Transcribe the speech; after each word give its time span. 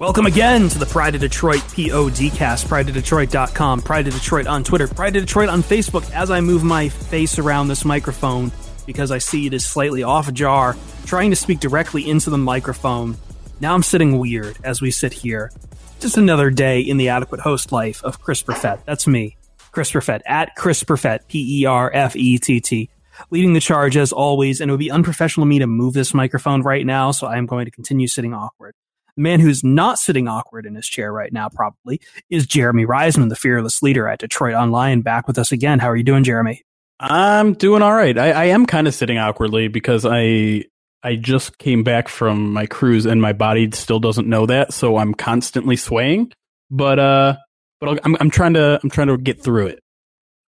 Welcome 0.00 0.26
again 0.26 0.68
to 0.68 0.78
the 0.78 0.86
Pride 0.86 1.16
of 1.16 1.22
Detroit 1.22 1.58
PODcast, 1.58 2.66
prideofdetroit.com, 2.66 3.82
Pride 3.82 4.06
of 4.06 4.14
Detroit 4.14 4.46
on 4.46 4.62
Twitter, 4.62 4.86
Pride 4.86 5.16
of 5.16 5.24
Detroit 5.24 5.48
on 5.48 5.60
Facebook. 5.60 6.08
As 6.12 6.30
I 6.30 6.40
move 6.40 6.62
my 6.62 6.88
face 6.88 7.36
around 7.36 7.66
this 7.66 7.84
microphone 7.84 8.52
because 8.86 9.10
I 9.10 9.18
see 9.18 9.48
it 9.48 9.54
is 9.54 9.66
slightly 9.66 10.04
off 10.04 10.32
jar, 10.32 10.76
trying 11.04 11.30
to 11.30 11.36
speak 11.36 11.58
directly 11.58 12.08
into 12.08 12.30
the 12.30 12.38
microphone. 12.38 13.16
Now 13.58 13.74
I'm 13.74 13.82
sitting 13.82 14.18
weird 14.18 14.56
as 14.62 14.80
we 14.80 14.92
sit 14.92 15.12
here. 15.12 15.50
Just 15.98 16.16
another 16.16 16.48
day 16.48 16.80
in 16.80 16.96
the 16.96 17.08
adequate 17.08 17.40
host 17.40 17.72
life 17.72 18.00
of 18.04 18.20
Chris 18.20 18.40
Perfett. 18.40 18.84
That's 18.84 19.08
me, 19.08 19.36
Chris 19.72 19.90
Perfett, 19.90 20.20
at 20.26 20.54
Chris 20.54 20.84
Perfett, 20.84 21.26
P 21.26 21.62
E 21.62 21.64
R 21.64 21.90
F 21.92 22.14
E 22.14 22.38
T 22.38 22.60
T 22.60 22.88
leading 23.32 23.52
the 23.52 23.58
charge 23.58 23.96
as 23.96 24.12
always, 24.12 24.60
and 24.60 24.70
it 24.70 24.72
would 24.72 24.78
be 24.78 24.92
unprofessional 24.92 25.42
of 25.42 25.48
me 25.48 25.58
to 25.58 25.66
move 25.66 25.92
this 25.92 26.14
microphone 26.14 26.62
right 26.62 26.86
now, 26.86 27.10
so 27.10 27.26
I 27.26 27.36
am 27.36 27.46
going 27.46 27.64
to 27.64 27.72
continue 27.72 28.06
sitting 28.06 28.32
awkward. 28.32 28.76
The 29.18 29.22
man 29.22 29.40
who's 29.40 29.64
not 29.64 29.98
sitting 29.98 30.28
awkward 30.28 30.64
in 30.64 30.76
his 30.76 30.86
chair 30.86 31.12
right 31.12 31.32
now, 31.32 31.48
probably, 31.48 32.00
is 32.30 32.46
Jeremy 32.46 32.86
Reisman, 32.86 33.30
the 33.30 33.34
fearless 33.34 33.82
leader 33.82 34.06
at 34.06 34.20
Detroit 34.20 34.54
Online, 34.54 35.00
back 35.00 35.26
with 35.26 35.38
us 35.38 35.50
again. 35.50 35.80
How 35.80 35.90
are 35.90 35.96
you 35.96 36.04
doing, 36.04 36.22
Jeremy? 36.22 36.62
I'm 37.00 37.54
doing 37.54 37.82
all 37.82 37.94
right. 37.94 38.16
I, 38.16 38.30
I 38.30 38.44
am 38.44 38.64
kind 38.64 38.86
of 38.86 38.94
sitting 38.94 39.18
awkwardly 39.18 39.66
because 39.66 40.06
I 40.08 40.66
I 41.02 41.16
just 41.16 41.58
came 41.58 41.82
back 41.82 42.06
from 42.06 42.52
my 42.52 42.66
cruise 42.66 43.06
and 43.06 43.20
my 43.20 43.32
body 43.32 43.68
still 43.72 43.98
doesn't 43.98 44.28
know 44.28 44.46
that, 44.46 44.72
so 44.72 44.96
I'm 44.96 45.14
constantly 45.14 45.74
swaying. 45.74 46.30
But 46.70 47.00
uh, 47.00 47.36
but 47.80 47.98
I'm 48.04 48.16
I'm 48.20 48.30
trying 48.30 48.54
to 48.54 48.78
I'm 48.80 48.88
trying 48.88 49.08
to 49.08 49.18
get 49.18 49.42
through 49.42 49.66
it. 49.66 49.80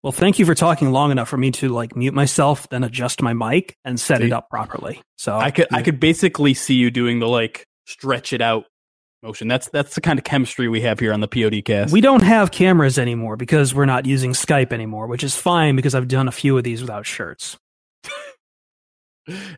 Well, 0.03 0.13
thank 0.13 0.39
you 0.39 0.45
for 0.45 0.55
talking 0.55 0.93
long 0.93 1.11
enough 1.11 1.31
for 1.31 1.39
me 1.39 1.53
to 1.53 1.71
like 1.71 1.97
mute 1.97 2.13
myself, 2.13 2.69
then 2.69 2.85
adjust 2.85 3.23
my 3.23 3.33
mic 3.33 3.79
and 3.83 3.99
set 3.99 4.19
See? 4.19 4.27
it 4.27 4.33
up 4.35 4.51
properly. 4.51 5.01
So 5.17 5.39
I 5.39 5.53
could 5.53 5.69
I 5.73 5.81
could 5.81 5.99
basically 5.99 6.53
see 6.53 6.75
you 6.75 6.91
doing 6.91 7.19
the 7.19 7.29
like 7.29 7.65
stretch 7.89 8.33
it 8.33 8.41
out 8.41 8.65
motion. 9.23 9.49
That's 9.49 9.69
that's 9.71 9.95
the 9.97 10.01
kind 10.01 10.19
of 10.19 10.25
chemistry 10.25 10.69
we 10.69 10.83
have 10.83 11.01
here 11.01 11.13
on 11.13 11.21
the 11.21 11.27
POD 11.29 11.65
cast. 11.65 11.93
We 11.93 12.01
don't 12.01 12.23
have 12.23 12.51
cameras 12.53 12.99
anymore 12.99 13.37
because 13.37 13.75
we're 13.75 13.87
not 13.87 14.07
using 14.07 14.33
Skype 14.33 14.73
anymore, 14.73 15.07
which 15.09 15.25
is 15.25 15.35
fine 15.35 15.75
because 15.75 15.95
I've 15.95 16.07
done 16.09 16.29
a 16.29 16.33
few 16.33 16.57
of 16.57 16.65
these 16.65 16.81
without 16.83 17.07
shirts. 17.07 17.57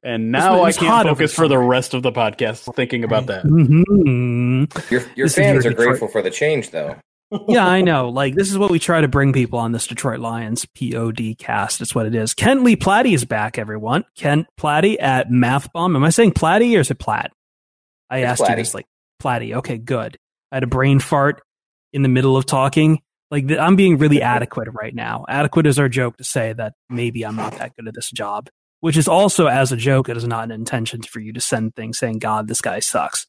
and 0.02 0.32
now 0.32 0.54
It's- 0.66 0.76
it's 0.76 0.78
I 0.82 0.86
can't 0.86 1.08
focus 1.08 1.34
for 1.34 1.46
the 1.48 1.58
rest 1.58 1.94
of 1.94 2.02
the 2.02 2.12
podcast 2.12 2.74
thinking 2.74 3.04
about 3.04 3.26
that. 3.26 3.42
hmm 3.42 4.64
Your 4.90 5.02
your 5.14 5.26
This 5.26 5.34
fans 5.34 5.64
your 5.64 5.72
are 5.72 5.74
Detroit- 5.74 5.76
grateful 5.76 6.08
for 6.08 6.22
the 6.22 6.30
change, 6.30 6.70
though. 6.70 6.96
yeah, 7.48 7.64
I 7.64 7.80
know. 7.80 8.08
Like 8.08 8.34
this 8.34 8.50
is 8.50 8.58
what 8.58 8.70
we 8.72 8.80
try 8.80 9.00
to 9.00 9.06
bring 9.06 9.32
people 9.32 9.60
on 9.60 9.70
this 9.70 9.86
Detroit 9.86 10.18
Lions 10.18 10.66
POD 10.66 11.36
cast. 11.38 11.80
It's 11.80 11.94
what 11.94 12.06
it 12.06 12.14
is. 12.16 12.34
Kent 12.34 12.64
Lee 12.64 12.74
Platte 12.74 13.06
is 13.06 13.24
back, 13.24 13.56
everyone. 13.56 14.04
Kent 14.16 14.48
Platte 14.56 14.98
at 14.98 15.28
MathBomb. 15.30 15.94
Am 15.94 16.02
I 16.02 16.10
saying 16.10 16.32
Platty 16.32 16.76
or 16.76 16.80
is 16.80 16.90
it 16.90 16.98
Platt? 16.98 17.30
I 18.10 18.18
It's 18.18 18.40
asked 18.40 18.50
you 18.50 18.56
this 18.56 18.74
like 18.74 18.86
Platty. 19.22 19.54
Okay, 19.56 19.78
good. 19.78 20.18
I 20.52 20.56
had 20.56 20.64
a 20.64 20.68
brain 20.68 20.98
fart 20.98 21.42
in 21.92 22.02
the 22.02 22.08
middle 22.08 22.36
of 22.36 22.44
talking. 22.44 23.00
Like 23.30 23.46
th- 23.46 23.60
I'm 23.60 23.76
being 23.76 23.98
really 23.98 24.20
adequate 24.22 24.68
right 24.72 24.94
now. 24.94 25.24
Adequate 25.28 25.66
is 25.66 25.78
our 25.78 25.88
joke 25.88 26.16
to 26.16 26.24
say 26.24 26.52
that 26.52 26.74
maybe 26.88 27.24
I'm 27.24 27.36
not 27.36 27.56
that 27.58 27.76
good 27.76 27.86
at 27.86 27.94
this 27.94 28.10
job, 28.10 28.48
which 28.80 28.96
is 28.96 29.06
also 29.06 29.46
as 29.46 29.70
a 29.72 29.76
joke. 29.76 30.08
It 30.08 30.16
is 30.16 30.26
not 30.26 30.44
an 30.44 30.50
intention 30.50 31.02
for 31.02 31.20
you 31.20 31.32
to 31.32 31.40
send 31.40 31.74
things 31.74 31.98
saying, 31.98 32.18
"God, 32.18 32.48
this 32.48 32.60
guy 32.60 32.80
sucks." 32.80 33.26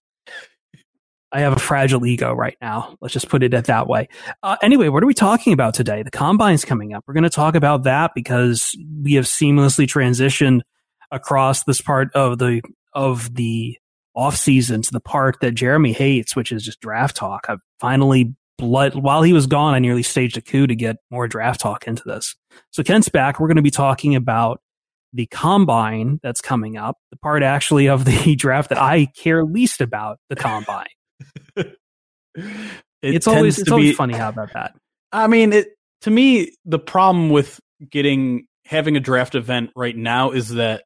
I 1.33 1.41
have 1.41 1.53
a 1.53 1.59
fragile 1.59 2.05
ego 2.05 2.33
right 2.33 2.57
now. 2.61 2.97
Let's 2.99 3.13
just 3.13 3.29
put 3.29 3.41
it 3.41 3.53
at 3.53 3.65
that 3.65 3.87
way. 3.87 4.09
Uh, 4.43 4.57
anyway, 4.61 4.89
what 4.89 5.01
are 5.01 5.05
we 5.05 5.13
talking 5.13 5.53
about 5.53 5.73
today? 5.73 6.03
The 6.03 6.11
combine's 6.11 6.65
coming 6.65 6.93
up. 6.93 7.05
We're 7.07 7.13
going 7.13 7.23
to 7.23 7.29
talk 7.29 7.55
about 7.55 7.83
that 7.83 8.11
because 8.13 8.75
we 9.01 9.13
have 9.13 9.23
seamlessly 9.23 9.87
transitioned 9.87 10.61
across 11.09 11.63
this 11.63 11.79
part 11.79 12.11
of 12.13 12.37
the 12.37 12.61
of 12.93 13.33
the 13.33 13.77
off 14.15 14.35
season 14.35 14.81
to 14.81 14.91
the 14.91 14.99
part 14.99 15.37
that 15.41 15.51
Jeremy 15.51 15.93
hates, 15.93 16.35
which 16.35 16.51
is 16.51 16.63
just 16.63 16.81
draft 16.81 17.15
talk. 17.15 17.45
I've 17.47 17.61
finally 17.79 18.35
blood 18.57 18.95
while 18.95 19.23
he 19.23 19.33
was 19.33 19.47
gone, 19.47 19.73
I 19.73 19.79
nearly 19.79 20.03
staged 20.03 20.37
a 20.37 20.41
coup 20.41 20.67
to 20.67 20.75
get 20.75 20.97
more 21.09 21.27
draft 21.27 21.59
talk 21.59 21.87
into 21.87 22.03
this. 22.05 22.35
So 22.71 22.83
Kent's 22.83 23.09
back. 23.09 23.39
We're 23.39 23.47
going 23.47 23.57
to 23.57 23.61
be 23.61 23.71
talking 23.71 24.15
about 24.15 24.61
the 25.13 25.25
combine 25.27 26.19
that's 26.23 26.41
coming 26.41 26.77
up, 26.77 26.97
the 27.09 27.17
part 27.17 27.43
actually 27.43 27.89
of 27.89 28.05
the 28.05 28.35
draft 28.37 28.69
that 28.69 28.77
I 28.77 29.07
care 29.17 29.43
least 29.43 29.81
about, 29.81 30.19
the 30.29 30.35
combine. 30.35 30.87
It 31.55 33.15
it's 33.15 33.27
always 33.27 33.59
it's 33.59 33.71
always 33.71 33.95
funny 33.95 34.15
how 34.15 34.29
about 34.29 34.53
that. 34.53 34.75
I 35.11 35.27
mean, 35.27 35.53
it 35.53 35.69
to 36.01 36.11
me 36.11 36.53
the 36.65 36.79
problem 36.79 37.29
with 37.29 37.59
getting 37.89 38.45
having 38.65 38.95
a 38.95 38.99
draft 38.99 39.35
event 39.35 39.71
right 39.75 39.95
now 39.95 40.31
is 40.31 40.49
that 40.49 40.83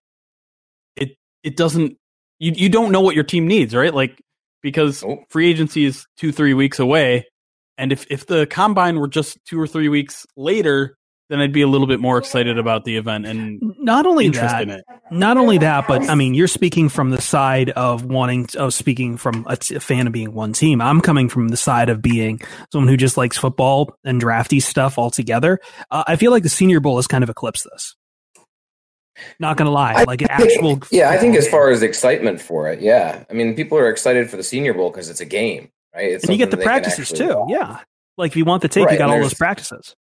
it 0.95 1.17
it 1.43 1.57
doesn't 1.57 1.97
you 2.39 2.51
you 2.55 2.69
don't 2.69 2.91
know 2.91 3.01
what 3.01 3.15
your 3.15 3.23
team 3.23 3.47
needs, 3.47 3.75
right? 3.75 3.93
Like 3.93 4.21
because 4.61 5.03
Nope. 5.03 5.19
free 5.29 5.49
agency 5.49 5.85
is 5.85 6.05
2-3 6.19 6.55
weeks 6.55 6.79
away 6.79 7.25
and 7.77 7.91
if 7.91 8.05
if 8.09 8.25
the 8.25 8.45
combine 8.47 8.99
were 8.99 9.07
just 9.07 9.37
2 9.45 9.59
or 9.59 9.67
3 9.67 9.89
weeks 9.89 10.25
later, 10.37 10.95
then 11.29 11.39
I'd 11.39 11.51
be 11.53 11.61
a 11.61 11.67
little 11.67 11.87
bit 11.87 11.99
more 11.99 12.17
excited 12.19 12.57
about 12.59 12.85
the 12.85 12.97
event 12.97 13.25
and 13.25 13.59
Not 13.79 14.05
only 14.05 14.29
that, 14.29 14.61
in 14.61 14.69
it. 14.69 14.83
not 15.11 15.37
only 15.37 15.57
that, 15.57 15.87
but 15.87 16.07
I 16.09 16.13
mean, 16.15 16.35
you're 16.35 16.47
speaking 16.47 16.87
from 16.87 17.09
the 17.09 17.19
side 17.21 17.71
of 17.71 18.05
wanting, 18.05 18.47
of 18.57 18.73
speaking 18.75 19.17
from 19.17 19.43
a, 19.49 19.57
t- 19.57 19.73
a 19.75 19.79
fan 19.79 20.05
of 20.05 20.13
being 20.13 20.33
one 20.33 20.53
team. 20.53 20.81
I'm 20.81 21.01
coming 21.01 21.27
from 21.27 21.47
the 21.49 21.57
side 21.57 21.89
of 21.89 21.99
being 22.01 22.41
someone 22.71 22.87
who 22.89 22.95
just 22.97 23.17
likes 23.17 23.37
football 23.37 23.95
and 24.03 24.19
drafty 24.19 24.59
stuff 24.59 24.99
altogether. 24.99 25.59
Uh, 25.89 26.03
I 26.05 26.15
feel 26.15 26.29
like 26.31 26.43
the 26.43 26.49
Senior 26.49 26.79
Bowl 26.79 26.97
has 26.97 27.07
kind 27.07 27.23
of 27.23 27.29
eclipsed 27.31 27.67
this. 27.73 27.95
Not 29.39 29.57
gonna 29.57 29.71
lie, 29.71 29.93
I 29.93 30.03
like 30.03 30.21
an 30.21 30.27
think- 30.37 30.51
actual. 30.51 30.79
Yeah, 30.91 31.09
I 31.09 31.17
think 31.17 31.35
as 31.35 31.47
far 31.47 31.69
as 31.69 31.81
excitement 31.81 32.41
for 32.41 32.67
it, 32.69 32.81
yeah. 32.81 33.23
I 33.29 33.33
mean, 33.33 33.55
people 33.55 33.77
are 33.77 33.89
excited 33.89 34.29
for 34.29 34.37
the 34.37 34.43
Senior 34.43 34.73
Bowl 34.73 34.89
because 34.89 35.09
it's 35.09 35.21
a 35.21 35.25
game, 35.25 35.69
right? 35.95 36.11
It's 36.11 36.23
and 36.23 36.31
you 36.33 36.37
get 36.37 36.51
the 36.51 36.57
something 36.57 36.59
they 36.59 36.73
can 36.73 36.81
practices 36.83 37.09
too. 37.17 37.27
watch. 37.37 37.49
Yeah, 37.51 37.79
like 38.17 38.31
if 38.31 38.37
you 38.37 38.45
want 38.45 38.61
the 38.61 38.67
tape, 38.67 38.89
you 38.91 38.97
got 38.97 39.09
all 39.09 39.19
those 39.21 39.33
practices. 39.33 39.95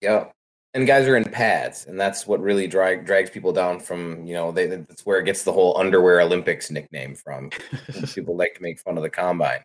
Yeah. 0.00 0.26
And 0.72 0.86
guys 0.86 1.08
are 1.08 1.16
in 1.16 1.24
pads, 1.24 1.84
and 1.86 1.98
that's 1.98 2.28
what 2.28 2.40
really 2.40 2.68
drag, 2.68 3.04
drags 3.04 3.28
people 3.28 3.52
down 3.52 3.80
from, 3.80 4.24
you 4.24 4.34
know, 4.34 4.52
they, 4.52 4.66
that's 4.66 5.04
where 5.04 5.18
it 5.18 5.24
gets 5.24 5.42
the 5.42 5.50
whole 5.52 5.76
underwear 5.76 6.20
Olympics 6.20 6.70
nickname 6.70 7.16
from. 7.16 7.50
people 8.14 8.36
like 8.36 8.54
to 8.54 8.62
make 8.62 8.78
fun 8.78 8.96
of 8.96 9.02
the 9.02 9.10
combine. 9.10 9.62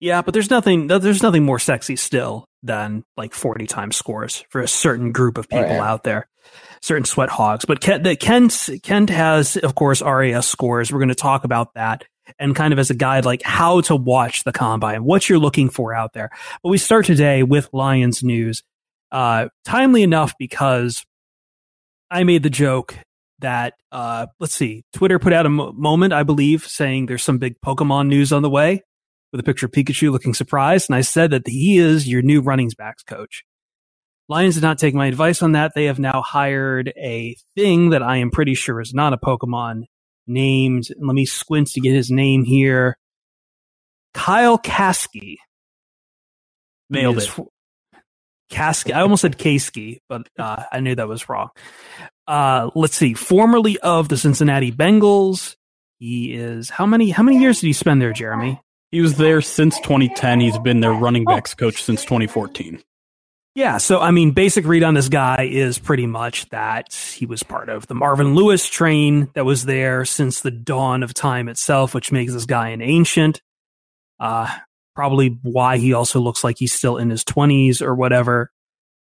Yeah, 0.00 0.22
but 0.22 0.32
there's 0.34 0.48
nothing 0.50 0.86
there's 0.86 1.22
nothing 1.22 1.44
more 1.44 1.58
sexy 1.58 1.96
still 1.96 2.46
than 2.62 3.04
like 3.18 3.34
40 3.34 3.66
times 3.66 3.96
scores 3.96 4.44
for 4.48 4.62
a 4.62 4.68
certain 4.68 5.12
group 5.12 5.36
of 5.38 5.46
Oh, 5.52 5.56
people 5.58 5.76
yeah. 5.76 5.84
out 5.90 6.02
there, 6.02 6.28
certain 6.84 7.04
sweat 7.04 7.30
hogs. 7.30 7.64
But 7.64 7.80
Kent, 7.80 8.06
Kent 8.20 8.70
Kent 8.82 9.10
has 9.10 9.56
of 9.56 9.74
course 9.74 10.02
RAS 10.02 10.46
scores. 10.46 10.92
We're 10.92 10.98
going 10.98 11.08
to 11.08 11.14
talk 11.14 11.44
about 11.44 11.74
that 11.74 12.04
and 12.38 12.54
kind 12.54 12.72
of 12.72 12.78
as 12.78 12.90
a 12.90 12.94
guide 12.94 13.24
like 13.24 13.42
how 13.42 13.80
to 13.82 13.96
watch 13.96 14.44
the 14.44 14.52
combine, 14.52 15.04
what 15.04 15.28
you're 15.28 15.38
looking 15.38 15.70
for 15.70 15.94
out 15.94 16.12
there. 16.12 16.30
But 16.62 16.68
we 16.68 16.78
start 16.78 17.06
today 17.06 17.42
with 17.42 17.68
Lions 17.72 18.22
news. 18.22 18.62
Uh, 19.10 19.48
timely 19.64 20.02
enough 20.02 20.34
because 20.38 21.04
I 22.10 22.24
made 22.24 22.42
the 22.42 22.50
joke 22.50 22.96
that 23.38 23.74
uh, 23.92 24.26
let's 24.40 24.54
see, 24.54 24.84
Twitter 24.92 25.18
put 25.18 25.32
out 25.32 25.46
a 25.46 25.50
mo- 25.50 25.72
moment, 25.72 26.12
I 26.12 26.22
believe, 26.22 26.66
saying 26.66 27.06
there's 27.06 27.22
some 27.22 27.38
big 27.38 27.60
Pokemon 27.64 28.08
news 28.08 28.32
on 28.32 28.42
the 28.42 28.50
way 28.50 28.82
with 29.32 29.40
a 29.40 29.44
picture 29.44 29.66
of 29.66 29.72
Pikachu 29.72 30.10
looking 30.10 30.34
surprised, 30.34 30.88
and 30.88 30.96
I 30.96 31.02
said 31.02 31.30
that 31.30 31.46
he 31.46 31.78
is 31.78 32.08
your 32.08 32.22
new 32.22 32.40
running 32.40 32.70
backs 32.76 33.02
coach. 33.02 33.44
Lions 34.28 34.54
did 34.54 34.62
not 34.62 34.78
take 34.78 34.94
my 34.94 35.06
advice 35.06 35.42
on 35.42 35.52
that. 35.52 35.72
They 35.74 35.84
have 35.84 35.98
now 35.98 36.22
hired 36.22 36.92
a 36.96 37.36
thing 37.54 37.90
that 37.90 38.02
I 38.02 38.16
am 38.18 38.30
pretty 38.30 38.54
sure 38.54 38.80
is 38.80 38.94
not 38.94 39.12
a 39.12 39.18
Pokemon 39.18 39.84
named. 40.26 40.84
Let 40.98 41.14
me 41.14 41.26
squint 41.26 41.68
to 41.72 41.80
get 41.80 41.92
his 41.94 42.10
name 42.10 42.44
here. 42.44 42.96
Kyle 44.14 44.58
Caskey 44.58 45.36
Nailed 46.90 47.16
He 47.16 47.22
it. 47.22 47.28
is- 47.28 47.40
Caskey. 48.50 48.94
I 48.94 49.00
almost 49.00 49.22
said 49.22 49.38
Kasky, 49.38 49.98
but 50.08 50.28
uh, 50.38 50.62
I 50.70 50.80
knew 50.80 50.94
that 50.94 51.08
was 51.08 51.28
wrong. 51.28 51.48
Uh, 52.26 52.70
let's 52.74 52.94
see. 52.94 53.14
Formerly 53.14 53.78
of 53.80 54.08
the 54.08 54.16
Cincinnati 54.16 54.70
Bengals, 54.70 55.56
he 55.98 56.32
is 56.34 56.70
how 56.70 56.86
many? 56.86 57.10
How 57.10 57.22
many 57.22 57.40
years 57.40 57.60
did 57.60 57.66
he 57.68 57.72
spend 57.72 58.00
there, 58.00 58.12
Jeremy? 58.12 58.60
He 58.92 59.00
was 59.00 59.16
there 59.16 59.40
since 59.40 59.78
2010. 59.80 60.40
He's 60.40 60.58
been 60.58 60.80
their 60.80 60.92
running 60.92 61.24
backs 61.24 61.54
coach 61.54 61.82
since 61.82 62.02
2014. 62.04 62.80
Yeah, 63.54 63.78
so 63.78 64.00
I 64.00 64.10
mean, 64.10 64.32
basic 64.32 64.66
read 64.66 64.82
on 64.82 64.94
this 64.94 65.08
guy 65.08 65.48
is 65.50 65.78
pretty 65.78 66.06
much 66.06 66.48
that 66.48 66.92
he 66.92 67.24
was 67.24 67.44
part 67.44 67.68
of 67.68 67.86
the 67.86 67.94
Marvin 67.94 68.34
Lewis 68.34 68.68
train 68.68 69.30
that 69.34 69.44
was 69.44 69.64
there 69.64 70.04
since 70.04 70.40
the 70.40 70.50
dawn 70.50 71.04
of 71.04 71.14
time 71.14 71.48
itself, 71.48 71.94
which 71.94 72.10
makes 72.10 72.32
this 72.32 72.46
guy 72.46 72.70
an 72.70 72.82
ancient. 72.82 73.40
Uh, 74.18 74.52
probably 74.96 75.38
why 75.42 75.76
he 75.76 75.92
also 75.92 76.18
looks 76.20 76.42
like 76.42 76.56
he's 76.58 76.72
still 76.72 76.96
in 76.96 77.10
his 77.10 77.22
twenties 77.22 77.80
or 77.80 77.94
whatever. 77.94 78.50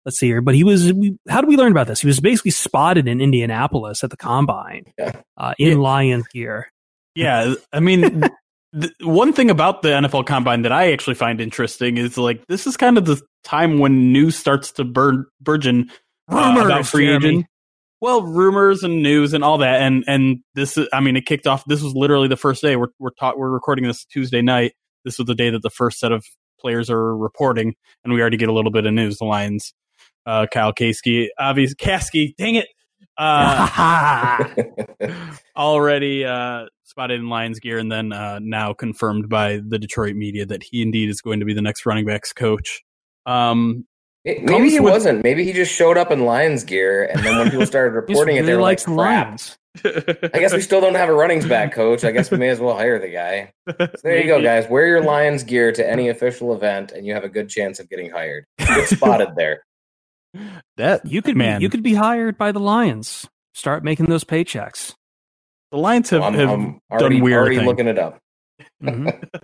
Let's 0.06 0.19
see 0.19 0.28
here, 0.28 0.40
but 0.40 0.54
he 0.54 0.64
was. 0.64 0.90
We, 0.90 1.19
how 1.28 1.43
do 1.43 1.46
we 1.46 1.56
learn 1.58 1.72
about 1.72 1.86
this? 1.86 2.00
He 2.00 2.06
was 2.06 2.20
basically 2.20 2.52
spotted 2.52 3.06
in 3.08 3.20
Indianapolis 3.20 4.02
at 4.02 4.08
the 4.08 4.16
combine 4.16 4.84
Yeah. 4.98 5.20
uh, 5.36 5.52
in 5.58 5.72
Yeah. 5.72 5.76
Lions 5.84 6.26
gear. 6.28 6.72
Yeah, 7.14 7.54
I 7.75 7.81
mean, 7.81 8.22
the, 8.72 8.90
one 9.02 9.34
thing 9.34 9.50
about 9.50 9.82
the 9.82 9.88
NFL 9.88 10.25
Combine 10.26 10.62
that 10.62 10.72
I 10.72 10.93
actually 10.93 11.14
find 11.16 11.40
interesting 11.40 11.98
is 11.98 12.16
like 12.16 12.46
this 12.46 12.66
is 12.66 12.78
kind 12.78 12.96
of 12.96 13.04
the 13.04 13.20
time 13.44 13.78
when 13.78 14.12
news 14.12 14.37
starts 14.37 14.72
to 14.72 14.84
bur- 14.84 15.26
burgeon 15.40 15.90
uh, 16.31 16.60
about 16.64 16.87
free 16.87 17.06
Jeremy. 17.06 17.28
agent. 17.28 17.46
Well, 18.00 18.22
rumors 18.22 18.82
and 18.82 19.02
news 19.02 19.34
and 19.34 19.44
all 19.44 19.58
that, 19.58 19.82
and 19.82 20.04
and 20.06 20.38
this 20.54 20.78
is, 20.78 20.88
I 20.92 21.00
mean, 21.00 21.16
it 21.16 21.26
kicked 21.26 21.46
off. 21.46 21.64
This 21.66 21.82
was 21.82 21.94
literally 21.94 22.28
the 22.28 22.37
first 22.37 22.62
day. 22.62 22.76
We're 22.76 22.88
we're 22.98 23.10
taught 23.10 23.38
we're 23.38 23.50
recording 23.50 23.84
this 23.84 24.04
Tuesday 24.06 24.40
night. 24.40 24.72
This 25.04 25.19
was 25.19 25.26
the 25.26 25.34
day 25.34 25.50
that 25.50 25.62
the 25.62 25.70
first 25.70 25.98
set 25.98 26.10
of 26.10 26.25
players 26.58 26.88
are 26.88 27.16
reporting, 27.16 27.75
and 28.02 28.12
we 28.12 28.20
already 28.20 28.38
get 28.38 28.48
a 28.48 28.52
little 28.52 28.70
bit 28.70 28.87
of 28.87 28.94
news. 28.94 29.19
The 29.19 29.26
Lions, 29.26 29.75
uh, 30.25 30.46
Kyle 30.50 30.72
Caskey, 30.72 31.28
obvious 31.38 31.75
Kasky, 31.75 32.34
dang 32.36 32.54
it, 32.54 32.69
uh, 33.19 34.44
already 35.56 36.25
uh, 36.25 36.66
spotted 36.84 37.20
in 37.20 37.28
Lions 37.28 37.60
gear, 37.60 37.78
and 37.78 37.93
then 37.93 38.12
uh, 38.12 38.38
now 38.40 38.72
confirmed 38.72 39.28
by 39.28 39.60
the 39.66 39.78
Detroit 39.78 40.16
media 40.16 40.46
that 40.46 40.62
he 40.62 40.81
indeed 40.81 41.10
is 41.10 41.20
going 41.20 41.40
to 41.40 41.46
be 41.46 41.52
the 41.52 41.62
next 41.62 41.84
running 41.84 42.06
backs 42.06 42.32
coach. 42.32 42.82
Um, 43.31 43.85
Maybe 44.25 44.69
he 44.71 44.81
with- 44.81 44.93
wasn't. 44.93 45.23
Maybe 45.25 45.44
he 45.44 45.53
just 45.53 45.73
showed 45.73 45.97
up 45.97 46.11
in 46.11 46.25
Lions 46.27 46.65
gear, 46.65 47.05
and 47.05 47.25
then 47.25 47.38
when 47.38 47.50
people 47.50 47.65
started 47.75 47.93
He 47.94 48.00
just 48.00 48.09
reporting 48.11 48.37
it, 48.37 48.43
they 48.43 48.49
really 48.53 48.56
were 48.56 48.62
like, 48.62 48.79
the 48.81 48.94
"Crap." 48.94 49.27
Lions. 49.27 49.56
I 50.35 50.38
guess 50.41 50.53
we 50.53 50.61
still 50.61 50.81
don't 50.81 50.97
have 50.97 51.09
a 51.09 51.15
running 51.15 51.47
back 51.49 51.73
coach. 51.73 52.05
I 52.05 52.11
guess 52.11 52.31
we 52.31 52.37
may 52.38 52.49
as 52.49 52.59
well 52.59 52.77
hire 52.77 52.99
the 52.99 53.09
guy. 53.09 53.53
So 53.79 53.87
there 54.03 54.21
you 54.21 54.27
go, 54.27 54.43
guys. 54.43 54.69
Wear 54.69 54.87
your 54.87 55.03
Lions 55.05 55.44
gear 55.44 55.71
to 55.73 55.88
any 55.88 56.09
official 56.09 56.53
event, 56.55 56.91
and 56.93 57.06
you 57.06 57.15
have 57.15 57.23
a 57.25 57.29
good 57.29 57.49
chance 57.49 57.79
of 57.79 57.88
getting 57.88 58.11
hired. 58.11 58.44
Get 58.59 58.88
spotted 58.88 59.31
there. 59.37 59.62
That 60.77 61.05
You 61.05 61.23
could 61.23 61.37
man, 61.37 61.59
be, 61.59 61.65
you 61.65 61.69
could 61.71 61.82
be 61.82 61.94
hired 61.94 62.38
by 62.38 62.53
the 62.53 62.61
Lions. 62.61 63.29
Start 63.55 63.82
making 63.82 64.06
those 64.06 64.23
paychecks. 64.23 64.94
the 65.73 65.79
Lions 65.79 66.11
have, 66.11 66.23
I'm, 66.23 66.35
have 66.35 66.50
I'm 66.50 66.81
already, 66.91 67.17
done 67.17 67.25
weird 67.25 67.38
already 67.41 67.56
things. 67.56 67.67
looking 67.67 67.88
it 67.88 67.99
up. 67.99 68.19
Mhm. 68.82 69.29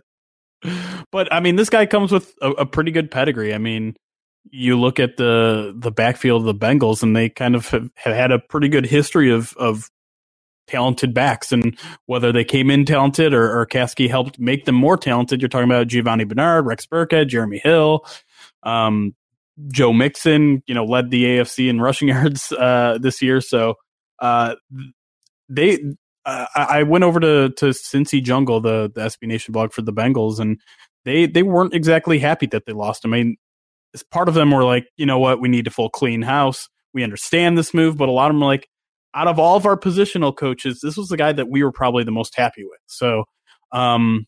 but 1.12 1.32
I 1.32 1.40
mean, 1.40 1.56
this 1.56 1.70
guy 1.70 1.86
comes 1.86 2.12
with 2.12 2.34
a, 2.42 2.50
a 2.52 2.66
pretty 2.66 2.90
good 2.90 3.10
pedigree. 3.10 3.54
I 3.54 3.58
mean, 3.58 3.96
you 4.50 4.78
look 4.78 5.00
at 5.00 5.16
the 5.16 5.74
the 5.76 5.90
backfield 5.90 6.46
of 6.46 6.46
the 6.46 6.66
Bengals, 6.66 7.02
and 7.02 7.16
they 7.16 7.28
kind 7.28 7.54
of 7.54 7.68
have, 7.70 7.90
have 7.96 8.14
had 8.14 8.32
a 8.32 8.38
pretty 8.38 8.68
good 8.68 8.86
history 8.86 9.30
of 9.30 9.54
of 9.56 9.90
talented 10.66 11.14
backs, 11.14 11.52
and 11.52 11.78
whether 12.06 12.32
they 12.32 12.44
came 12.44 12.70
in 12.70 12.84
talented 12.84 13.34
or, 13.34 13.60
or 13.60 13.66
Caskey 13.66 14.08
helped 14.08 14.38
make 14.38 14.64
them 14.64 14.74
more 14.74 14.96
talented. 14.96 15.40
You're 15.40 15.48
talking 15.48 15.70
about 15.70 15.88
Giovani 15.88 16.24
Bernard, 16.24 16.66
Rex 16.66 16.86
Burkhead, 16.86 17.28
Jeremy 17.28 17.58
Hill, 17.58 18.06
um, 18.62 19.14
Joe 19.72 19.92
Mixon. 19.92 20.62
You 20.66 20.74
know, 20.74 20.84
led 20.84 21.10
the 21.10 21.24
AFC 21.24 21.68
in 21.68 21.80
rushing 21.80 22.08
yards 22.10 22.52
uh, 22.52 22.98
this 23.00 23.22
year, 23.22 23.40
so 23.40 23.74
uh, 24.20 24.54
they 25.48 25.78
uh, 26.26 26.46
I 26.54 26.82
went 26.82 27.04
over 27.04 27.20
to 27.20 27.50
to 27.56 27.66
Cincy 27.66 28.22
Jungle, 28.22 28.60
the 28.60 28.90
the 28.94 29.02
SB 29.02 29.28
Nation 29.28 29.52
blog 29.52 29.72
for 29.72 29.82
the 29.82 29.92
Bengals, 29.92 30.40
and 30.40 30.60
they 31.04 31.26
they 31.26 31.42
weren't 31.42 31.72
exactly 31.72 32.18
happy 32.18 32.46
that 32.46 32.66
they 32.66 32.72
lost. 32.72 33.06
I 33.06 33.08
mean, 33.08 33.36
part 34.10 34.28
of 34.28 34.34
them 34.34 34.50
were 34.50 34.64
like, 34.64 34.88
you 34.96 35.06
know 35.06 35.18
what, 35.18 35.40
we 35.40 35.48
need 35.48 35.66
a 35.66 35.70
full 35.70 35.88
clean 35.88 36.22
house. 36.22 36.68
We 36.92 37.04
understand 37.04 37.56
this 37.56 37.72
move, 37.72 37.96
but 37.96 38.08
a 38.08 38.12
lot 38.12 38.30
of 38.30 38.34
them 38.34 38.42
are 38.42 38.46
like, 38.46 38.68
out 39.14 39.28
of 39.28 39.38
all 39.38 39.56
of 39.56 39.66
our 39.66 39.78
positional 39.78 40.36
coaches, 40.36 40.80
this 40.82 40.96
was 40.96 41.08
the 41.08 41.16
guy 41.16 41.32
that 41.32 41.48
we 41.48 41.62
were 41.62 41.72
probably 41.72 42.04
the 42.04 42.10
most 42.10 42.36
happy 42.36 42.64
with. 42.64 42.80
So, 42.86 43.24
um, 43.72 44.26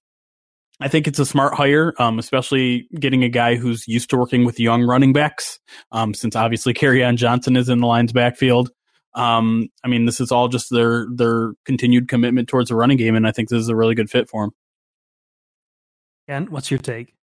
I 0.80 0.86
think 0.86 1.08
it's 1.08 1.18
a 1.18 1.26
smart 1.26 1.54
hire, 1.54 1.92
um, 1.98 2.20
especially 2.20 2.88
getting 2.98 3.24
a 3.24 3.28
guy 3.28 3.56
who's 3.56 3.88
used 3.88 4.10
to 4.10 4.16
working 4.16 4.44
with 4.44 4.60
young 4.60 4.84
running 4.84 5.12
backs. 5.12 5.58
Um, 5.90 6.14
since 6.14 6.36
obviously 6.36 6.74
on 7.02 7.16
Johnson 7.16 7.56
is 7.56 7.68
in 7.68 7.80
the 7.80 7.86
Lions 7.86 8.12
backfield. 8.12 8.70
Um, 9.14 9.68
I 9.84 9.88
mean, 9.88 10.04
this 10.04 10.20
is 10.20 10.30
all 10.30 10.48
just 10.48 10.70
their 10.70 11.06
their 11.12 11.52
continued 11.64 12.08
commitment 12.08 12.48
towards 12.48 12.68
the 12.68 12.76
running 12.76 12.96
game, 12.98 13.14
and 13.16 13.26
I 13.26 13.32
think 13.32 13.48
this 13.48 13.60
is 13.60 13.68
a 13.68 13.76
really 13.76 13.94
good 13.94 14.10
fit 14.10 14.28
for 14.28 14.44
him. 14.44 14.50
Kent, 16.28 16.50
what's 16.50 16.70
your 16.70 16.78
take? 16.78 17.14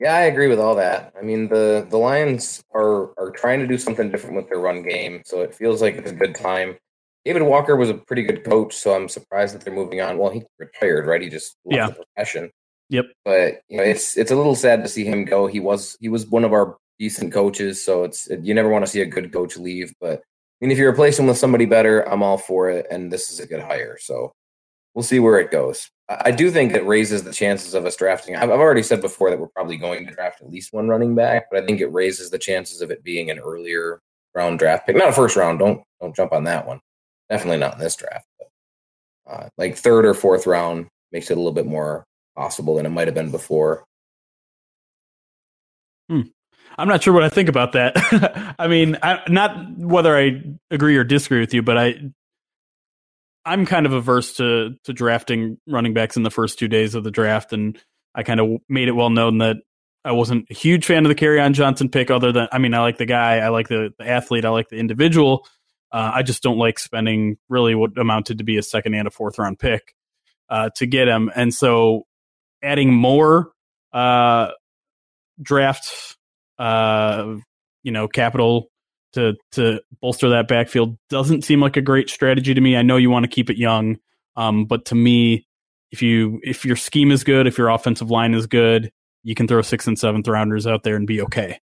Yeah, 0.00 0.14
I 0.14 0.22
agree 0.22 0.48
with 0.48 0.58
all 0.58 0.74
that. 0.76 1.12
I 1.18 1.22
mean, 1.22 1.48
the 1.48 1.86
the 1.88 1.98
Lions 1.98 2.62
are 2.74 3.18
are 3.18 3.30
trying 3.30 3.60
to 3.60 3.66
do 3.66 3.78
something 3.78 4.10
different 4.10 4.36
with 4.36 4.48
their 4.48 4.58
run 4.58 4.82
game, 4.82 5.22
so 5.24 5.42
it 5.42 5.54
feels 5.54 5.80
like 5.80 5.94
it's 5.96 6.10
a 6.10 6.14
good 6.14 6.34
time. 6.34 6.76
David 7.24 7.42
Walker 7.42 7.76
was 7.76 7.88
a 7.90 7.94
pretty 7.94 8.22
good 8.22 8.44
coach, 8.44 8.74
so 8.74 8.94
I'm 8.94 9.08
surprised 9.08 9.54
that 9.54 9.64
they're 9.64 9.72
moving 9.72 10.00
on. 10.00 10.18
Well, 10.18 10.30
he 10.30 10.42
retired, 10.58 11.06
right? 11.06 11.22
He 11.22 11.30
just 11.30 11.56
left 11.64 11.76
Yeah. 11.76 11.86
the 11.88 12.04
profession. 12.04 12.50
Yep. 12.90 13.06
But 13.24 13.60
you 13.68 13.78
know, 13.78 13.82
it's 13.84 14.16
it's 14.16 14.30
a 14.30 14.36
little 14.36 14.54
sad 14.56 14.82
to 14.82 14.88
see 14.88 15.04
him 15.04 15.24
go. 15.24 15.46
He 15.46 15.60
was 15.60 15.96
he 16.00 16.08
was 16.08 16.26
one 16.26 16.44
of 16.44 16.52
our 16.52 16.76
decent 16.98 17.32
coaches, 17.32 17.82
so 17.82 18.04
it's 18.04 18.28
you 18.42 18.52
never 18.54 18.68
want 18.68 18.84
to 18.84 18.90
see 18.90 19.00
a 19.00 19.06
good 19.06 19.32
coach 19.32 19.56
leave. 19.56 19.94
But 20.00 20.20
I 20.20 20.22
mean, 20.64 20.72
if 20.72 20.78
you 20.78 20.88
replace 20.88 21.18
him 21.18 21.26
with 21.26 21.36
somebody 21.36 21.66
better, 21.66 22.00
I'm 22.08 22.22
all 22.22 22.38
for 22.38 22.70
it, 22.70 22.86
and 22.90 23.12
this 23.12 23.30
is 23.30 23.38
a 23.38 23.46
good 23.46 23.60
hire. 23.60 23.98
So 24.00 24.32
we'll 24.94 25.02
see 25.02 25.18
where 25.18 25.38
it 25.38 25.50
goes. 25.50 25.90
I 26.08 26.30
do 26.30 26.50
think 26.50 26.72
it 26.72 26.86
raises 26.86 27.22
the 27.22 27.32
chances 27.32 27.74
of 27.74 27.84
us 27.84 27.96
drafting. 27.96 28.34
I've 28.34 28.50
already 28.50 28.82
said 28.82 29.02
before 29.02 29.28
that 29.30 29.38
we're 29.38 29.48
probably 29.48 29.76
going 29.76 30.06
to 30.06 30.14
draft 30.14 30.40
at 30.40 30.50
least 30.50 30.72
one 30.72 30.88
running 30.88 31.14
back, 31.14 31.48
but 31.50 31.62
I 31.62 31.66
think 31.66 31.80
it 31.80 31.92
raises 31.92 32.30
the 32.30 32.38
chances 32.38 32.80
of 32.80 32.90
it 32.90 33.04
being 33.04 33.30
an 33.30 33.38
earlier 33.38 34.00
round 34.34 34.58
draft 34.58 34.86
pick, 34.86 34.96
not 34.96 35.10
a 35.10 35.12
first 35.12 35.36
round. 35.36 35.58
Don't 35.58 35.82
don't 36.00 36.16
jump 36.16 36.32
on 36.32 36.44
that 36.44 36.66
one. 36.66 36.80
Definitely 37.30 37.58
not 37.58 37.74
in 37.74 37.80
this 37.80 37.96
draft. 37.96 38.26
But, 38.38 39.32
uh, 39.32 39.48
like 39.56 39.76
third 39.76 40.04
or 40.04 40.14
fourth 40.14 40.46
round 40.46 40.86
makes 41.12 41.30
it 41.30 41.34
a 41.34 41.40
little 41.40 41.52
bit 41.52 41.66
more 41.66 42.04
possible 42.36 42.76
than 42.76 42.86
it 42.86 42.90
might 42.90 43.08
have 43.08 43.14
been 43.14 43.30
before. 43.30 43.84
I'm 46.76 46.88
not 46.88 47.02
sure 47.02 47.14
what 47.14 47.22
I 47.22 47.28
think 47.28 47.48
about 47.48 47.72
that. 47.72 48.54
I 48.58 48.68
mean, 48.68 48.98
I, 49.02 49.20
not 49.28 49.78
whether 49.78 50.16
I 50.16 50.42
agree 50.70 50.96
or 50.96 51.04
disagree 51.04 51.40
with 51.40 51.54
you, 51.54 51.62
but 51.62 51.78
I 51.78 51.96
I'm 53.44 53.66
kind 53.66 53.86
of 53.86 53.92
averse 53.92 54.34
to 54.34 54.74
to 54.84 54.92
drafting 54.92 55.58
running 55.66 55.94
backs 55.94 56.16
in 56.16 56.22
the 56.22 56.30
first 56.30 56.58
two 56.58 56.68
days 56.68 56.94
of 56.94 57.04
the 57.04 57.10
draft, 57.10 57.52
and 57.52 57.78
I 58.14 58.22
kind 58.22 58.40
of 58.40 58.58
made 58.68 58.88
it 58.88 58.92
well 58.92 59.10
known 59.10 59.38
that 59.38 59.56
I 60.04 60.12
wasn't 60.12 60.46
a 60.50 60.54
huge 60.54 60.86
fan 60.86 61.04
of 61.04 61.08
the 61.08 61.14
Kerryon 61.14 61.52
Johnson 61.52 61.88
pick. 61.88 62.10
Other 62.10 62.32
than, 62.32 62.48
I 62.52 62.58
mean, 62.58 62.74
I 62.74 62.80
like 62.80 62.98
the 62.98 63.06
guy, 63.06 63.38
I 63.38 63.48
like 63.48 63.68
the, 63.68 63.92
the 63.98 64.08
athlete, 64.08 64.44
I 64.44 64.50
like 64.50 64.68
the 64.68 64.76
individual. 64.76 65.46
Uh, 65.92 66.10
I 66.14 66.22
just 66.22 66.42
don't 66.42 66.58
like 66.58 66.78
spending 66.78 67.36
really 67.48 67.74
what 67.74 67.96
amounted 67.96 68.38
to 68.38 68.44
be 68.44 68.56
a 68.58 68.62
second 68.62 68.94
and 68.94 69.06
a 69.06 69.10
fourth 69.10 69.38
round 69.38 69.58
pick 69.58 69.94
uh, 70.48 70.70
to 70.76 70.86
get 70.86 71.06
him, 71.06 71.30
and 71.34 71.52
so 71.54 72.06
adding 72.62 72.92
more 72.92 73.52
uh, 73.92 74.50
draft 75.40 76.16
uh, 76.58 77.36
you 77.82 77.92
know, 77.92 78.08
capital 78.08 78.68
to 79.14 79.34
to 79.52 79.80
bolster 80.00 80.30
that 80.30 80.48
backfield 80.48 80.98
doesn't 81.08 81.42
seem 81.42 81.60
like 81.60 81.76
a 81.76 81.82
great 81.82 82.10
strategy 82.10 82.54
to 82.54 82.60
me. 82.60 82.76
I 82.76 82.82
know 82.82 82.96
you 82.96 83.10
want 83.10 83.24
to 83.24 83.30
keep 83.30 83.50
it 83.50 83.56
young, 83.56 83.98
um, 84.36 84.66
but 84.66 84.86
to 84.86 84.94
me, 84.94 85.46
if 85.90 86.02
you 86.02 86.40
if 86.42 86.64
your 86.64 86.76
scheme 86.76 87.10
is 87.10 87.24
good, 87.24 87.46
if 87.46 87.56
your 87.56 87.68
offensive 87.68 88.10
line 88.10 88.34
is 88.34 88.46
good, 88.46 88.90
you 89.22 89.34
can 89.34 89.48
throw 89.48 89.62
sixth 89.62 89.88
and 89.88 89.98
seventh 89.98 90.28
rounders 90.28 90.66
out 90.66 90.82
there 90.82 90.96
and 90.96 91.06
be 91.06 91.22
okay. 91.22 91.58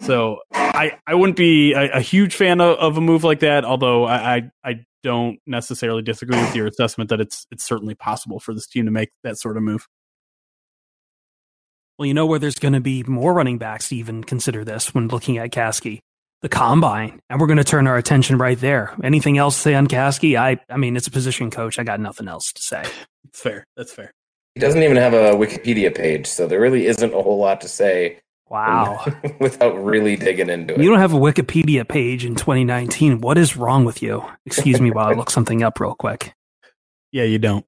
So 0.00 0.38
I 0.52 0.92
I 1.06 1.14
wouldn't 1.14 1.36
be 1.36 1.72
a, 1.72 1.90
a 1.92 2.00
huge 2.00 2.34
fan 2.34 2.60
of, 2.60 2.76
of 2.78 2.98
a 2.98 3.00
move 3.00 3.24
like 3.24 3.40
that, 3.40 3.64
although 3.64 4.04
I, 4.04 4.36
I 4.36 4.42
I 4.64 4.74
don't 5.02 5.38
necessarily 5.46 6.02
disagree 6.02 6.40
with 6.40 6.54
your 6.54 6.66
assessment 6.66 7.10
that 7.10 7.20
it's 7.20 7.46
it's 7.50 7.64
certainly 7.64 7.94
possible 7.94 8.40
for 8.40 8.54
this 8.54 8.66
team 8.66 8.86
to 8.86 8.90
make 8.90 9.10
that 9.22 9.38
sort 9.38 9.56
of 9.56 9.62
move. 9.62 9.86
Well, 11.98 12.06
you 12.06 12.14
know 12.14 12.26
where 12.26 12.38
there's 12.38 12.58
going 12.58 12.74
to 12.74 12.80
be 12.80 13.02
more 13.04 13.32
running 13.32 13.58
backs 13.58 13.88
to 13.88 13.96
even 13.96 14.22
consider 14.22 14.64
this 14.64 14.94
when 14.94 15.08
looking 15.08 15.38
at 15.38 15.50
Caskey? 15.50 16.00
The 16.42 16.48
combine. 16.50 17.20
And 17.30 17.40
we're 17.40 17.46
going 17.46 17.56
to 17.56 17.64
turn 17.64 17.86
our 17.86 17.96
attention 17.96 18.36
right 18.36 18.58
there. 18.58 18.94
Anything 19.02 19.38
else 19.38 19.56
to 19.56 19.60
say 19.62 19.74
on 19.74 19.86
Caskey? 19.86 20.38
I, 20.38 20.58
I 20.68 20.76
mean, 20.76 20.96
it's 20.96 21.06
a 21.06 21.10
position 21.10 21.50
coach. 21.50 21.78
I 21.78 21.84
got 21.84 21.98
nothing 21.98 22.28
else 22.28 22.52
to 22.52 22.62
say. 22.62 22.82
It's 23.28 23.40
fair. 23.40 23.64
That's 23.76 23.92
fair. 23.92 24.12
He 24.54 24.60
doesn't 24.60 24.82
even 24.82 24.96
have 24.96 25.14
a 25.14 25.32
Wikipedia 25.32 25.94
page, 25.94 26.26
so 26.26 26.46
there 26.46 26.60
really 26.60 26.86
isn't 26.86 27.14
a 27.14 27.22
whole 27.22 27.38
lot 27.38 27.60
to 27.62 27.68
say 27.68 28.20
Wow. 28.48 29.04
without 29.40 29.82
really 29.82 30.16
digging 30.16 30.48
into 30.48 30.74
it. 30.74 30.80
You 30.80 30.88
don't 30.88 31.00
have 31.00 31.12
a 31.12 31.18
Wikipedia 31.18 31.86
page 31.86 32.24
in 32.24 32.36
2019. 32.36 33.20
What 33.20 33.38
is 33.38 33.56
wrong 33.56 33.84
with 33.84 34.02
you? 34.02 34.24
Excuse 34.44 34.80
me 34.80 34.90
while 34.90 35.08
I 35.08 35.12
look 35.16 35.30
something 35.30 35.62
up 35.62 35.80
real 35.80 35.94
quick. 35.94 36.34
Yeah, 37.10 37.24
you 37.24 37.38
don't. 37.38 37.66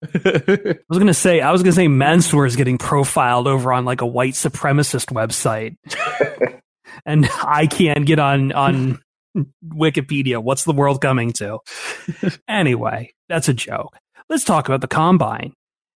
I 0.14 0.78
was 0.88 0.98
gonna 0.98 1.14
say 1.14 1.40
I 1.40 1.50
was 1.50 1.62
gonna 1.62 1.72
say 1.72 1.88
Mansoor 1.88 2.46
is 2.46 2.56
getting 2.56 2.78
profiled 2.78 3.48
over 3.48 3.72
on 3.72 3.84
like 3.84 4.00
a 4.00 4.06
white 4.06 4.34
supremacist 4.34 5.06
website, 5.12 5.76
and 7.06 7.28
I 7.42 7.66
can't 7.66 8.06
get 8.06 8.18
on 8.18 8.52
on 8.52 9.00
Wikipedia. 9.66 10.42
What's 10.42 10.64
the 10.64 10.72
world 10.72 11.00
coming 11.00 11.32
to? 11.34 11.58
anyway, 12.48 13.12
that's 13.28 13.48
a 13.48 13.54
joke. 13.54 13.96
Let's 14.28 14.44
talk 14.44 14.68
about 14.68 14.82
the 14.82 14.88
combine. 14.88 15.54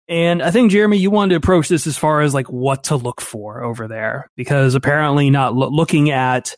And 0.07 0.41
I 0.41 0.49
think 0.49 0.71
Jeremy, 0.71 0.97
you 0.97 1.11
wanted 1.11 1.31
to 1.31 1.37
approach 1.37 1.67
this 1.67 1.85
as 1.85 1.97
far 1.97 2.21
as 2.21 2.33
like 2.33 2.47
what 2.47 2.85
to 2.85 2.95
look 2.95 3.21
for 3.21 3.63
over 3.63 3.87
there, 3.87 4.29
because 4.35 4.75
apparently 4.75 5.29
not 5.29 5.53
lo- 5.53 5.69
looking 5.69 6.09
at 6.09 6.55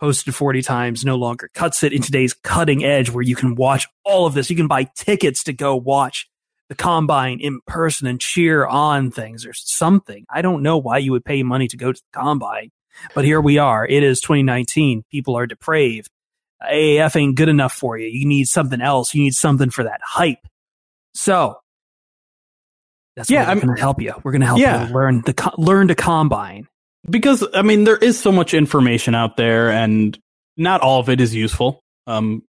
posted 0.00 0.34
40 0.34 0.62
times 0.62 1.04
no 1.04 1.16
longer 1.16 1.50
cuts 1.54 1.82
it 1.82 1.92
in 1.92 2.02
today's 2.02 2.32
cutting 2.32 2.84
edge 2.84 3.10
where 3.10 3.22
you 3.22 3.36
can 3.36 3.54
watch 3.54 3.86
all 4.04 4.26
of 4.26 4.34
this. 4.34 4.50
You 4.50 4.56
can 4.56 4.66
buy 4.66 4.88
tickets 4.96 5.44
to 5.44 5.52
go 5.52 5.76
watch 5.76 6.28
the 6.70 6.76
combine 6.76 7.40
in 7.40 7.60
person 7.66 8.06
and 8.06 8.20
cheer 8.20 8.64
on 8.64 9.10
things 9.10 9.44
or 9.44 9.52
something. 9.52 10.24
I 10.30 10.40
don't 10.40 10.62
know 10.62 10.78
why 10.78 10.98
you 10.98 11.10
would 11.10 11.24
pay 11.24 11.42
money 11.42 11.66
to 11.66 11.76
go 11.76 11.92
to 11.92 12.00
the 12.00 12.18
combine, 12.18 12.70
but 13.12 13.24
here 13.24 13.40
we 13.40 13.58
are. 13.58 13.84
It 13.84 14.04
is 14.04 14.20
2019. 14.20 15.02
People 15.10 15.36
are 15.36 15.48
depraved. 15.48 16.08
AAF 16.62 17.16
ain't 17.16 17.36
good 17.36 17.48
enough 17.48 17.72
for 17.72 17.98
you. 17.98 18.06
You 18.06 18.24
need 18.24 18.44
something 18.44 18.80
else. 18.80 19.14
You 19.14 19.22
need 19.24 19.34
something 19.34 19.70
for 19.70 19.82
that 19.82 20.00
hype. 20.04 20.46
So 21.12 21.56
that's 23.16 23.28
yeah, 23.28 23.50
I'm 23.50 23.58
going 23.58 23.74
to 23.74 23.80
help 23.80 24.00
you. 24.00 24.14
We're 24.22 24.30
going 24.30 24.42
to 24.42 24.46
help 24.46 24.60
yeah. 24.60 24.86
you 24.86 24.94
learn 24.94 25.22
the 25.22 25.52
learn 25.58 25.88
to 25.88 25.96
combine 25.96 26.68
because 27.08 27.44
I 27.52 27.62
mean 27.62 27.82
there 27.82 27.96
is 27.96 28.16
so 28.16 28.30
much 28.30 28.54
information 28.54 29.16
out 29.16 29.36
there, 29.36 29.72
and 29.72 30.16
not 30.56 30.82
all 30.82 31.00
of 31.00 31.08
it 31.08 31.20
is 31.20 31.34
useful. 31.34 31.82
Um, 32.06 32.44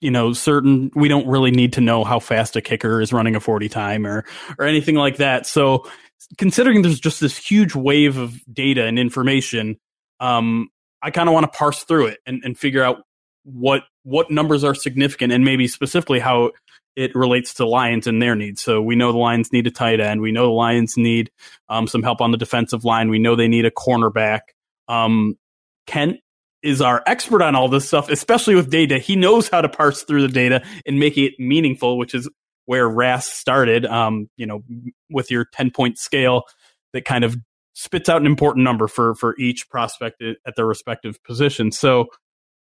you 0.00 0.10
know, 0.10 0.32
certain 0.32 0.90
we 0.94 1.08
don't 1.08 1.26
really 1.26 1.50
need 1.50 1.72
to 1.74 1.80
know 1.80 2.04
how 2.04 2.20
fast 2.20 2.56
a 2.56 2.60
kicker 2.60 3.00
is 3.00 3.12
running 3.12 3.36
a 3.36 3.40
forty 3.40 3.68
time 3.68 4.06
or 4.06 4.24
or 4.58 4.64
anything 4.64 4.94
like 4.94 5.16
that. 5.16 5.46
So 5.46 5.88
considering 6.36 6.82
there's 6.82 7.00
just 7.00 7.20
this 7.20 7.36
huge 7.36 7.74
wave 7.74 8.16
of 8.16 8.40
data 8.52 8.84
and 8.84 8.98
information, 8.98 9.78
um, 10.20 10.68
I 11.02 11.10
kind 11.10 11.28
of 11.28 11.32
want 11.32 11.44
to 11.44 11.56
parse 11.56 11.84
through 11.84 12.06
it 12.06 12.18
and, 12.26 12.42
and 12.44 12.58
figure 12.58 12.82
out 12.82 13.02
what 13.44 13.84
what 14.02 14.30
numbers 14.30 14.64
are 14.64 14.74
significant 14.74 15.32
and 15.32 15.44
maybe 15.44 15.68
specifically 15.68 16.18
how 16.18 16.52
it 16.96 17.14
relates 17.14 17.54
to 17.54 17.66
Lions 17.66 18.06
and 18.08 18.20
their 18.20 18.34
needs. 18.34 18.60
So 18.60 18.82
we 18.82 18.96
know 18.96 19.12
the 19.12 19.18
Lions 19.18 19.52
need 19.52 19.68
a 19.68 19.70
tight 19.70 20.00
end. 20.00 20.20
We 20.20 20.32
know 20.32 20.46
the 20.46 20.52
Lions 20.52 20.96
need 20.96 21.30
um, 21.68 21.86
some 21.86 22.02
help 22.02 22.20
on 22.20 22.32
the 22.32 22.36
defensive 22.36 22.84
line. 22.84 23.08
We 23.08 23.20
know 23.20 23.36
they 23.36 23.46
need 23.46 23.66
a 23.66 23.70
cornerback. 23.70 24.40
Um, 24.88 25.38
Kent 25.86 26.18
is 26.62 26.80
our 26.80 27.02
expert 27.06 27.42
on 27.42 27.54
all 27.54 27.68
this 27.68 27.86
stuff, 27.86 28.10
especially 28.10 28.54
with 28.54 28.70
data. 28.70 28.98
He 28.98 29.16
knows 29.16 29.48
how 29.48 29.60
to 29.60 29.68
parse 29.68 30.02
through 30.02 30.22
the 30.22 30.28
data 30.32 30.64
and 30.86 30.98
make 30.98 31.16
it 31.16 31.34
meaningful, 31.38 31.98
which 31.98 32.14
is 32.14 32.28
where 32.66 32.88
RAS 32.88 33.26
started. 33.26 33.86
Um, 33.86 34.28
you 34.36 34.46
know, 34.46 34.62
with 35.10 35.30
your 35.30 35.46
ten 35.52 35.70
point 35.70 35.98
scale 35.98 36.44
that 36.92 37.04
kind 37.04 37.24
of 37.24 37.36
spits 37.74 38.08
out 38.08 38.20
an 38.20 38.26
important 38.26 38.64
number 38.64 38.88
for 38.88 39.14
for 39.14 39.36
each 39.38 39.68
prospect 39.70 40.22
at 40.22 40.56
their 40.56 40.66
respective 40.66 41.22
position. 41.22 41.70
So, 41.70 42.06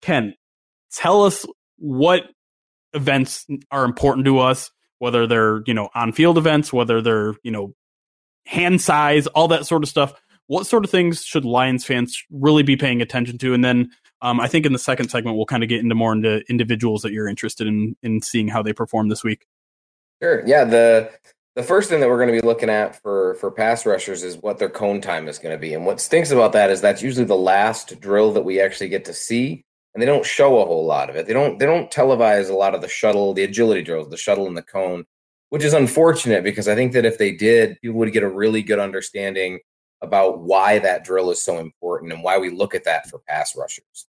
Ken, 0.01 0.33
tell 0.91 1.23
us 1.23 1.45
what 1.77 2.23
events 2.93 3.45
are 3.71 3.85
important 3.85 4.25
to 4.25 4.39
us, 4.39 4.71
whether 4.99 5.27
they're, 5.27 5.61
you 5.65 5.73
know, 5.73 5.89
on 5.93 6.13
field 6.13 6.37
events, 6.37 6.71
whether 6.73 7.01
they're, 7.01 7.35
you 7.43 7.51
know, 7.51 7.73
hand 8.45 8.81
size, 8.81 9.27
all 9.27 9.49
that 9.49 9.65
sort 9.65 9.83
of 9.83 9.89
stuff. 9.89 10.13
What 10.47 10.67
sort 10.67 10.83
of 10.83 10.91
things 10.91 11.23
should 11.23 11.45
Lions 11.45 11.85
fans 11.85 12.21
really 12.29 12.63
be 12.63 12.75
paying 12.75 13.01
attention 13.01 13.37
to? 13.39 13.53
And 13.53 13.63
then 13.63 13.91
um, 14.21 14.39
I 14.39 14.47
think 14.47 14.65
in 14.65 14.73
the 14.73 14.79
second 14.79 15.09
segment, 15.09 15.37
we'll 15.37 15.45
kind 15.45 15.63
of 15.63 15.69
get 15.69 15.79
into 15.79 15.95
more 15.95 16.13
into 16.13 16.43
individuals 16.49 17.01
that 17.01 17.11
you're 17.13 17.27
interested 17.27 17.67
in 17.67 17.95
in 18.03 18.21
seeing 18.21 18.47
how 18.47 18.61
they 18.61 18.73
perform 18.73 19.09
this 19.09 19.23
week. 19.23 19.45
Sure. 20.21 20.45
Yeah. 20.45 20.63
The 20.63 21.11
the 21.55 21.63
first 21.63 21.89
thing 21.89 21.99
that 21.99 22.09
we're 22.09 22.17
going 22.17 22.33
to 22.33 22.41
be 22.41 22.45
looking 22.45 22.69
at 22.69 23.01
for 23.01 23.35
for 23.35 23.51
pass 23.51 23.85
rushers 23.85 24.23
is 24.23 24.37
what 24.37 24.57
their 24.57 24.69
cone 24.69 25.01
time 25.01 25.27
is 25.27 25.39
going 25.39 25.55
to 25.55 25.59
be. 25.59 25.73
And 25.73 25.85
what 25.85 26.01
stinks 26.01 26.31
about 26.31 26.53
that 26.53 26.69
is 26.69 26.81
that's 26.81 27.01
usually 27.01 27.25
the 27.25 27.35
last 27.35 27.99
drill 27.99 28.33
that 28.33 28.43
we 28.43 28.59
actually 28.59 28.89
get 28.89 29.05
to 29.05 29.13
see 29.13 29.63
and 29.93 30.01
they 30.01 30.05
don't 30.05 30.25
show 30.25 30.59
a 30.59 30.65
whole 30.65 30.85
lot 30.85 31.09
of 31.09 31.15
it. 31.15 31.27
They 31.27 31.33
don't 31.33 31.59
they 31.59 31.65
don't 31.65 31.91
televise 31.91 32.49
a 32.49 32.55
lot 32.55 32.75
of 32.75 32.81
the 32.81 32.87
shuttle, 32.87 33.33
the 33.33 33.43
agility 33.43 33.81
drills, 33.81 34.09
the 34.09 34.17
shuttle 34.17 34.47
and 34.47 34.57
the 34.57 34.63
cone, 34.63 35.05
which 35.49 35.63
is 35.63 35.73
unfortunate 35.73 36.43
because 36.43 36.67
I 36.67 36.75
think 36.75 36.93
that 36.93 37.05
if 37.05 37.17
they 37.17 37.31
did, 37.31 37.77
people 37.81 37.99
would 37.99 38.13
get 38.13 38.23
a 38.23 38.29
really 38.29 38.63
good 38.63 38.79
understanding 38.79 39.59
about 40.03 40.39
why 40.39 40.77
that 40.79 41.03
drill 41.03 41.31
is 41.31 41.41
so 41.41 41.57
important 41.57 42.11
and 42.11 42.21
why 42.21 42.37
we 42.37 42.49
look 42.49 42.75
at 42.75 42.83
that 42.83 43.09
for 43.09 43.19
pass 43.19 43.55
rushers. 43.55 44.05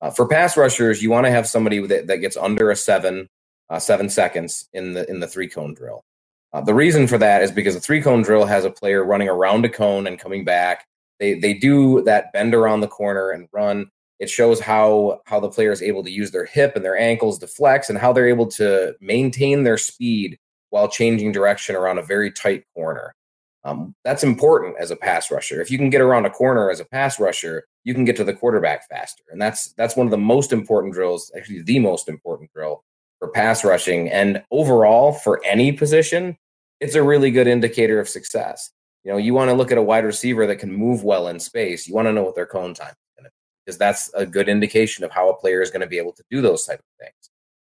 Uh, 0.00 0.10
for 0.10 0.28
pass 0.28 0.56
rushers, 0.56 1.02
you 1.02 1.10
want 1.10 1.26
to 1.26 1.30
have 1.32 1.48
somebody 1.48 1.84
that, 1.84 2.06
that 2.06 2.18
gets 2.18 2.36
under 2.36 2.70
a 2.70 2.76
seven 2.76 3.28
uh, 3.70 3.78
seven 3.78 4.08
seconds 4.08 4.68
in 4.72 4.92
the 4.92 5.08
in 5.10 5.20
the 5.20 5.26
three 5.26 5.48
cone 5.48 5.74
drill. 5.74 6.04
Uh, 6.52 6.60
the 6.60 6.74
reason 6.74 7.06
for 7.06 7.18
that 7.18 7.42
is 7.42 7.50
because 7.50 7.74
the 7.74 7.80
three 7.80 8.00
cone 8.00 8.22
drill 8.22 8.44
has 8.44 8.64
a 8.64 8.70
player 8.70 9.04
running 9.04 9.28
around 9.28 9.64
a 9.64 9.68
cone 9.68 10.06
and 10.06 10.18
coming 10.18 10.44
back. 10.44 10.86
They 11.18 11.34
they 11.34 11.54
do 11.54 12.02
that 12.02 12.32
bend 12.32 12.54
around 12.54 12.80
the 12.80 12.88
corner 12.88 13.30
and 13.30 13.48
run 13.52 13.90
it 14.18 14.28
shows 14.28 14.60
how 14.60 15.20
how 15.26 15.40
the 15.40 15.50
player 15.50 15.72
is 15.72 15.82
able 15.82 16.02
to 16.04 16.10
use 16.10 16.30
their 16.30 16.44
hip 16.44 16.74
and 16.76 16.84
their 16.84 16.98
ankles 16.98 17.38
to 17.38 17.46
flex 17.46 17.88
and 17.88 17.98
how 17.98 18.12
they're 18.12 18.28
able 18.28 18.46
to 18.46 18.94
maintain 19.00 19.62
their 19.62 19.78
speed 19.78 20.38
while 20.70 20.88
changing 20.88 21.32
direction 21.32 21.76
around 21.76 21.98
a 21.98 22.02
very 22.02 22.30
tight 22.30 22.64
corner. 22.74 23.14
Um, 23.68 23.94
that's 24.04 24.24
important 24.24 24.76
as 24.80 24.90
a 24.90 24.96
pass 24.96 25.30
rusher. 25.30 25.60
If 25.60 25.70
you 25.70 25.78
can 25.78 25.90
get 25.90 26.00
around 26.00 26.26
a 26.26 26.30
corner 26.30 26.70
as 26.70 26.80
a 26.80 26.84
pass 26.84 27.20
rusher, 27.20 27.64
you 27.84 27.94
can 27.94 28.04
get 28.04 28.16
to 28.16 28.24
the 28.24 28.34
quarterback 28.34 28.88
faster, 28.88 29.24
and 29.30 29.40
that's 29.40 29.72
that's 29.74 29.96
one 29.96 30.06
of 30.06 30.10
the 30.10 30.18
most 30.18 30.52
important 30.52 30.94
drills, 30.94 31.30
actually 31.36 31.62
the 31.62 31.78
most 31.78 32.08
important 32.08 32.50
drill 32.52 32.82
for 33.18 33.28
pass 33.28 33.64
rushing 33.64 34.08
and 34.10 34.42
overall 34.50 35.12
for 35.12 35.42
any 35.44 35.72
position. 35.72 36.36
It's 36.80 36.94
a 36.94 37.02
really 37.02 37.30
good 37.30 37.46
indicator 37.46 37.98
of 37.98 38.08
success. 38.08 38.70
You 39.04 39.12
know, 39.12 39.18
you 39.18 39.34
want 39.34 39.50
to 39.50 39.54
look 39.54 39.72
at 39.72 39.78
a 39.78 39.82
wide 39.82 40.04
receiver 40.04 40.46
that 40.46 40.56
can 40.56 40.72
move 40.72 41.02
well 41.02 41.28
in 41.28 41.40
space. 41.40 41.88
You 41.88 41.94
want 41.94 42.06
to 42.06 42.12
know 42.12 42.22
what 42.22 42.34
their 42.34 42.46
cone 42.46 42.74
time 42.74 42.90
is, 42.90 43.16
going 43.16 43.24
to 43.24 43.30
be 43.30 43.66
because 43.66 43.78
that's 43.78 44.10
a 44.14 44.24
good 44.24 44.48
indication 44.48 45.04
of 45.04 45.10
how 45.10 45.28
a 45.28 45.36
player 45.36 45.60
is 45.60 45.70
going 45.70 45.80
to 45.80 45.86
be 45.86 45.98
able 45.98 46.12
to 46.12 46.24
do 46.30 46.40
those 46.40 46.64
type 46.64 46.78
of 46.78 47.04
things. 47.04 47.30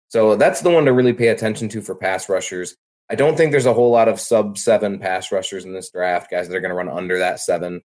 So 0.08 0.36
that's 0.36 0.60
the 0.60 0.70
one 0.70 0.84
to 0.86 0.92
really 0.92 1.12
pay 1.12 1.28
attention 1.28 1.68
to 1.70 1.82
for 1.82 1.94
pass 1.94 2.28
rushers. 2.28 2.76
I 3.10 3.14
don't 3.16 3.36
think 3.36 3.52
there's 3.52 3.66
a 3.66 3.74
whole 3.74 3.90
lot 3.90 4.08
of 4.08 4.18
sub 4.18 4.56
seven 4.56 4.98
pass 4.98 5.30
rushers 5.30 5.64
in 5.64 5.74
this 5.74 5.90
draft, 5.90 6.30
guys 6.30 6.48
that 6.48 6.56
are 6.56 6.60
going 6.60 6.70
to 6.70 6.76
run 6.76 6.88
under 6.88 7.18
that 7.18 7.40
seven 7.40 7.82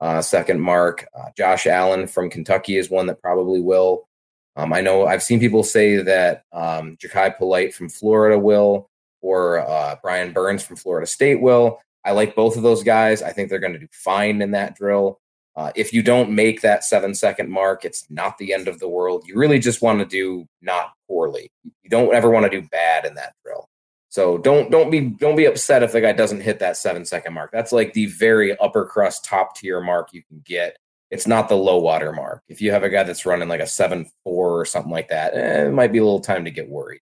uh, 0.00 0.22
second 0.22 0.60
mark. 0.60 1.06
Uh, 1.14 1.30
Josh 1.36 1.66
Allen 1.66 2.06
from 2.06 2.30
Kentucky 2.30 2.76
is 2.76 2.90
one 2.90 3.06
that 3.06 3.20
probably 3.20 3.60
will. 3.60 4.08
Um, 4.56 4.72
I 4.72 4.80
know 4.80 5.06
I've 5.06 5.22
seen 5.22 5.40
people 5.40 5.62
say 5.62 5.96
that 5.96 6.44
um, 6.52 6.96
Jachai 6.96 7.36
Polite 7.36 7.74
from 7.74 7.88
Florida 7.88 8.38
will, 8.38 8.90
or 9.20 9.60
uh, 9.60 9.96
Brian 10.02 10.32
Burns 10.32 10.64
from 10.64 10.76
Florida 10.76 11.06
State 11.06 11.40
will. 11.40 11.80
I 12.04 12.12
like 12.12 12.34
both 12.34 12.56
of 12.56 12.62
those 12.62 12.82
guys. 12.82 13.22
I 13.22 13.32
think 13.32 13.48
they're 13.48 13.58
going 13.58 13.74
to 13.74 13.78
do 13.78 13.88
fine 13.92 14.42
in 14.42 14.50
that 14.50 14.74
drill. 14.74 15.20
Uh, 15.54 15.70
if 15.76 15.92
you 15.92 16.02
don't 16.02 16.30
make 16.30 16.62
that 16.62 16.82
seven 16.82 17.14
second 17.14 17.50
mark, 17.50 17.84
it's 17.84 18.06
not 18.10 18.38
the 18.38 18.52
end 18.52 18.68
of 18.68 18.78
the 18.78 18.88
world. 18.88 19.24
You 19.26 19.36
really 19.36 19.58
just 19.58 19.82
want 19.82 20.00
to 20.00 20.06
do 20.06 20.46
not 20.62 20.92
poorly. 21.06 21.50
You 21.64 21.90
don't 21.90 22.14
ever 22.14 22.30
want 22.30 22.50
to 22.50 22.60
do 22.60 22.66
bad 22.68 23.04
in 23.04 23.14
that 23.14 23.34
drill. 23.44 23.68
So 24.12 24.36
don't 24.36 24.70
don't 24.70 24.90
be 24.90 25.00
don't 25.08 25.36
be 25.36 25.46
upset 25.46 25.82
if 25.82 25.92
the 25.92 26.02
guy 26.02 26.12
doesn't 26.12 26.42
hit 26.42 26.58
that 26.58 26.76
seven 26.76 27.06
second 27.06 27.32
mark. 27.32 27.50
That's 27.50 27.72
like 27.72 27.94
the 27.94 28.04
very 28.06 28.54
upper 28.58 28.84
crust 28.84 29.24
top 29.24 29.56
tier 29.56 29.80
mark 29.80 30.10
you 30.12 30.22
can 30.22 30.42
get. 30.44 30.76
It's 31.10 31.26
not 31.26 31.48
the 31.48 31.54
low 31.54 31.78
water 31.78 32.12
mark. 32.12 32.42
If 32.46 32.60
you 32.60 32.72
have 32.72 32.82
a 32.82 32.90
guy 32.90 33.04
that's 33.04 33.24
running 33.24 33.48
like 33.48 33.62
a 33.62 33.66
seven 33.66 34.10
four 34.22 34.60
or 34.60 34.66
something 34.66 34.92
like 34.92 35.08
that, 35.08 35.32
eh, 35.32 35.64
it 35.68 35.72
might 35.72 35.92
be 35.92 35.98
a 35.98 36.04
little 36.04 36.20
time 36.20 36.44
to 36.44 36.50
get 36.50 36.68
worried. 36.68 37.00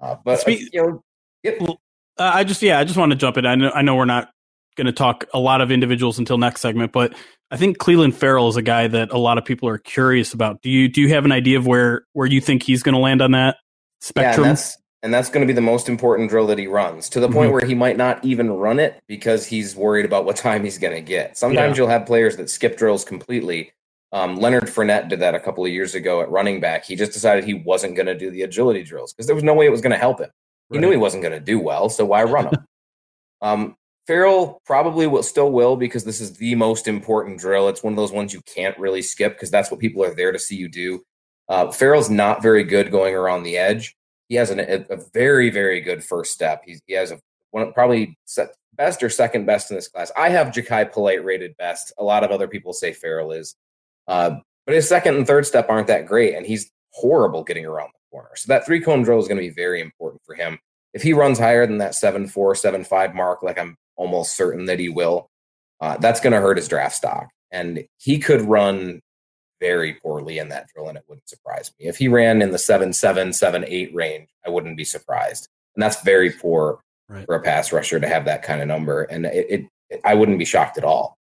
Uh, 0.00 0.16
but 0.24 0.48
uh, 0.48 0.52
you 0.52 1.02
know, 1.44 1.78
uh, 2.16 2.30
I 2.32 2.44
just 2.44 2.62
yeah, 2.62 2.78
I 2.78 2.84
just 2.84 2.96
want 2.96 3.12
to 3.12 3.16
jump 3.16 3.36
in. 3.36 3.44
I 3.44 3.54
know 3.54 3.70
I 3.72 3.82
know 3.82 3.96
we're 3.96 4.06
not 4.06 4.30
going 4.76 4.86
to 4.86 4.92
talk 4.92 5.26
a 5.34 5.38
lot 5.38 5.60
of 5.60 5.70
individuals 5.70 6.18
until 6.18 6.38
next 6.38 6.62
segment, 6.62 6.90
but 6.90 7.14
I 7.50 7.58
think 7.58 7.76
Clelin 7.76 8.14
Ferrell 8.14 8.48
is 8.48 8.56
a 8.56 8.62
guy 8.62 8.88
that 8.88 9.12
a 9.12 9.18
lot 9.18 9.36
of 9.36 9.44
people 9.44 9.68
are 9.68 9.76
curious 9.76 10.32
about. 10.32 10.62
Do 10.62 10.70
you 10.70 10.88
do 10.88 11.02
you 11.02 11.10
have 11.10 11.26
an 11.26 11.32
idea 11.32 11.58
of 11.58 11.66
where 11.66 12.06
where 12.14 12.26
you 12.26 12.40
think 12.40 12.62
he's 12.62 12.82
going 12.82 12.94
to 12.94 12.98
land 12.98 13.20
on 13.20 13.32
that 13.32 13.58
spectrum? 14.00 14.46
Yeah, 14.46 14.52
that's, 14.52 14.79
and 15.02 15.12
that's 15.12 15.30
going 15.30 15.40
to 15.40 15.46
be 15.46 15.54
the 15.54 15.60
most 15.60 15.88
important 15.88 16.28
drill 16.28 16.46
that 16.48 16.58
he 16.58 16.66
runs 16.66 17.08
to 17.08 17.20
the 17.20 17.28
point 17.28 17.46
mm-hmm. 17.46 17.52
where 17.52 17.66
he 17.66 17.74
might 17.74 17.96
not 17.96 18.22
even 18.24 18.50
run 18.50 18.78
it 18.78 19.02
because 19.06 19.46
he's 19.46 19.74
worried 19.74 20.04
about 20.04 20.24
what 20.24 20.36
time 20.48 20.64
he's 20.64 20.78
going 20.78 20.94
to 20.94 21.00
get. 21.00 21.38
Sometimes 21.38 21.76
yeah. 21.76 21.82
you'll 21.82 21.90
have 21.90 22.06
players 22.06 22.36
that 22.36 22.50
skip 22.50 22.76
drills 22.76 23.04
completely. 23.04 23.72
Um, 24.12 24.36
Leonard 24.36 24.64
Fournette 24.64 25.08
did 25.08 25.20
that 25.20 25.34
a 25.34 25.40
couple 25.40 25.64
of 25.64 25.70
years 25.70 25.94
ago 25.94 26.20
at 26.20 26.30
running 26.30 26.60
back. 26.60 26.84
He 26.84 26.96
just 26.96 27.12
decided 27.12 27.44
he 27.44 27.54
wasn't 27.54 27.94
going 27.94 28.06
to 28.06 28.18
do 28.18 28.30
the 28.30 28.42
agility 28.42 28.82
drills 28.82 29.12
because 29.12 29.26
there 29.26 29.36
was 29.36 29.44
no 29.44 29.54
way 29.54 29.66
it 29.66 29.70
was 29.70 29.80
going 29.80 29.92
to 29.92 29.98
help 29.98 30.20
him. 30.20 30.30
He 30.70 30.76
right. 30.76 30.82
knew 30.82 30.90
he 30.90 30.96
wasn't 30.96 31.22
going 31.22 31.38
to 31.38 31.44
do 31.44 31.58
well, 31.58 31.88
so 31.88 32.04
why 32.04 32.24
run 32.24 32.46
them? 32.46 32.66
um, 33.40 33.76
Ferrell 34.06 34.60
probably 34.64 35.06
will 35.06 35.22
still 35.22 35.52
will 35.52 35.76
because 35.76 36.04
this 36.04 36.20
is 36.20 36.36
the 36.36 36.56
most 36.56 36.88
important 36.88 37.38
drill. 37.38 37.68
It's 37.68 37.82
one 37.82 37.92
of 37.92 37.96
those 37.96 38.12
ones 38.12 38.34
you 38.34 38.40
can't 38.42 38.76
really 38.78 39.02
skip 39.02 39.34
because 39.34 39.52
that's 39.52 39.70
what 39.70 39.78
people 39.78 40.02
are 40.02 40.14
there 40.14 40.32
to 40.32 40.38
see 40.38 40.56
you 40.56 40.68
do. 40.68 41.02
Uh, 41.48 41.70
Ferrell's 41.70 42.10
not 42.10 42.42
very 42.42 42.64
good 42.64 42.90
going 42.90 43.14
around 43.14 43.44
the 43.44 43.56
edge. 43.56 43.96
He 44.30 44.36
has 44.36 44.48
an, 44.48 44.60
a, 44.60 44.86
a, 44.88 44.96
very 45.12 45.50
very 45.50 45.82
good 45.82 46.02
first 46.02 46.32
step. 46.32 46.62
He's, 46.64 46.80
he 46.86 46.94
has 46.94 47.10
a 47.10 47.20
one 47.50 47.72
probably 47.74 48.16
best 48.74 49.02
or 49.02 49.10
second 49.10 49.44
best 49.44 49.70
in 49.70 49.76
this 49.76 49.88
class. 49.88 50.10
I 50.16 50.30
have 50.30 50.48
Jachai 50.48 50.90
Polite 50.90 51.22
rated 51.22 51.54
best. 51.58 51.92
A 51.98 52.04
lot 52.04 52.24
of 52.24 52.30
other 52.30 52.48
people 52.48 52.72
say 52.72 52.92
Ferrell 52.94 53.32
is, 53.32 53.56
uh, 54.08 54.36
but 54.64 54.74
his 54.74 54.88
second 54.88 55.16
and 55.16 55.26
third 55.26 55.44
step 55.44 55.68
aren't 55.68 55.88
that 55.88 56.06
great, 56.06 56.34
and 56.34 56.46
he's 56.46 56.70
horrible 56.92 57.44
getting 57.44 57.66
around 57.66 57.90
the 57.92 58.10
corner. 58.10 58.30
So 58.36 58.46
that 58.48 58.64
three 58.64 58.80
cone 58.80 59.02
drill 59.02 59.18
is 59.18 59.28
going 59.28 59.36
to 59.36 59.46
be 59.46 59.54
very 59.54 59.80
important 59.80 60.22
for 60.24 60.34
him. 60.34 60.58
if 60.94 61.02
he 61.02 61.12
runs 61.12 61.38
higher 61.38 61.66
than 61.66 61.78
that 61.78 61.94
seven 61.94 62.26
four 62.26 62.54
seven 62.54 62.84
five 62.84 63.14
mark, 63.14 63.42
like 63.42 63.58
I'm 63.58 63.76
almost 63.96 64.36
certain 64.36 64.64
that 64.66 64.78
he 64.78 64.88
will, 64.88 65.28
uh, 65.80 65.96
that's 65.98 66.20
going 66.20 66.32
to 66.32 66.40
hurt 66.40 66.56
his 66.56 66.68
draft 66.68 66.96
stock. 66.96 67.28
And 67.50 67.84
he 67.98 68.18
could 68.18 68.42
run 68.42 69.00
very 69.60 69.94
poorly 69.94 70.38
in 70.38 70.48
that 70.48 70.68
drill, 70.68 70.88
and 70.88 70.98
it 70.98 71.04
wouldn't 71.06 71.28
surprise 71.28 71.70
me 71.78 71.86
if 71.86 71.96
he 71.96 72.08
ran 72.08 72.42
in 72.42 72.50
the 72.50 72.58
seven 72.58 72.92
seven 72.92 73.32
seven 73.32 73.64
eight 73.68 73.94
range. 73.94 74.28
I 74.44 74.50
wouldn't 74.50 74.76
be 74.76 74.84
surprised, 74.84 75.48
and 75.74 75.82
that's 75.82 76.02
very 76.02 76.30
poor 76.30 76.80
right. 77.08 77.26
for 77.26 77.34
a 77.34 77.42
pass 77.42 77.72
rusher 77.72 78.00
to 78.00 78.08
have 78.08 78.24
that 78.24 78.42
kind 78.42 78.60
of 78.60 78.68
number. 78.68 79.02
And 79.02 79.26
it, 79.26 79.68
it, 79.90 80.00
I 80.04 80.14
wouldn't 80.14 80.38
be 80.38 80.44
shocked 80.44 80.78
at 80.78 80.84
all. 80.84 81.16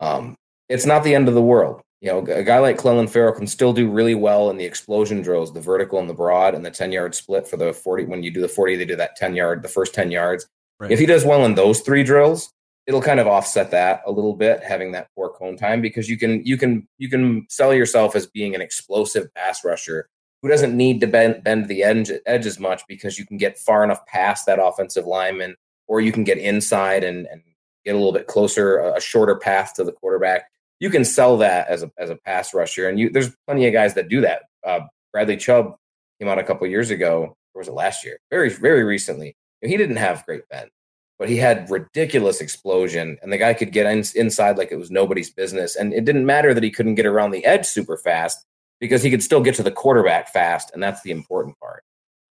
Um, 0.00 0.36
it's 0.68 0.86
not 0.86 1.04
the 1.04 1.14
end 1.14 1.28
of 1.28 1.34
the 1.34 1.42
world. 1.42 1.82
You 2.00 2.10
know, 2.10 2.18
a 2.18 2.42
guy 2.42 2.58
like 2.58 2.76
Clelin 2.76 3.08
Ferrell 3.08 3.32
can 3.32 3.46
still 3.46 3.72
do 3.72 3.90
really 3.90 4.14
well 4.14 4.50
in 4.50 4.58
the 4.58 4.64
explosion 4.64 5.22
drills, 5.22 5.52
the 5.52 5.60
vertical 5.60 5.98
and 5.98 6.08
the 6.08 6.14
broad, 6.14 6.54
and 6.54 6.64
the 6.64 6.70
ten 6.70 6.92
yard 6.92 7.14
split 7.14 7.48
for 7.48 7.56
the 7.56 7.72
forty. 7.72 8.04
When 8.04 8.22
you 8.22 8.30
do 8.30 8.42
the 8.42 8.48
forty, 8.48 8.76
they 8.76 8.84
do 8.84 8.96
that 8.96 9.16
ten 9.16 9.34
yard, 9.34 9.62
the 9.62 9.68
first 9.68 9.94
ten 9.94 10.10
yards. 10.10 10.46
Right. 10.78 10.90
If 10.90 10.98
he 10.98 11.06
does 11.06 11.24
well 11.24 11.44
in 11.46 11.54
those 11.54 11.80
three 11.80 12.02
drills, 12.02 12.52
it'll 12.86 13.02
kind 13.02 13.20
of 13.20 13.26
offset 13.26 13.70
that 13.70 14.02
a 14.06 14.12
little 14.12 14.34
bit 14.34 14.62
having 14.62 14.92
that 14.92 15.08
poor 15.14 15.30
cone 15.30 15.56
time 15.56 15.80
because 15.80 16.08
you 16.08 16.18
can 16.18 16.44
you 16.44 16.56
can 16.56 16.86
you 16.98 17.08
can 17.08 17.46
sell 17.48 17.72
yourself 17.72 18.14
as 18.14 18.26
being 18.26 18.54
an 18.54 18.60
explosive 18.60 19.32
pass 19.34 19.64
rusher 19.64 20.08
who 20.42 20.48
doesn't 20.48 20.76
need 20.76 21.00
to 21.00 21.06
bend 21.06 21.42
bend 21.42 21.68
the 21.68 21.82
edge, 21.82 22.10
edge 22.26 22.46
as 22.46 22.58
much 22.58 22.82
because 22.86 23.18
you 23.18 23.26
can 23.26 23.38
get 23.38 23.58
far 23.58 23.82
enough 23.82 24.04
past 24.06 24.46
that 24.46 24.62
offensive 24.62 25.06
lineman 25.06 25.56
or 25.86 26.00
you 26.00 26.12
can 26.12 26.24
get 26.24 26.38
inside 26.38 27.04
and, 27.04 27.26
and 27.26 27.42
get 27.84 27.94
a 27.94 27.98
little 27.98 28.12
bit 28.12 28.26
closer 28.26 28.78
a 28.78 29.00
shorter 29.00 29.36
path 29.36 29.74
to 29.74 29.84
the 29.84 29.92
quarterback. 29.92 30.50
You 30.80 30.90
can 30.90 31.04
sell 31.04 31.38
that 31.38 31.68
as 31.68 31.82
a 31.82 31.90
as 31.96 32.10
a 32.10 32.16
pass 32.16 32.52
rusher 32.52 32.88
and 32.88 32.98
you 32.98 33.10
there's 33.10 33.34
plenty 33.46 33.66
of 33.66 33.72
guys 33.72 33.94
that 33.94 34.08
do 34.08 34.20
that. 34.20 34.42
Uh, 34.66 34.80
bradley 35.12 35.36
chubb 35.36 35.76
came 36.20 36.28
out 36.28 36.38
a 36.38 36.44
couple 36.44 36.66
years 36.66 36.90
ago 36.90 37.36
or 37.54 37.60
was 37.60 37.68
it 37.68 37.72
last 37.72 38.04
year? 38.04 38.18
Very 38.30 38.50
very 38.50 38.84
recently. 38.84 39.36
He 39.62 39.78
didn't 39.78 39.96
have 39.96 40.26
great 40.26 40.46
bend 40.50 40.68
but 41.18 41.28
he 41.28 41.36
had 41.36 41.70
ridiculous 41.70 42.40
explosion 42.40 43.18
and 43.22 43.32
the 43.32 43.38
guy 43.38 43.54
could 43.54 43.72
get 43.72 43.86
in, 43.86 44.04
inside 44.16 44.58
like 44.58 44.72
it 44.72 44.76
was 44.78 44.90
nobody's 44.90 45.30
business. 45.30 45.76
And 45.76 45.92
it 45.92 46.04
didn't 46.04 46.26
matter 46.26 46.54
that 46.54 46.62
he 46.62 46.70
couldn't 46.70 46.96
get 46.96 47.06
around 47.06 47.30
the 47.30 47.44
edge 47.44 47.66
super 47.66 47.96
fast 47.96 48.44
because 48.80 49.02
he 49.02 49.10
could 49.10 49.22
still 49.22 49.40
get 49.42 49.54
to 49.56 49.62
the 49.62 49.70
quarterback 49.70 50.32
fast 50.32 50.70
and 50.74 50.82
that's 50.82 51.02
the 51.02 51.12
important 51.12 51.58
part. 51.60 51.84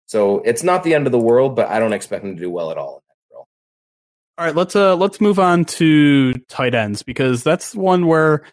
So 0.08 0.40
it's 0.42 0.64
not 0.64 0.84
the 0.84 0.94
end 0.94 1.08
of 1.08 1.12
the 1.12 1.20
world 1.20 1.56
but 1.56 1.70
i 1.70 1.80
don't 1.80 1.94
expect 1.94 2.24
him 2.24 2.36
to 2.36 2.42
do 2.42 2.52
well 2.52 2.72
at 2.72 2.78
all 2.78 3.04
all 4.38 4.46
right 4.46 4.56
let's 4.56 4.76
uh 4.76 4.96
let's 4.98 5.22
move 5.22 5.40
on 5.40 5.66
to 5.66 6.34
tight 6.50 6.76
ends 6.76 7.04
because 7.04 7.44
that's 7.44 7.74
one 7.74 8.08
where 8.08 8.44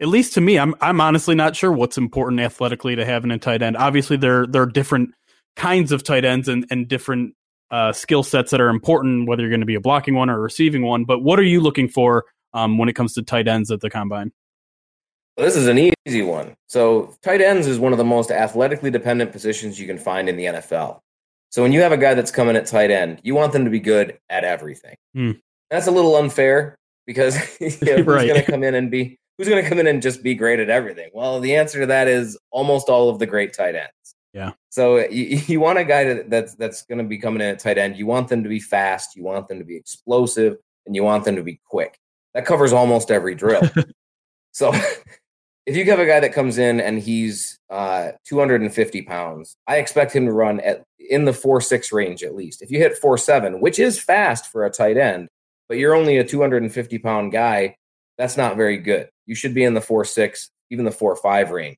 at 0.00 0.08
least 0.08 0.34
to 0.34 0.40
me 0.40 0.58
i'm 0.58 0.74
i'm 0.80 1.00
honestly 1.00 1.36
not 1.36 1.54
sure 1.56 1.72
what's 1.72 1.98
important 1.98 2.40
athletically 2.40 2.96
to 2.96 3.04
have 3.04 3.24
in 3.24 3.30
a 3.30 3.38
tight 3.38 3.62
end. 3.62 3.76
Obviously 3.76 4.16
there 4.16 4.48
there 4.48 4.62
are 4.62 4.66
different 4.66 5.10
kinds 5.56 5.92
of 5.92 6.02
tight 6.04 6.24
ends 6.24 6.48
and, 6.48 6.66
and 6.70 6.88
different 6.88 7.34
uh, 7.70 7.92
skill 7.92 8.22
sets 8.22 8.50
that 8.50 8.60
are 8.60 8.68
important, 8.68 9.28
whether 9.28 9.42
you're 9.42 9.50
going 9.50 9.60
to 9.60 9.66
be 9.66 9.74
a 9.74 9.80
blocking 9.80 10.14
one 10.14 10.30
or 10.30 10.36
a 10.36 10.40
receiving 10.40 10.82
one. 10.82 11.04
But 11.04 11.20
what 11.20 11.38
are 11.38 11.44
you 11.44 11.60
looking 11.60 11.88
for 11.88 12.24
um, 12.54 12.78
when 12.78 12.88
it 12.88 12.94
comes 12.94 13.14
to 13.14 13.22
tight 13.22 13.48
ends 13.48 13.70
at 13.70 13.80
the 13.80 13.90
combine? 13.90 14.32
this 15.38 15.56
is 15.56 15.68
an 15.68 15.92
easy 16.06 16.22
one. 16.22 16.54
So, 16.66 17.14
tight 17.22 17.40
ends 17.40 17.66
is 17.66 17.78
one 17.78 17.92
of 17.92 17.98
the 17.98 18.04
most 18.04 18.30
athletically 18.30 18.90
dependent 18.90 19.32
positions 19.32 19.78
you 19.78 19.86
can 19.86 19.98
find 19.98 20.28
in 20.28 20.36
the 20.36 20.46
NFL. 20.46 21.00
So, 21.50 21.62
when 21.62 21.72
you 21.72 21.80
have 21.80 21.92
a 21.92 21.96
guy 21.96 22.14
that's 22.14 22.30
coming 22.30 22.56
at 22.56 22.66
tight 22.66 22.90
end, 22.90 23.20
you 23.22 23.34
want 23.34 23.52
them 23.52 23.64
to 23.64 23.70
be 23.70 23.80
good 23.80 24.18
at 24.28 24.44
everything. 24.44 24.96
Hmm. 25.14 25.32
That's 25.70 25.86
a 25.86 25.90
little 25.90 26.16
unfair 26.16 26.76
because 27.06 27.36
you 27.60 27.70
know, 27.82 27.96
who's 27.98 28.06
right. 28.06 28.26
going 28.26 28.44
to 28.44 28.50
come 28.50 28.64
in 28.64 28.74
and 28.74 28.90
be 28.90 29.16
who's 29.36 29.48
going 29.48 29.62
to 29.62 29.68
come 29.68 29.78
in 29.78 29.86
and 29.86 30.02
just 30.02 30.22
be 30.22 30.34
great 30.34 30.58
at 30.58 30.70
everything? 30.70 31.10
Well, 31.14 31.38
the 31.40 31.54
answer 31.54 31.80
to 31.80 31.86
that 31.86 32.08
is 32.08 32.36
almost 32.50 32.88
all 32.88 33.08
of 33.08 33.18
the 33.20 33.26
great 33.26 33.54
tight 33.54 33.76
ends. 33.76 33.92
Yeah. 34.32 34.52
So 34.70 34.98
you, 34.98 35.40
you 35.46 35.60
want 35.60 35.78
a 35.78 35.84
guy 35.84 36.04
that, 36.04 36.30
that's 36.30 36.54
that's 36.54 36.82
going 36.82 36.98
to 36.98 37.04
be 37.04 37.18
coming 37.18 37.40
in 37.40 37.48
at 37.48 37.58
tight 37.58 37.78
end. 37.78 37.96
You 37.96 38.06
want 38.06 38.28
them 38.28 38.42
to 38.42 38.48
be 38.48 38.60
fast. 38.60 39.16
You 39.16 39.24
want 39.24 39.48
them 39.48 39.58
to 39.58 39.64
be 39.64 39.76
explosive, 39.76 40.56
and 40.86 40.94
you 40.94 41.02
want 41.04 41.24
them 41.24 41.36
to 41.36 41.42
be 41.42 41.60
quick. 41.64 41.98
That 42.34 42.46
covers 42.46 42.72
almost 42.72 43.10
every 43.10 43.34
drill. 43.34 43.62
so 44.52 44.72
if 45.66 45.76
you 45.76 45.84
have 45.86 45.98
a 45.98 46.06
guy 46.06 46.20
that 46.20 46.32
comes 46.32 46.58
in 46.58 46.80
and 46.80 46.98
he's 46.98 47.58
uh, 47.70 48.12
250 48.26 49.02
pounds, 49.02 49.56
I 49.66 49.76
expect 49.76 50.12
him 50.14 50.26
to 50.26 50.32
run 50.32 50.60
at 50.60 50.84
in 50.98 51.24
the 51.24 51.32
four 51.32 51.60
six 51.60 51.92
range 51.92 52.22
at 52.22 52.34
least. 52.34 52.62
If 52.62 52.70
you 52.70 52.78
hit 52.78 52.98
four 52.98 53.18
seven, 53.18 53.60
which 53.60 53.78
is 53.78 54.00
fast 54.00 54.50
for 54.50 54.64
a 54.64 54.70
tight 54.70 54.96
end, 54.96 55.28
but 55.68 55.78
you're 55.78 55.94
only 55.94 56.18
a 56.18 56.24
250 56.24 56.98
pound 56.98 57.32
guy, 57.32 57.76
that's 58.16 58.36
not 58.36 58.56
very 58.56 58.78
good. 58.78 59.08
You 59.26 59.34
should 59.34 59.54
be 59.54 59.64
in 59.64 59.74
the 59.74 59.80
four 59.80 60.04
six, 60.04 60.50
even 60.70 60.84
the 60.84 60.90
four 60.90 61.16
five 61.16 61.50
range. 61.50 61.76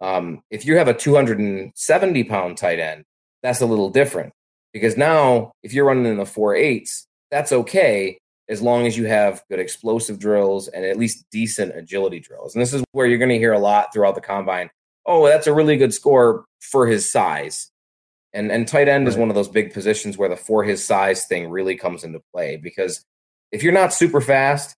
Um, 0.00 0.42
if 0.50 0.64
you 0.64 0.76
have 0.76 0.88
a 0.88 0.94
270 0.94 2.24
pound 2.24 2.56
tight 2.56 2.78
end, 2.78 3.04
that's 3.42 3.60
a 3.60 3.66
little 3.66 3.90
different 3.90 4.32
because 4.72 4.96
now 4.96 5.52
if 5.62 5.72
you're 5.72 5.84
running 5.84 6.06
in 6.06 6.16
the 6.16 6.26
four 6.26 6.54
eights, 6.54 7.06
that's 7.30 7.52
okay 7.52 8.18
as 8.48 8.60
long 8.60 8.86
as 8.86 8.96
you 8.96 9.06
have 9.06 9.42
good 9.48 9.60
explosive 9.60 10.18
drills 10.18 10.68
and 10.68 10.84
at 10.84 10.98
least 10.98 11.24
decent 11.30 11.76
agility 11.76 12.18
drills. 12.18 12.54
And 12.54 12.62
this 12.62 12.74
is 12.74 12.82
where 12.92 13.06
you're 13.06 13.18
going 13.18 13.30
to 13.30 13.38
hear 13.38 13.52
a 13.52 13.58
lot 13.58 13.92
throughout 13.92 14.16
the 14.16 14.20
combine. 14.20 14.70
Oh, 15.06 15.26
that's 15.26 15.46
a 15.46 15.54
really 15.54 15.76
good 15.76 15.94
score 15.94 16.44
for 16.60 16.86
his 16.86 17.10
size. 17.10 17.70
And 18.32 18.50
and 18.52 18.66
tight 18.66 18.88
end 18.88 19.06
right. 19.06 19.12
is 19.12 19.18
one 19.18 19.28
of 19.28 19.34
those 19.34 19.48
big 19.48 19.72
positions 19.72 20.16
where 20.16 20.28
the 20.28 20.36
for 20.36 20.62
his 20.64 20.84
size 20.84 21.26
thing 21.26 21.50
really 21.50 21.76
comes 21.76 22.04
into 22.04 22.20
play 22.32 22.56
because 22.56 23.04
if 23.50 23.62
you're 23.62 23.72
not 23.72 23.92
super 23.92 24.20
fast, 24.20 24.76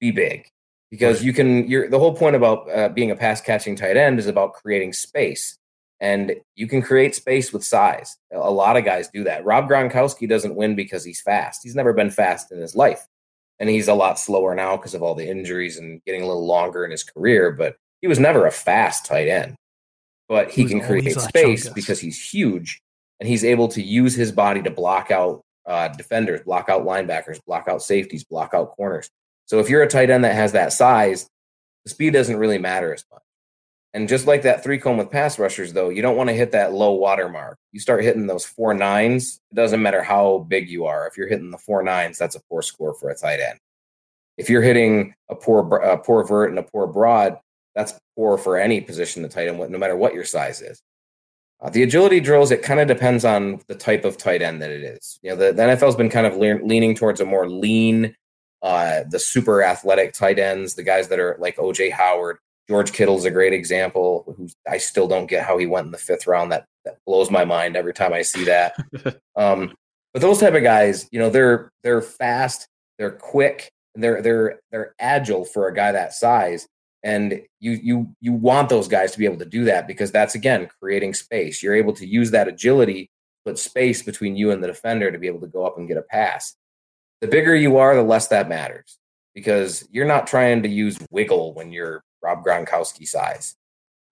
be 0.00 0.10
big 0.10 0.48
because 0.90 1.22
you 1.22 1.32
can 1.32 1.68
you're 1.68 1.88
the 1.88 1.98
whole 1.98 2.14
point 2.14 2.36
about 2.36 2.70
uh, 2.70 2.88
being 2.88 3.10
a 3.10 3.16
pass 3.16 3.40
catching 3.40 3.76
tight 3.76 3.96
end 3.96 4.18
is 4.18 4.26
about 4.26 4.54
creating 4.54 4.92
space. 4.92 5.56
And 6.02 6.36
you 6.56 6.66
can 6.66 6.80
create 6.80 7.14
space 7.14 7.52
with 7.52 7.62
size. 7.62 8.16
A 8.32 8.50
lot 8.50 8.78
of 8.78 8.86
guys 8.86 9.08
do 9.08 9.24
that. 9.24 9.44
Rob 9.44 9.68
gronkowski 9.68 10.26
doesn't 10.26 10.56
win 10.56 10.74
because 10.74 11.04
he's 11.04 11.20
fast. 11.20 11.60
He's 11.62 11.74
never 11.74 11.92
been 11.92 12.10
fast 12.10 12.50
in 12.52 12.58
his 12.58 12.74
life. 12.74 13.06
And 13.58 13.68
he's 13.68 13.86
a 13.86 13.92
lot 13.92 14.18
slower 14.18 14.54
now 14.54 14.78
because 14.78 14.94
of 14.94 15.02
all 15.02 15.14
the 15.14 15.28
injuries 15.28 15.76
and 15.76 16.02
getting 16.06 16.22
a 16.22 16.26
little 16.26 16.46
longer 16.46 16.86
in 16.86 16.90
his 16.90 17.04
career 17.04 17.52
but 17.52 17.76
he 18.00 18.08
was 18.08 18.18
never 18.18 18.46
a 18.46 18.50
fast 18.50 19.04
tight 19.04 19.28
end. 19.28 19.56
But 20.28 20.50
he, 20.50 20.62
he 20.62 20.68
can 20.68 20.80
create 20.80 21.20
space 21.20 21.68
because 21.68 22.00
he's 22.00 22.30
huge 22.32 22.80
and 23.18 23.28
he's 23.28 23.44
able 23.44 23.68
to 23.68 23.82
use 23.82 24.14
his 24.14 24.32
body 24.32 24.62
to 24.62 24.70
block 24.70 25.10
out 25.10 25.42
uh, 25.66 25.88
defenders 25.88 26.40
block 26.40 26.68
out 26.68 26.84
linebackers 26.84 27.38
block 27.46 27.68
out 27.68 27.82
safeties 27.82 28.24
block 28.24 28.54
out 28.54 28.70
corners 28.70 29.10
so 29.50 29.58
if 29.58 29.68
you're 29.68 29.82
a 29.82 29.88
tight 29.88 30.10
end 30.10 30.22
that 30.22 30.36
has 30.36 30.52
that 30.52 30.72
size, 30.72 31.28
the 31.82 31.90
speed 31.90 32.12
doesn't 32.12 32.36
really 32.36 32.58
matter 32.58 32.94
as 32.94 33.04
much. 33.10 33.20
And 33.92 34.08
just 34.08 34.28
like 34.28 34.42
that 34.42 34.62
three 34.62 34.78
cone 34.78 34.96
with 34.96 35.10
pass 35.10 35.40
rushers, 35.40 35.72
though, 35.72 35.88
you 35.88 36.02
don't 36.02 36.16
want 36.16 36.28
to 36.28 36.36
hit 36.36 36.52
that 36.52 36.72
low 36.72 36.92
water 36.92 37.28
mark. 37.28 37.58
You 37.72 37.80
start 37.80 38.04
hitting 38.04 38.28
those 38.28 38.46
four 38.46 38.74
nines, 38.74 39.40
it 39.50 39.56
doesn't 39.56 39.82
matter 39.82 40.04
how 40.04 40.46
big 40.46 40.70
you 40.70 40.86
are. 40.86 41.08
If 41.08 41.16
you're 41.16 41.26
hitting 41.26 41.50
the 41.50 41.58
four 41.58 41.82
nines, 41.82 42.16
that's 42.16 42.36
a 42.36 42.42
poor 42.48 42.62
score 42.62 42.94
for 42.94 43.10
a 43.10 43.16
tight 43.16 43.40
end. 43.40 43.58
If 44.36 44.48
you're 44.48 44.62
hitting 44.62 45.14
a 45.28 45.34
poor 45.34 45.66
a 45.78 45.98
poor 45.98 46.22
vert 46.22 46.50
and 46.50 46.58
a 46.60 46.62
poor 46.62 46.86
broad, 46.86 47.36
that's 47.74 47.98
poor 48.14 48.38
for 48.38 48.56
any 48.56 48.80
position 48.80 49.24
the 49.24 49.28
tight 49.28 49.48
end, 49.48 49.58
no 49.58 49.78
matter 49.78 49.96
what 49.96 50.14
your 50.14 50.22
size 50.22 50.62
is. 50.62 50.80
Uh, 51.60 51.70
the 51.70 51.82
agility 51.82 52.20
drills, 52.20 52.52
it 52.52 52.62
kind 52.62 52.78
of 52.78 52.86
depends 52.86 53.24
on 53.24 53.60
the 53.66 53.74
type 53.74 54.04
of 54.04 54.16
tight 54.16 54.42
end 54.42 54.62
that 54.62 54.70
it 54.70 54.84
is. 54.84 55.18
You 55.22 55.30
know, 55.30 55.36
the, 55.36 55.52
the 55.52 55.62
NFL's 55.62 55.96
been 55.96 56.08
kind 56.08 56.28
of 56.28 56.36
le- 56.36 56.64
leaning 56.64 56.94
towards 56.94 57.20
a 57.20 57.24
more 57.24 57.48
lean, 57.48 58.14
uh, 58.62 59.04
the 59.08 59.18
super 59.18 59.62
athletic 59.62 60.12
tight 60.12 60.38
ends, 60.38 60.74
the 60.74 60.82
guys 60.82 61.08
that 61.08 61.18
are 61.18 61.36
like 61.38 61.56
OJ 61.56 61.92
Howard. 61.92 62.38
George 62.68 62.92
Kittle's 62.92 63.24
a 63.24 63.30
great 63.30 63.52
example. 63.52 64.32
Who 64.36 64.48
I 64.68 64.78
still 64.78 65.08
don't 65.08 65.26
get 65.26 65.44
how 65.44 65.58
he 65.58 65.66
went 65.66 65.86
in 65.86 65.92
the 65.92 65.98
fifth 65.98 66.26
round. 66.26 66.52
That 66.52 66.66
that 66.84 66.98
blows 67.04 67.30
my 67.30 67.44
mind 67.44 67.76
every 67.76 67.92
time 67.92 68.12
I 68.12 68.22
see 68.22 68.44
that. 68.44 68.76
um, 69.36 69.74
but 70.12 70.22
those 70.22 70.38
type 70.38 70.54
of 70.54 70.62
guys, 70.62 71.08
you 71.10 71.18
know, 71.18 71.30
they're 71.30 71.72
they're 71.82 72.02
fast, 72.02 72.68
they're 72.98 73.10
quick, 73.10 73.70
they're 73.94 74.22
they're 74.22 74.60
they're 74.70 74.94
agile 75.00 75.44
for 75.44 75.66
a 75.66 75.74
guy 75.74 75.92
that 75.92 76.12
size. 76.12 76.66
And 77.02 77.42
you 77.58 77.72
you 77.72 78.14
you 78.20 78.32
want 78.34 78.68
those 78.68 78.86
guys 78.86 79.12
to 79.12 79.18
be 79.18 79.24
able 79.24 79.38
to 79.38 79.46
do 79.46 79.64
that 79.64 79.88
because 79.88 80.12
that's 80.12 80.34
again 80.34 80.68
creating 80.80 81.14
space. 81.14 81.62
You're 81.62 81.74
able 81.74 81.94
to 81.94 82.06
use 82.06 82.30
that 82.32 82.46
agility, 82.46 83.10
put 83.44 83.58
space 83.58 84.02
between 84.02 84.36
you 84.36 84.50
and 84.50 84.62
the 84.62 84.68
defender 84.68 85.10
to 85.10 85.18
be 85.18 85.26
able 85.26 85.40
to 85.40 85.46
go 85.46 85.66
up 85.66 85.78
and 85.78 85.88
get 85.88 85.96
a 85.96 86.02
pass 86.02 86.54
the 87.20 87.28
bigger 87.28 87.54
you 87.54 87.76
are, 87.76 87.94
the 87.94 88.02
less 88.02 88.28
that 88.28 88.48
matters 88.48 88.98
because 89.34 89.86
you're 89.90 90.06
not 90.06 90.26
trying 90.26 90.62
to 90.62 90.68
use 90.68 90.98
wiggle 91.10 91.54
when 91.54 91.72
you're 91.72 92.02
Rob 92.22 92.44
Gronkowski 92.44 93.06
size. 93.06 93.56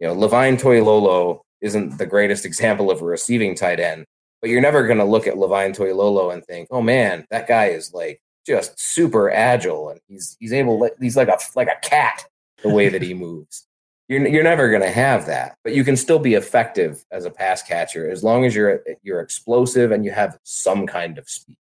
You 0.01 0.07
know, 0.07 0.15
Levine 0.15 0.57
Toilolo 0.57 1.41
isn't 1.61 1.99
the 1.99 2.07
greatest 2.07 2.45
example 2.47 2.91
of 2.91 3.03
a 3.03 3.05
receiving 3.05 3.55
tight 3.55 3.81
end, 3.81 4.05
but 4.41 4.51
you're 4.51 4.61
never 4.61 4.87
going 4.87 4.99
to 4.99 5.05
look 5.05 5.27
at 5.27 5.39
Levine 5.39 5.73
Toilolo 5.73 6.33
and 6.33 6.45
think, 6.45 6.69
"Oh 6.71 6.83
man, 6.83 7.27
that 7.31 7.49
guy 7.49 7.67
is 7.67 7.93
like 7.93 8.21
just 8.47 8.81
super 8.81 9.31
agile 9.31 9.91
and 9.91 10.01
he's 10.09 10.37
he's 10.41 10.53
able 10.53 10.89
he's 11.01 11.17
like 11.17 11.29
a 11.29 11.39
like 11.55 11.69
a 11.69 11.87
cat 11.87 12.25
the 12.63 12.71
way 12.71 12.89
that 12.89 13.03
he 13.03 13.15
moves." 13.27 13.67
You're 14.09 14.27
you're 14.27 14.45
never 14.45 14.71
going 14.71 14.83
to 14.83 14.91
have 14.91 15.27
that, 15.27 15.57
but 15.65 15.75
you 15.75 15.85
can 15.85 15.97
still 15.97 16.19
be 16.19 16.35
effective 16.35 17.05
as 17.11 17.27
a 17.27 17.31
pass 17.31 17.63
catcher 17.63 18.09
as 18.09 18.25
long 18.25 18.47
as 18.47 18.55
you're 18.55 18.81
you're 19.03 19.21
explosive 19.21 19.91
and 19.91 20.05
you 20.05 20.13
have 20.13 20.39
some 20.45 20.87
kind 20.87 21.19
of 21.19 21.29
speed. 21.29 21.59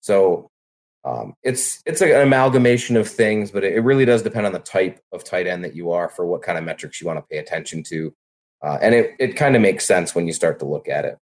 So 0.00 0.50
um, 1.04 1.34
it's 1.42 1.82
it's 1.84 2.00
an 2.00 2.10
amalgamation 2.12 2.96
of 2.96 3.06
things, 3.06 3.50
but 3.50 3.62
it, 3.62 3.80
really 3.82 4.06
does 4.06 4.22
depend 4.22 4.46
on 4.46 4.52
the 4.52 4.58
type 4.58 5.00
of 5.12 5.22
tight 5.22 5.46
end 5.46 5.62
that 5.64 5.76
you 5.76 5.90
are 5.90 6.08
for 6.08 6.26
what 6.26 6.42
kind 6.42 6.56
of 6.56 6.64
metrics 6.64 7.00
you 7.00 7.06
want 7.06 7.18
to 7.18 7.24
pay 7.30 7.36
attention 7.38 7.82
to, 7.84 8.14
uh, 8.62 8.78
and 8.80 8.94
it 8.94 9.10
it 9.18 9.36
kind 9.36 9.54
of 9.54 9.60
makes 9.60 9.84
sense 9.84 10.14
when 10.14 10.26
you 10.26 10.32
start 10.32 10.58
to 10.60 10.64
look 10.64 10.88
at 10.88 11.04
it. 11.04 11.18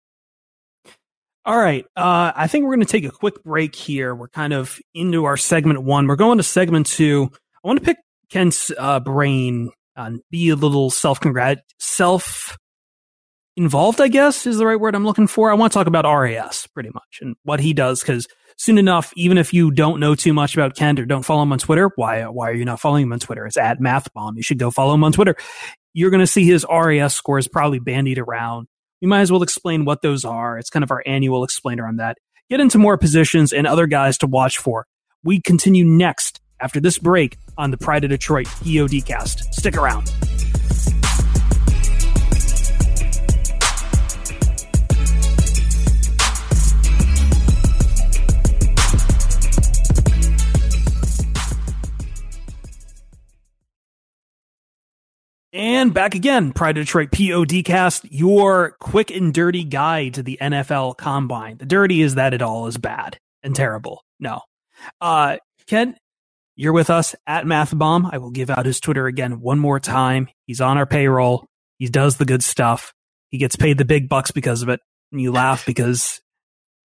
All 1.46 1.58
right. 1.58 1.86
Uh, 1.96 2.34
I 2.36 2.48
think 2.48 2.66
we're 2.66 2.76
going 2.76 2.86
to 2.86 2.92
take 2.92 3.06
a 3.06 3.12
quick 3.12 3.42
break 3.44 3.74
here. 3.74 4.14
We're 4.14 4.28
kind 4.28 4.54
of 4.54 4.78
into 4.94 5.24
our 5.26 5.38
segment 5.38 5.82
one. 5.84 6.06
We're 6.06 6.18
going 6.18 6.38
to 6.38 6.44
segment 6.44 6.86
two. 6.86 7.32
I 7.64 7.68
want 7.68 7.80
to 7.80 7.86
pick 7.86 7.98
Kent's 8.30 8.72
uh, 8.78 9.00
brain 9.00 9.72
and 9.96 10.22
be 10.30 10.50
a 10.50 10.56
little 10.56 10.90
self 10.90 11.22
congrat 11.22 11.64
self 11.80 12.58
involved. 13.56 14.02
I 14.02 14.10
guess 14.10 14.46
is 14.46 14.58
the 14.58 14.66
right 14.66 14.80
word 14.80 14.94
I'm 14.94 15.06
looking 15.06 15.28
for. 15.28 15.50
I 15.50 15.54
want 15.54 15.72
to 15.72 15.80
talk 15.80 15.88
about 15.88 16.06
RAS 16.06 16.68
pretty 16.68 16.90
much 16.94 17.20
and 17.22 17.38
what 17.44 17.62
he 17.62 17.74
does 17.74 18.02
because 18.02 18.28
soon 18.60 18.78
enough, 18.78 19.12
even 19.16 19.38
if 19.38 19.54
you 19.54 19.72
don't 19.72 20.00
know 20.00 20.14
too 20.14 20.34
much 20.34 20.54
about 20.54 20.76
Kent 20.76 21.00
or 21.00 21.06
don't 21.06 21.24
follow 21.24 21.42
him 21.42 21.52
on 21.52 21.58
Twitter, 21.58 21.92
why 21.96 22.22
uh, 22.22 22.32
why 22.32 22.50
are 22.50 22.54
you 22.54 22.66
not 22.66 22.80
following 22.80 23.04
him 23.04 23.14
on 23.14 23.20
Twitter? 23.20 23.48
It's 23.48 23.58
at 23.58 23.80
MathBomb. 23.80 24.36
You 24.36 24.44
should 24.44 24.60
go 24.60 24.70
follow 24.70 24.94
him 24.94 25.04
on 25.04 25.12
Twitter. 25.12 25.36
You're 25.94 26.12
going 26.12 26.20
to 26.20 26.28
see 26.28 26.46
his 26.46 26.66
RAS 26.70 27.16
scores 27.16 27.48
probably 27.48 27.80
bandied 27.80 28.20
around. 28.20 28.68
We 29.02 29.08
might 29.08 29.22
as 29.22 29.32
well 29.32 29.42
explain 29.42 29.86
what 29.86 30.02
those 30.02 30.26
are. 30.26 30.60
It's 30.60 30.70
kind 30.70 30.84
of 30.84 30.92
our 30.92 31.02
annual 31.06 31.44
explainer 31.44 31.88
on 31.88 31.96
that. 31.96 32.18
Get 32.50 32.60
into 32.60 32.78
more 32.78 32.98
positions 32.98 33.54
and 33.54 33.66
other 33.66 33.88
guys 33.88 34.18
to 34.20 34.28
watch 34.28 34.58
for. 34.58 34.86
We 35.24 35.42
continue 35.42 35.86
next 35.86 36.42
after 36.60 36.80
this 36.80 36.98
break 36.98 37.38
on 37.58 37.72
the 37.72 37.78
Pride 37.78 38.04
of 38.04 38.10
Detroit 38.10 38.48
POD 38.48 39.02
Stick 39.52 39.78
around. 39.78 40.12
And 55.52 55.94
back 55.94 56.14
again, 56.14 56.52
Pride 56.54 56.78
of 56.78 56.86
Detroit 56.86 57.10
PODcast, 57.10 58.08
your 58.12 58.76
quick 58.80 59.10
and 59.10 59.34
dirty 59.34 59.64
guide 59.64 60.14
to 60.16 60.24
the 60.24 60.38
NFL 60.40 60.98
Combine. 60.98 61.58
The 61.58 61.66
dirty 61.66 62.02
is 62.02 62.16
that 62.16 62.36
it 62.36 62.44
all 62.44 62.68
is 62.68 62.78
bad 62.78 63.18
and 63.42 63.56
terrible. 63.56 64.04
No, 64.20 64.42
uh, 65.02 65.38
Ken, 65.66 65.96
you're 66.56 66.74
with 66.74 66.90
us 66.90 67.16
at 67.26 67.46
MathBomb. 67.46 68.10
I 68.12 68.20
will 68.20 68.32
give 68.32 68.50
out 68.50 68.66
his 68.66 68.80
Twitter 68.80 69.08
again 69.08 69.40
one 69.40 69.60
more 69.60 69.80
time. 69.80 70.28
He's 70.46 70.62
on 70.62 70.78
our 70.78 70.86
payroll. 70.86 71.48
He 71.80 71.88
does 71.88 72.18
the 72.18 72.26
good 72.26 72.44
stuff. 72.44 72.94
He 73.30 73.38
gets 73.38 73.56
paid 73.56 73.78
the 73.78 73.86
big 73.86 74.10
bucks 74.10 74.32
because 74.32 74.62
of 74.62 74.70
it. 74.70 74.82
And 75.12 75.20
you 75.20 75.32
laugh 75.32 75.66
because, 75.66 76.22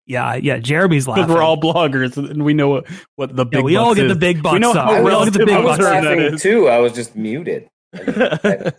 yeah, 0.06 0.34
yeah, 0.34 0.58
Jeremy's 0.58 1.08
laughing. 1.08 1.24
Because 1.24 1.34
we're 1.34 1.42
all 1.42 1.60
bloggers 1.60 2.16
and 2.16 2.44
we 2.44 2.54
know 2.54 2.68
what, 2.68 2.86
what 3.16 3.34
the 3.34 3.44
big 3.44 3.60
yeah, 3.60 3.64
we 3.64 3.76
all 3.76 3.94
get 3.94 4.06
is. 4.06 4.12
the 4.12 4.18
big 4.18 4.42
bucks. 4.42 4.52
We 4.52 4.58
know 4.60 4.72
how 4.72 5.02
we 5.02 5.10
all 5.10 5.24
get 5.24 5.32
the 5.32 5.46
big 5.46 5.56
I 5.56 5.60
was 5.60 5.78
bucks. 5.78 6.04
laughing 6.04 6.38
too. 6.38 6.68
I 6.68 6.78
was 6.78 6.92
just 6.92 7.16
muted. 7.16 7.68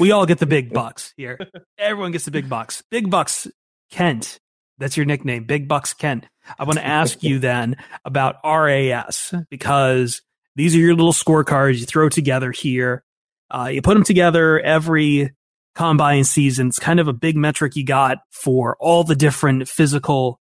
we 0.00 0.12
all 0.12 0.26
get 0.26 0.38
the 0.38 0.46
big 0.46 0.72
bucks 0.74 1.12
here. 1.16 1.38
Everyone 1.78 2.12
gets 2.12 2.24
the 2.24 2.30
big 2.30 2.48
bucks. 2.48 2.82
Big 2.90 3.10
bucks, 3.10 3.48
Kent. 3.90 4.38
That's 4.78 4.96
your 4.96 5.06
nickname, 5.06 5.44
Big 5.44 5.68
Bucks 5.68 5.94
Kent. 5.94 6.26
I 6.58 6.64
want 6.64 6.78
to 6.78 6.84
ask 6.84 7.22
you 7.22 7.38
then 7.40 7.76
about 8.04 8.36
RAS 8.44 9.32
because 9.48 10.22
these 10.56 10.74
are 10.74 10.78
your 10.78 10.94
little 10.94 11.12
scorecards 11.12 11.78
you 11.78 11.86
throw 11.86 12.08
together 12.08 12.50
here. 12.50 13.04
Uh, 13.50 13.68
you 13.72 13.82
put 13.82 13.94
them 13.94 14.02
together 14.02 14.58
every 14.60 15.30
combine 15.74 16.24
season. 16.24 16.68
It's 16.68 16.78
kind 16.78 17.00
of 17.00 17.08
a 17.08 17.12
big 17.12 17.36
metric 17.36 17.76
you 17.76 17.84
got 17.84 18.18
for 18.30 18.76
all 18.80 19.04
the 19.04 19.14
different 19.14 19.68
physical, 19.68 20.40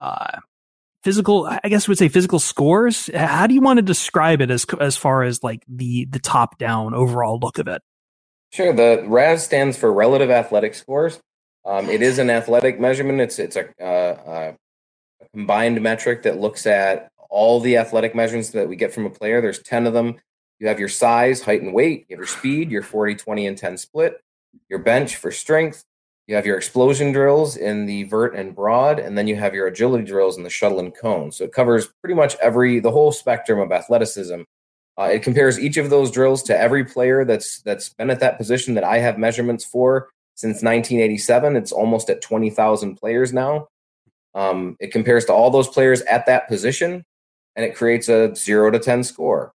uh, 0.00 0.38
physical. 1.06 1.46
I 1.46 1.68
guess 1.68 1.86
would 1.86 1.98
say 1.98 2.08
physical 2.08 2.40
scores. 2.40 3.08
How 3.14 3.46
do 3.46 3.54
you 3.54 3.60
want 3.60 3.78
to 3.78 3.82
describe 3.82 4.40
it 4.40 4.50
as 4.50 4.66
as 4.80 4.96
far 4.96 5.22
as 5.22 5.40
like 5.44 5.62
the 5.68 6.04
the 6.06 6.18
top 6.18 6.58
down 6.58 6.94
overall 6.94 7.38
look 7.38 7.58
of 7.58 7.68
it? 7.68 7.80
Sure. 8.52 8.72
The 8.72 9.04
RAS 9.06 9.44
stands 9.44 9.78
for 9.78 9.92
Relative 9.92 10.30
Athletic 10.30 10.74
Scores. 10.74 11.20
Um, 11.64 11.88
it 11.88 12.02
is 12.02 12.18
an 12.18 12.28
athletic 12.28 12.80
measurement. 12.80 13.20
It's 13.20 13.38
it's 13.38 13.54
a, 13.54 13.68
uh, 13.80 14.16
a 14.26 14.56
combined 15.32 15.80
metric 15.80 16.24
that 16.24 16.40
looks 16.40 16.66
at 16.66 17.08
all 17.30 17.60
the 17.60 17.76
athletic 17.76 18.16
measurements 18.16 18.50
that 18.50 18.68
we 18.68 18.74
get 18.74 18.92
from 18.92 19.06
a 19.06 19.10
player. 19.10 19.40
There's 19.40 19.62
ten 19.62 19.86
of 19.86 19.92
them. 19.92 20.16
You 20.58 20.66
have 20.66 20.80
your 20.80 20.88
size, 20.88 21.42
height, 21.42 21.62
and 21.62 21.72
weight. 21.72 22.06
You 22.08 22.16
have 22.16 22.20
your 22.20 22.26
speed, 22.26 22.72
your 22.72 22.82
40, 22.82 23.14
20, 23.16 23.46
and 23.46 23.58
10 23.58 23.76
split. 23.76 24.22
Your 24.70 24.78
bench 24.78 25.16
for 25.16 25.30
strength. 25.30 25.84
You 26.26 26.34
have 26.34 26.46
your 26.46 26.56
explosion 26.56 27.12
drills 27.12 27.56
in 27.56 27.86
the 27.86 28.02
vert 28.04 28.34
and 28.34 28.54
broad, 28.54 28.98
and 28.98 29.16
then 29.16 29.28
you 29.28 29.36
have 29.36 29.54
your 29.54 29.68
agility 29.68 30.04
drills 30.04 30.36
in 30.36 30.42
the 30.42 30.50
shuttle 30.50 30.80
and 30.80 30.94
cone. 30.94 31.30
So 31.30 31.44
it 31.44 31.52
covers 31.52 31.88
pretty 32.02 32.14
much 32.14 32.34
every 32.42 32.80
the 32.80 32.90
whole 32.90 33.12
spectrum 33.12 33.60
of 33.60 33.70
athleticism. 33.70 34.42
Uh, 34.98 35.10
it 35.12 35.22
compares 35.22 35.58
each 35.58 35.76
of 35.76 35.90
those 35.90 36.10
drills 36.10 36.42
to 36.44 36.58
every 36.58 36.84
player 36.84 37.24
that's 37.24 37.60
that's 37.62 37.90
been 37.90 38.10
at 38.10 38.20
that 38.20 38.38
position 38.38 38.74
that 38.74 38.84
I 38.84 38.98
have 38.98 39.18
measurements 39.18 39.64
for 39.64 40.08
since 40.34 40.62
1987. 40.62 41.56
It's 41.56 41.72
almost 41.72 42.10
at 42.10 42.22
20,000 42.22 42.96
players 42.96 43.32
now. 43.32 43.68
Um, 44.34 44.76
it 44.80 44.92
compares 44.92 45.24
to 45.26 45.32
all 45.32 45.50
those 45.50 45.68
players 45.68 46.02
at 46.02 46.26
that 46.26 46.48
position, 46.48 47.04
and 47.54 47.64
it 47.64 47.76
creates 47.76 48.08
a 48.08 48.34
zero 48.34 48.70
to 48.70 48.78
10 48.78 49.04
score. 49.04 49.52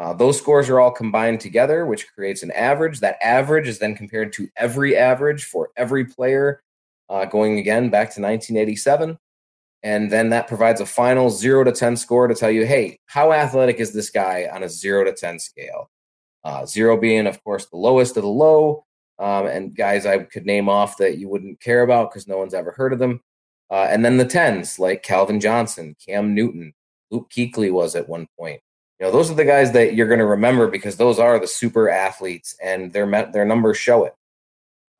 Uh, 0.00 0.14
those 0.14 0.38
scores 0.38 0.70
are 0.70 0.80
all 0.80 0.90
combined 0.90 1.40
together, 1.40 1.84
which 1.84 2.10
creates 2.14 2.42
an 2.42 2.50
average. 2.52 3.00
That 3.00 3.18
average 3.22 3.68
is 3.68 3.78
then 3.78 3.94
compared 3.94 4.32
to 4.32 4.48
every 4.56 4.96
average 4.96 5.44
for 5.44 5.72
every 5.76 6.06
player, 6.06 6.62
uh, 7.10 7.26
going 7.26 7.58
again 7.58 7.90
back 7.90 8.06
to 8.14 8.22
1987. 8.22 9.18
And 9.82 10.10
then 10.10 10.30
that 10.30 10.48
provides 10.48 10.80
a 10.80 10.86
final 10.86 11.28
zero 11.28 11.64
to 11.64 11.72
10 11.72 11.98
score 11.98 12.28
to 12.28 12.34
tell 12.34 12.50
you, 12.50 12.64
hey, 12.64 12.98
how 13.04 13.32
athletic 13.32 13.76
is 13.76 13.92
this 13.92 14.08
guy 14.08 14.48
on 14.50 14.62
a 14.62 14.70
zero 14.70 15.04
to 15.04 15.12
10 15.12 15.38
scale? 15.38 15.90
Uh, 16.44 16.64
zero 16.64 16.98
being, 16.98 17.26
of 17.26 17.44
course, 17.44 17.66
the 17.66 17.76
lowest 17.76 18.16
of 18.16 18.22
the 18.22 18.28
low, 18.28 18.86
um, 19.18 19.46
and 19.48 19.76
guys 19.76 20.06
I 20.06 20.20
could 20.20 20.46
name 20.46 20.70
off 20.70 20.96
that 20.96 21.18
you 21.18 21.28
wouldn't 21.28 21.60
care 21.60 21.82
about 21.82 22.10
because 22.10 22.26
no 22.26 22.38
one's 22.38 22.54
ever 22.54 22.70
heard 22.70 22.94
of 22.94 22.98
them. 22.98 23.20
Uh, 23.70 23.86
and 23.90 24.02
then 24.02 24.16
the 24.16 24.24
tens, 24.24 24.78
like 24.78 25.02
Calvin 25.02 25.40
Johnson, 25.40 25.94
Cam 26.02 26.34
Newton, 26.34 26.72
Luke 27.10 27.30
Kuechly 27.30 27.70
was 27.70 27.94
at 27.94 28.08
one 28.08 28.26
point. 28.38 28.62
You 29.00 29.06
know, 29.06 29.12
those 29.12 29.30
are 29.30 29.34
the 29.34 29.46
guys 29.46 29.72
that 29.72 29.94
you're 29.94 30.06
going 30.06 30.20
to 30.20 30.26
remember 30.26 30.68
because 30.68 30.96
those 30.96 31.18
are 31.18 31.38
the 31.38 31.46
super 31.46 31.88
athletes, 31.88 32.54
and 32.62 32.92
their 32.92 33.06
their 33.32 33.46
numbers 33.46 33.78
show 33.78 34.04
it. 34.04 34.14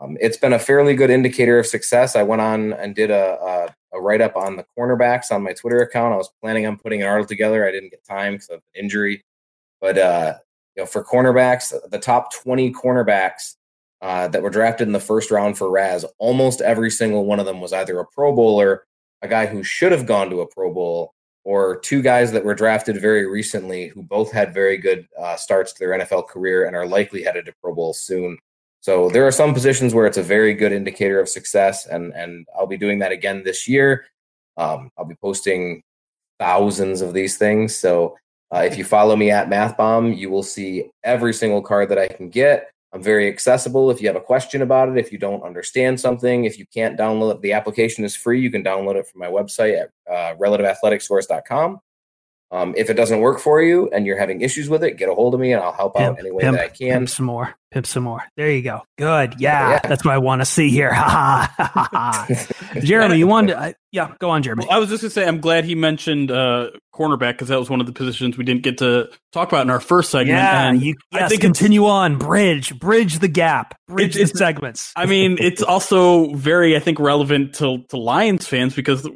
Um, 0.01 0.17
it's 0.23 0.39
been 0.39 0.55
a 0.55 0.59
fairly 0.59 0.95
good 0.95 1.11
indicator 1.11 1.59
of 1.59 1.67
success. 1.67 2.17
I 2.17 2.23
went 2.23 2.41
on 2.41 2.73
and 2.73 2.95
did 2.95 3.11
a, 3.11 3.39
a, 3.39 3.75
a 3.93 4.01
write 4.01 4.23
up 4.23 4.37
on 4.37 4.57
the 4.57 4.65
cornerbacks 4.77 5.31
on 5.31 5.43
my 5.43 5.53
Twitter 5.53 5.83
account. 5.83 6.15
I 6.15 6.17
was 6.17 6.31
planning 6.41 6.65
on 6.65 6.79
putting 6.79 7.03
an 7.03 7.09
article 7.09 7.29
together. 7.29 7.69
I 7.69 7.71
didn't 7.71 7.91
get 7.91 8.03
time 8.03 8.35
because 8.35 8.49
of 8.49 8.63
injury, 8.75 9.23
but 9.83 9.99
uh, 9.99 10.35
you 10.77 10.83
know, 10.83 10.87
for 10.87 11.05
cornerbacks, 11.05 11.75
the 11.91 11.99
top 11.99 12.33
20 12.33 12.73
cornerbacks 12.73 13.57
uh, 14.01 14.29
that 14.29 14.43
were 14.43 14.49
drafted 14.49 14.89
in 14.89 14.93
the 14.93 15.01
first 15.01 15.31
round 15.31 15.59
for 15.59 15.71
RAS, 15.71 16.07
almost 16.17 16.63
every 16.63 16.91
single 16.91 17.27
one 17.27 17.39
of 17.39 17.45
them 17.45 17.61
was 17.61 17.75
either 17.75 17.99
a 17.99 18.07
Pro 18.07 18.35
Bowler, 18.35 18.87
a 19.21 19.29
guy 19.29 19.45
who 19.45 19.63
should 19.63 19.93
have 19.93 20.07
gone 20.07 20.31
to 20.31 20.41
a 20.41 20.47
Pro 20.47 20.73
Bowl, 20.73 21.13
or 21.44 21.79
two 21.81 22.03
guys 22.03 22.33
that 22.33 22.44
were 22.44 22.55
drafted 22.55 23.00
very 23.00 23.26
recently 23.26 23.88
who 23.88 24.03
both 24.03 24.31
had 24.31 24.53
very 24.53 24.76
good 24.76 25.09
uh, 25.18 25.37
starts 25.37 25.72
to 25.72 25.79
their 25.79 25.98
NFL 25.98 26.29
career 26.29 26.66
and 26.66 26.76
are 26.76 26.87
likely 26.87 27.22
headed 27.22 27.46
to 27.46 27.55
Pro 27.62 27.74
Bowl 27.74 27.92
soon. 27.92 28.38
So 28.81 29.11
there 29.11 29.26
are 29.26 29.33
some 29.33 29.53
positions 29.53 29.94
where 29.94 30.07
it's 30.07 30.16
a 30.16 30.22
very 30.22 30.55
good 30.55 30.72
indicator 30.72 31.20
of 31.20 31.29
success, 31.29 31.87
and 31.87 32.14
and 32.14 32.46
I'll 32.59 32.66
be 32.66 32.79
doing 32.79 32.98
that 33.00 33.12
again 33.12 33.42
this 33.44 33.68
year. 33.68 34.07
Um, 34.57 34.90
I'll 34.96 35.05
be 35.05 35.16
posting 35.16 35.83
thousands 36.38 37.03
of 37.03 37.12
these 37.12 37.37
things. 37.37 37.76
So 37.76 38.16
uh, 38.53 38.61
if 38.61 38.79
you 38.79 38.85
follow 38.85 39.14
me 39.16 39.31
at 39.31 39.48
MathBomb, 39.48 40.16
you 40.16 40.31
will 40.31 40.42
see 40.42 40.90
every 41.05 41.35
single 41.35 41.62
card 41.62 41.90
that 41.90 41.98
I 41.98 42.09
can 42.09 42.31
get. 42.31 42.70
I'm 42.92 43.03
very 43.03 43.29
accessible. 43.29 43.90
If 43.90 44.00
you 44.00 44.09
have 44.09 44.16
a 44.16 44.20
question 44.20 44.62
about 44.62 44.88
it, 44.88 44.98
if 44.98 45.12
you 45.12 45.18
don't 45.18 45.42
understand 45.42 46.00
something, 46.00 46.44
if 46.44 46.59
you 46.59 46.66
can't 46.66 46.98
download 46.98 47.37
it, 47.37 47.40
the 47.40 47.53
application 47.53 48.05
is 48.05 48.16
free. 48.16 48.40
You 48.40 48.50
can 48.50 48.64
download 48.64 48.96
it 48.96 49.07
from 49.07 49.20
my 49.20 49.29
website 49.29 49.81
at 49.81 49.90
uh, 50.12 50.37
relativeathleticscores.com. 50.37 51.81
Um, 52.53 52.75
if 52.77 52.91
it 52.91 52.95
doesn't 52.95 53.21
work 53.21 53.39
for 53.39 53.63
you 53.63 53.89
and 53.93 54.05
you're 54.07 54.19
having 54.19 54.41
issues 54.41 54.69
with 54.69 54.83
it, 54.83 54.97
get 54.97 55.09
a 55.09 55.15
hold 55.15 55.35
of 55.35 55.41
me 55.41 55.53
and 55.53 55.63
I'll 55.63 55.73
help 55.73 55.95
Pimp, 55.95 56.15
out 56.15 56.19
any 56.19 56.33
way 56.33 56.43
pimp, 56.43 56.57
that 56.57 56.65
I 56.65 56.69
can. 56.69 56.89
Pimp 56.91 57.09
some 57.09 57.27
more. 57.27 57.55
Pimp 57.71 57.87
some 57.87 58.03
more. 58.03 58.25
There 58.37 58.51
you 58.51 58.63
go. 58.63 58.83
Good. 58.99 59.37
Yeah, 59.39 59.71
Yeah. 59.71 59.79
that's 59.89 60.05
what 60.05 60.15
I 60.15 60.19
want 60.19 60.41
to 60.43 60.45
see 60.45 60.69
here. 60.69 60.93
Ha 60.95 61.55
ha 61.57 61.71
ha 61.73 61.89
ha. 61.93 62.27
Jeremy, 62.81 63.19
you 63.19 63.29
wanted 63.29 63.53
to, 63.53 63.61
I, 63.61 63.75
yeah, 63.93 64.15
go 64.19 64.31
on, 64.31 64.43
Jeremy. 64.43 64.67
Well, 64.69 64.77
I 64.77 64.81
was 64.81 64.89
just 64.89 65.03
gonna 65.03 65.11
say, 65.11 65.29
I'm 65.29 65.41
glad 65.41 65.65
he 65.65 65.77
mentioned 65.77 66.33
uh, 66.33 66.71
cornerback 66.93 67.35
because 67.35 67.47
that 67.49 67.59
was 67.61 67.71
one 67.71 67.81
of 67.81 67.87
the 67.87 67.93
positions 67.93 68.37
we 68.37 68.43
didn't 68.43 68.63
get 68.65 68.79
to 68.79 69.09
talk 69.33 69.47
about 69.49 69.63
in 69.63 69.71
our 69.71 69.79
first 69.79 70.11
segment. 70.11 70.31
yeah, 70.31 70.69
and 70.71 70.83
you 70.83 70.97
I 71.13 71.29
think 71.29 71.41
continue 71.43 71.87
on. 71.87 72.19
Bridge, 72.19 72.77
bridge 72.81 73.21
the 73.21 73.29
gap, 73.29 73.77
bridge 73.87 74.17
It's- 74.17 74.33
the 74.33 74.39
segments. 74.39 74.93
I 74.97 75.07
mean, 75.07 75.37
it's 75.41 75.63
also 75.63 76.35
very, 76.35 76.75
I 76.75 76.81
think, 76.81 76.99
relevant 76.99 77.55
to 77.57 77.85
to 77.91 77.97
Lions 77.97 78.45
fans 78.49 78.75
because 78.75 79.09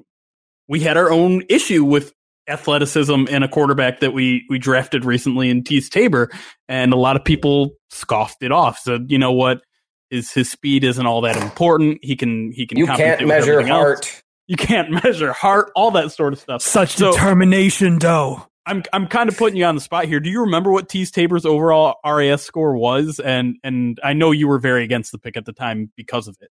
we 0.68 0.79
had 0.79 0.97
our 0.97 1.11
own 1.11 1.42
issue 1.49 1.85
with 1.85 2.12
athleticism 2.48 3.26
in 3.28 3.42
a 3.42 3.48
quarterback 3.48 4.00
that 4.00 4.12
we 4.12 4.44
we 4.48 4.59
drafted 4.59 5.04
recently 5.04 5.50
in 5.50 5.62
Teez 5.62 5.88
Tabor, 5.88 6.30
and 6.68 6.92
a 6.92 6.96
lot 6.96 7.16
of 7.16 7.24
people 7.24 7.70
scoffed 7.90 8.42
it 8.42 8.52
off. 8.52 8.78
So 8.78 8.98
you 9.07 9.18
know 9.18 9.33
what? 9.33 9.62
His 10.11 10.30
his 10.33 10.50
speed 10.50 10.85
isn't 10.85 11.07
all 11.07 11.20
that 11.22 11.37
important. 11.37 11.98
He 12.02 12.16
can 12.16 12.52
he 12.52 12.66
can. 12.66 12.78
You 12.78 12.87
can't 12.87 13.26
measure 13.26 13.52
everything 13.52 13.72
else. 13.72 13.80
heart. 13.83 14.22
You 14.46 14.57
can't 14.57 14.90
measure 15.04 15.33
heart. 15.33 15.70
All 15.74 15.90
that 15.92 16.12
sort 16.12 16.33
of 16.33 16.38
stuff. 16.38 16.62
Such 16.62 16.96
So- 16.96 17.12
determination, 17.12 17.98
though. 17.98 18.46
I'm 18.66 18.83
I'm 18.94 19.07
kind 19.09 19.28
of 19.28 19.37
putting 19.37 19.59
you 19.59 19.64
on 19.66 19.74
the 19.74 19.80
spot 19.83 20.07
here. 20.07 20.20
Do 20.20 20.30
you 20.30 20.40
remember 20.40 20.72
what 20.72 20.88
Teez 20.88 21.11
Tabor's 21.11 21.44
overall 21.44 21.96
RAS 22.07 22.42
score 22.42 22.76
was? 22.76 23.18
And 23.20 23.57
and 23.62 23.98
I 24.02 24.14
know 24.14 24.30
you 24.30 24.48
were 24.48 24.59
very 24.59 24.85
against 24.85 25.12
the 25.12 25.18
pick 25.18 25.37
at 25.37 25.44
the 25.44 25.52
time 25.52 25.90
because 25.96 26.28
of 26.28 26.38
it. 26.40 26.48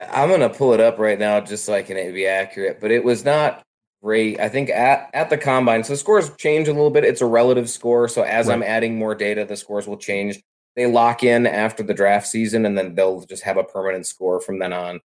I'm 0.00 0.30
gonna 0.30 0.48
pull 0.50 0.72
it 0.74 0.80
up 0.80 0.98
right 0.98 1.18
now 1.18 1.40
just 1.40 1.64
so 1.64 1.74
I 1.74 1.82
can 1.82 1.96
be 2.12 2.26
accurate, 2.26 2.80
but 2.80 2.90
it 2.90 3.04
was 3.04 3.24
not 3.24 3.62
great. 4.02 4.40
I 4.40 4.48
think 4.48 4.70
at 4.70 5.10
at 5.12 5.30
the 5.30 5.38
combine, 5.38 5.84
so 5.84 5.92
the 5.92 5.96
scores 5.96 6.30
change 6.36 6.68
a 6.68 6.72
little 6.72 6.90
bit. 6.90 7.04
It's 7.04 7.20
a 7.20 7.26
relative 7.26 7.68
score, 7.68 8.08
so 8.08 8.22
as 8.22 8.46
right. 8.46 8.54
I'm 8.54 8.62
adding 8.62 8.98
more 8.98 9.14
data, 9.14 9.44
the 9.44 9.56
scores 9.56 9.86
will 9.86 9.96
change. 9.96 10.40
They 10.76 10.86
lock 10.86 11.24
in 11.24 11.46
after 11.46 11.82
the 11.82 11.94
draft 11.94 12.28
season, 12.28 12.64
and 12.64 12.76
then 12.76 12.94
they'll 12.94 13.24
just 13.26 13.42
have 13.42 13.56
a 13.56 13.64
permanent 13.64 14.06
score 14.06 14.40
from 14.40 14.58
then 14.58 14.72
on. 14.72 15.00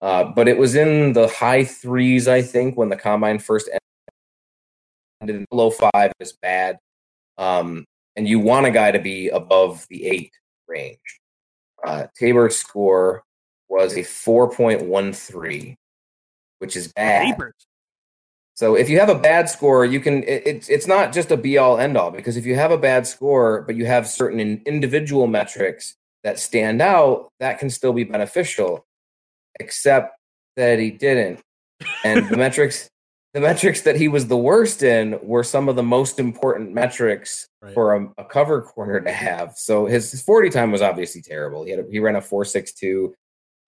Uh, 0.00 0.24
but 0.24 0.48
it 0.48 0.58
was 0.58 0.74
in 0.74 1.12
the 1.12 1.28
high 1.28 1.64
threes, 1.64 2.26
I 2.26 2.42
think, 2.42 2.76
when 2.76 2.88
the 2.88 2.96
combine 2.96 3.38
first 3.38 3.70
ended. 5.22 5.46
Low 5.52 5.70
five 5.70 6.12
is 6.18 6.32
bad, 6.32 6.78
um, 7.38 7.84
and 8.16 8.26
you 8.26 8.40
want 8.40 8.66
a 8.66 8.72
guy 8.72 8.90
to 8.90 8.98
be 8.98 9.28
above 9.28 9.86
the 9.88 10.06
eight 10.06 10.32
range. 10.66 10.98
Uh, 11.84 12.06
Tabor's 12.18 12.56
score 12.56 13.22
was 13.68 13.96
a 13.96 14.00
4.13, 14.00 15.74
which 16.58 16.76
is 16.76 16.92
bad. 16.92 17.36
So 18.54 18.74
if 18.74 18.90
you 18.90 18.98
have 19.00 19.08
a 19.08 19.18
bad 19.18 19.48
score, 19.48 19.84
you 19.84 20.00
can. 20.00 20.22
It, 20.24 20.42
it's 20.46 20.68
it's 20.68 20.86
not 20.86 21.12
just 21.12 21.30
a 21.30 21.36
be 21.36 21.58
all 21.58 21.78
end 21.78 21.96
all 21.96 22.10
because 22.10 22.36
if 22.36 22.44
you 22.44 22.54
have 22.54 22.70
a 22.70 22.78
bad 22.78 23.06
score, 23.06 23.62
but 23.62 23.76
you 23.76 23.86
have 23.86 24.06
certain 24.06 24.40
individual 24.66 25.26
metrics 25.26 25.96
that 26.22 26.38
stand 26.38 26.82
out, 26.82 27.30
that 27.40 27.58
can 27.58 27.70
still 27.70 27.92
be 27.92 28.04
beneficial. 28.04 28.84
Except 29.58 30.16
that 30.56 30.78
he 30.78 30.90
didn't, 30.90 31.40
and 32.04 32.28
the 32.28 32.36
metrics 32.36 32.90
the 33.34 33.40
metrics 33.40 33.82
that 33.82 33.96
he 33.96 34.08
was 34.08 34.26
the 34.26 34.36
worst 34.36 34.82
in 34.82 35.18
were 35.22 35.42
some 35.42 35.68
of 35.68 35.76
the 35.76 35.82
most 35.82 36.18
important 36.18 36.72
metrics 36.72 37.48
right. 37.62 37.72
for 37.72 37.94
a, 37.94 38.12
a, 38.18 38.24
cover 38.24 38.60
corner 38.60 39.00
to 39.00 39.10
have. 39.10 39.54
So 39.56 39.86
his, 39.86 40.10
his 40.10 40.20
40 40.20 40.50
time 40.50 40.70
was 40.70 40.82
obviously 40.82 41.22
terrible. 41.22 41.64
He 41.64 41.70
had 41.70 41.80
a, 41.80 41.84
he 41.90 41.98
ran 41.98 42.16
a 42.16 42.20
462 42.20 43.14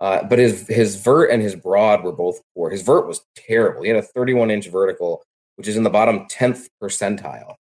uh, 0.05 0.23
but 0.23 0.39
his 0.39 0.69
his 0.69 0.97
vert 0.97 1.31
and 1.31 1.41
his 1.41 1.57
broad 1.57 2.05
were 2.05 2.13
both 2.13 2.39
poor. 2.55 2.69
His 2.69 2.83
vert 2.83 3.07
was 3.07 3.23
terrible. 3.37 3.83
He 3.83 3.89
had 3.89 3.97
a 3.97 4.03
31 4.03 4.51
inch 4.51 4.69
vertical, 4.69 5.23
which 5.57 5.67
is 5.67 5.79
in 5.79 5.83
the 5.83 5.89
bottom 5.89 6.27
10th 6.27 6.69
percentile, 6.83 7.55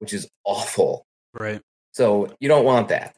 which 0.00 0.12
is 0.12 0.28
awful. 0.42 1.06
Right. 1.38 1.62
So 1.92 2.34
you 2.40 2.48
don't 2.48 2.64
want 2.64 2.88
that. 2.88 3.14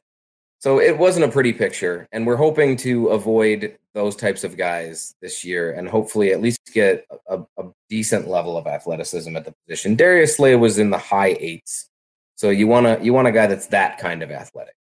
So 0.58 0.78
it 0.78 0.98
wasn't 0.98 1.24
a 1.24 1.30
pretty 1.30 1.54
picture, 1.54 2.06
and 2.12 2.26
we're 2.26 2.36
hoping 2.36 2.76
to 2.78 3.08
avoid 3.08 3.78
those 3.94 4.14
types 4.14 4.44
of 4.44 4.58
guys 4.58 5.14
this 5.22 5.42
year, 5.42 5.72
and 5.72 5.88
hopefully 5.88 6.30
at 6.30 6.42
least 6.42 6.60
get 6.74 7.06
a, 7.30 7.38
a 7.56 7.64
decent 7.88 8.28
level 8.28 8.58
of 8.58 8.66
athleticism 8.66 9.34
at 9.38 9.46
the 9.46 9.54
position. 9.66 9.94
Darius 9.94 10.36
Slay 10.36 10.54
was 10.54 10.78
in 10.78 10.90
the 10.90 10.98
high 10.98 11.34
eights, 11.40 11.88
so 12.36 12.50
you 12.50 12.66
want 12.66 12.84
to 12.84 13.02
you 13.02 13.14
want 13.14 13.26
a 13.26 13.32
guy 13.32 13.46
that's 13.46 13.68
that 13.68 13.96
kind 13.96 14.22
of 14.22 14.30
athletic. 14.30 14.74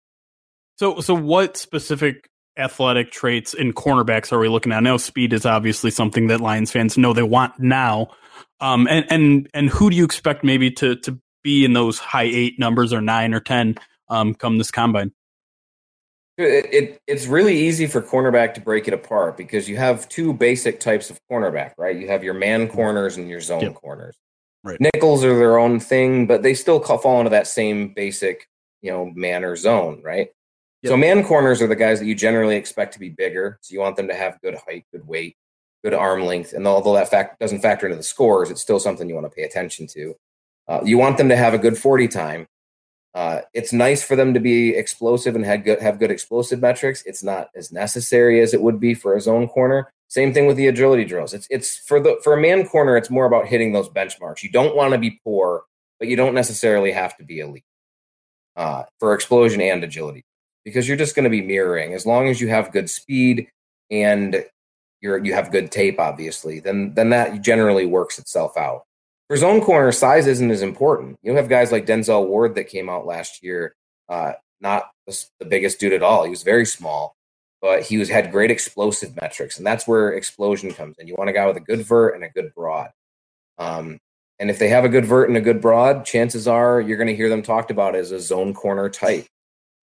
So, 0.79 1.01
so 1.01 1.15
what 1.15 1.59
specific 1.59 2.31
athletic 2.57 3.11
traits 3.11 3.55
in 3.55 3.73
cornerbacks 3.73 4.33
are 4.33 4.39
we 4.39 4.49
looking 4.49 4.73
at? 4.73 4.83
Now, 4.83 4.97
speed 4.97 5.33
is 5.33 5.47
obviously 5.47 5.91
something 5.91 6.29
that 6.29 6.41
Lions 6.41 6.71
fans 6.71 6.97
know 6.97 7.13
they 7.13 7.23
want 7.23 7.59
now. 7.59 8.09
Um, 8.61 8.87
and 8.89 9.07
and 9.11 9.51
and 9.55 9.69
who 9.69 9.91
do 9.91 9.97
you 9.97 10.05
expect 10.05 10.45
maybe 10.45 10.71
to 10.73 10.97
to 10.97 11.19
be 11.43 11.65
in 11.65 11.73
those 11.75 11.99
high 11.99 12.25
eight 12.25 12.59
numbers 12.59 12.93
or 12.93 13.01
nine 13.01 13.35
or 13.35 13.41
ten 13.41 13.77
um, 14.09 14.35
come 14.35 14.59
this 14.59 14.71
combine? 14.71 15.13
It, 16.39 16.67
it, 16.71 17.03
it's 17.07 17.27
really 17.27 17.57
easy 17.57 17.87
for 17.87 18.03
cornerback 18.03 18.55
to 18.55 18.61
break 18.61 18.87
it 18.89 18.93
apart 18.93 19.39
because 19.39 19.71
you 19.71 19.79
have 19.79 20.07
two 20.09 20.35
basic 20.35 20.81
types 20.81 21.09
of 21.09 21.19
cornerback, 21.31 21.73
right? 21.79 21.97
You 21.97 22.09
have 22.09 22.23
your 22.23 22.35
man 22.35 22.69
corners 22.69 23.17
and 23.17 23.31
your 23.31 23.41
zone 23.41 23.63
yep. 23.63 23.75
corners. 23.75 24.19
Right. 24.63 24.79
Nickels 24.81 25.25
are 25.25 25.37
their 25.37 25.59
own 25.59 25.81
thing, 25.81 26.27
but 26.27 26.43
they 26.43 26.53
still 26.53 26.81
fall 26.81 27.21
into 27.21 27.31
that 27.31 27.47
same 27.47 27.95
basic, 27.95 28.49
you 28.83 28.91
know, 28.91 29.11
man 29.15 29.45
or 29.45 29.57
zone, 29.57 30.03
right? 30.05 30.29
Yep. 30.83 30.91
So 30.91 30.97
man 30.97 31.25
corners 31.25 31.63
are 31.63 31.67
the 31.67 31.77
guys 31.77 31.99
that 32.01 32.07
you 32.07 32.15
generally 32.15 32.57
expect 32.57 32.93
to 32.95 33.01
be 33.01 33.09
bigger. 33.09 33.59
So 33.63 33.73
you 33.73 33.81
want 33.81 33.97
them 33.97 34.09
to 34.09 34.15
have 34.15 34.41
good 34.41 34.57
height, 34.67 34.85
good 34.93 35.07
weight, 35.07 35.37
good 35.83 35.95
arm 35.95 36.25
length. 36.25 36.53
And 36.53 36.67
although 36.67 36.95
that 36.95 37.09
fact 37.09 37.41
doesn't 37.41 37.63
factor 37.63 37.87
into 37.87 37.97
the 37.97 38.03
scores, 38.03 38.51
it's 38.51 38.61
still 38.61 38.79
something 38.79 39.09
you 39.09 39.15
want 39.15 39.27
to 39.27 39.35
pay 39.35 39.43
attention 39.43 39.87
to. 39.89 40.15
Uh, 40.69 40.81
you 40.85 40.99
want 40.99 41.17
them 41.17 41.29
to 41.29 41.37
have 41.37 41.55
a 41.55 41.59
good 41.59 41.79
40 41.79 42.09
time. 42.09 42.47
Uh, 43.15 43.41
it's 43.55 43.73
nice 43.73 44.03
for 44.03 44.15
them 44.15 44.35
to 44.35 44.41
be 44.41 44.75
explosive 44.77 45.35
and 45.35 45.45
have 45.47 45.65
good, 45.65 45.81
have 45.81 45.99
good 45.99 46.11
explosive 46.11 46.61
metrics. 46.61 47.03
It's 47.07 47.23
not 47.23 47.49
as 47.57 47.73
necessary 47.73 48.43
as 48.43 48.53
it 48.53 48.61
would 48.61 48.79
be 48.79 48.93
for 48.93 49.17
a 49.17 49.21
zone 49.21 49.49
corner. 49.49 49.91
Same 50.09 50.35
thing 50.35 50.47
with 50.47 50.59
the 50.59 50.67
agility 50.67 51.07
drills. 51.07 51.33
It's 51.33 51.47
it's 51.51 51.79
for 51.79 51.99
the 51.99 52.21
for 52.23 52.35
a 52.35 52.41
man 52.41 52.69
corner. 52.69 52.95
It's 52.97 53.09
more 53.09 53.25
about 53.25 53.47
hitting 53.47 53.73
those 53.73 53.89
benchmarks. 53.89 54.43
You 54.43 54.51
don't 54.51 54.77
want 54.77 54.93
to 54.93 54.99
be 54.99 55.19
poor, 55.25 55.65
but 55.99 56.09
you 56.09 56.17
don't 56.17 56.35
necessarily 56.35 56.93
have 56.93 57.17
to 57.17 57.25
be 57.25 57.41
elite 57.41 57.65
uh, 58.55 58.83
for 59.01 59.15
explosion 59.15 59.63
and 59.63 59.83
agility 59.83 60.26
because 60.67 60.89
you're 60.89 60.97
just 60.97 61.15
going 61.15 61.23
to 61.23 61.31
be 61.31 61.41
mirroring. 61.41 61.95
As 61.95 62.05
long 62.05 62.29
as 62.29 62.41
you 62.41 62.49
have 62.49 62.73
good 62.73 62.91
speed 62.91 63.49
and 63.89 64.45
you're 65.01 65.25
you 65.25 65.33
have 65.33 65.53
good 65.53 65.71
tape 65.71 66.01
obviously 66.01 66.59
then 66.59 66.93
then 66.95 67.11
that 67.11 67.41
generally 67.41 67.87
works 67.87 68.19
itself 68.19 68.57
out. 68.57 68.83
For 69.29 69.37
zone 69.37 69.61
corner 69.61 69.93
size 69.93 70.27
isn't 70.27 70.51
as 70.51 70.63
important. 70.63 71.19
You 71.23 71.35
have 71.37 71.49
guys 71.49 71.73
like 71.73 71.87
denzel 71.87 72.27
ward 72.27 72.57
that 72.57 72.65
came 72.65 72.91
out 72.91 73.07
last 73.07 73.43
year 73.43 73.75
uh, 74.09 74.33
not 74.61 74.91
the 75.07 75.47
biggest 75.47 75.79
dude 75.79 75.93
at 75.93 76.03
all. 76.03 76.25
He 76.25 76.31
was 76.31 76.43
very 76.43 76.67
small 76.67 77.15
but 77.63 77.85
he 77.85 77.97
was 77.97 78.09
had 78.09 78.33
great 78.33 78.51
explosive 78.51 79.15
metrics 79.15 79.59
and 79.59 79.67
that's 79.67 79.87
where 79.87 80.11
explosion 80.11 80.73
comes 80.73 80.97
in. 80.99 81.07
You 81.07 81.15
want 81.17 81.31
a 81.31 81.33
guy 81.33 81.47
with 81.47 81.57
a 81.57 81.61
good 81.61 81.87
vert 81.87 82.17
and 82.17 82.25
a 82.25 82.29
good 82.29 82.53
broad. 82.57 82.91
Um, 83.57 83.99
and 84.41 84.51
if 84.51 84.59
they 84.59 84.69
have 84.69 84.85
a 84.85 84.91
good 84.91 85.07
vert 85.07 85.29
and 85.29 85.39
a 85.39 85.41
good 85.41 85.61
broad 85.61 86.05
chances 86.05 86.49
are 86.49 86.81
you're 86.81 86.99
going 86.99 87.07
to 87.07 87.17
hear 87.17 87.29
them 87.29 87.43
talked 87.43 87.71
about 87.71 87.95
as 87.95 88.11
a 88.11 88.19
zone 88.19 88.53
corner 88.53 88.89
type 88.89 89.27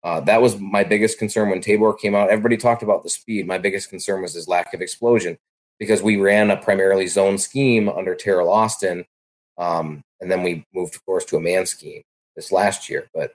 uh, 0.04 0.20
that 0.20 0.42
was 0.42 0.58
my 0.58 0.82
biggest 0.82 1.18
concern 1.18 1.50
when 1.50 1.60
Tabor 1.60 1.94
came 1.94 2.14
out. 2.14 2.30
Everybody 2.30 2.56
talked 2.56 2.82
about 2.82 3.02
the 3.02 3.10
speed. 3.10 3.46
My 3.46 3.58
biggest 3.58 3.88
concern 3.88 4.22
was 4.22 4.34
his 4.34 4.48
lack 4.48 4.74
of 4.74 4.80
explosion 4.80 5.38
because 5.78 6.02
we 6.02 6.16
ran 6.16 6.50
a 6.50 6.56
primarily 6.56 7.06
zone 7.06 7.38
scheme 7.38 7.88
under 7.88 8.14
Teryl 8.14 8.50
Austin, 8.50 9.04
um, 9.58 10.02
and 10.20 10.30
then 10.30 10.42
we 10.42 10.64
moved, 10.74 10.96
of 10.96 11.04
course, 11.04 11.24
to 11.26 11.36
a 11.36 11.40
man 11.40 11.66
scheme 11.66 12.02
this 12.34 12.50
last 12.50 12.88
year. 12.88 13.08
But 13.14 13.32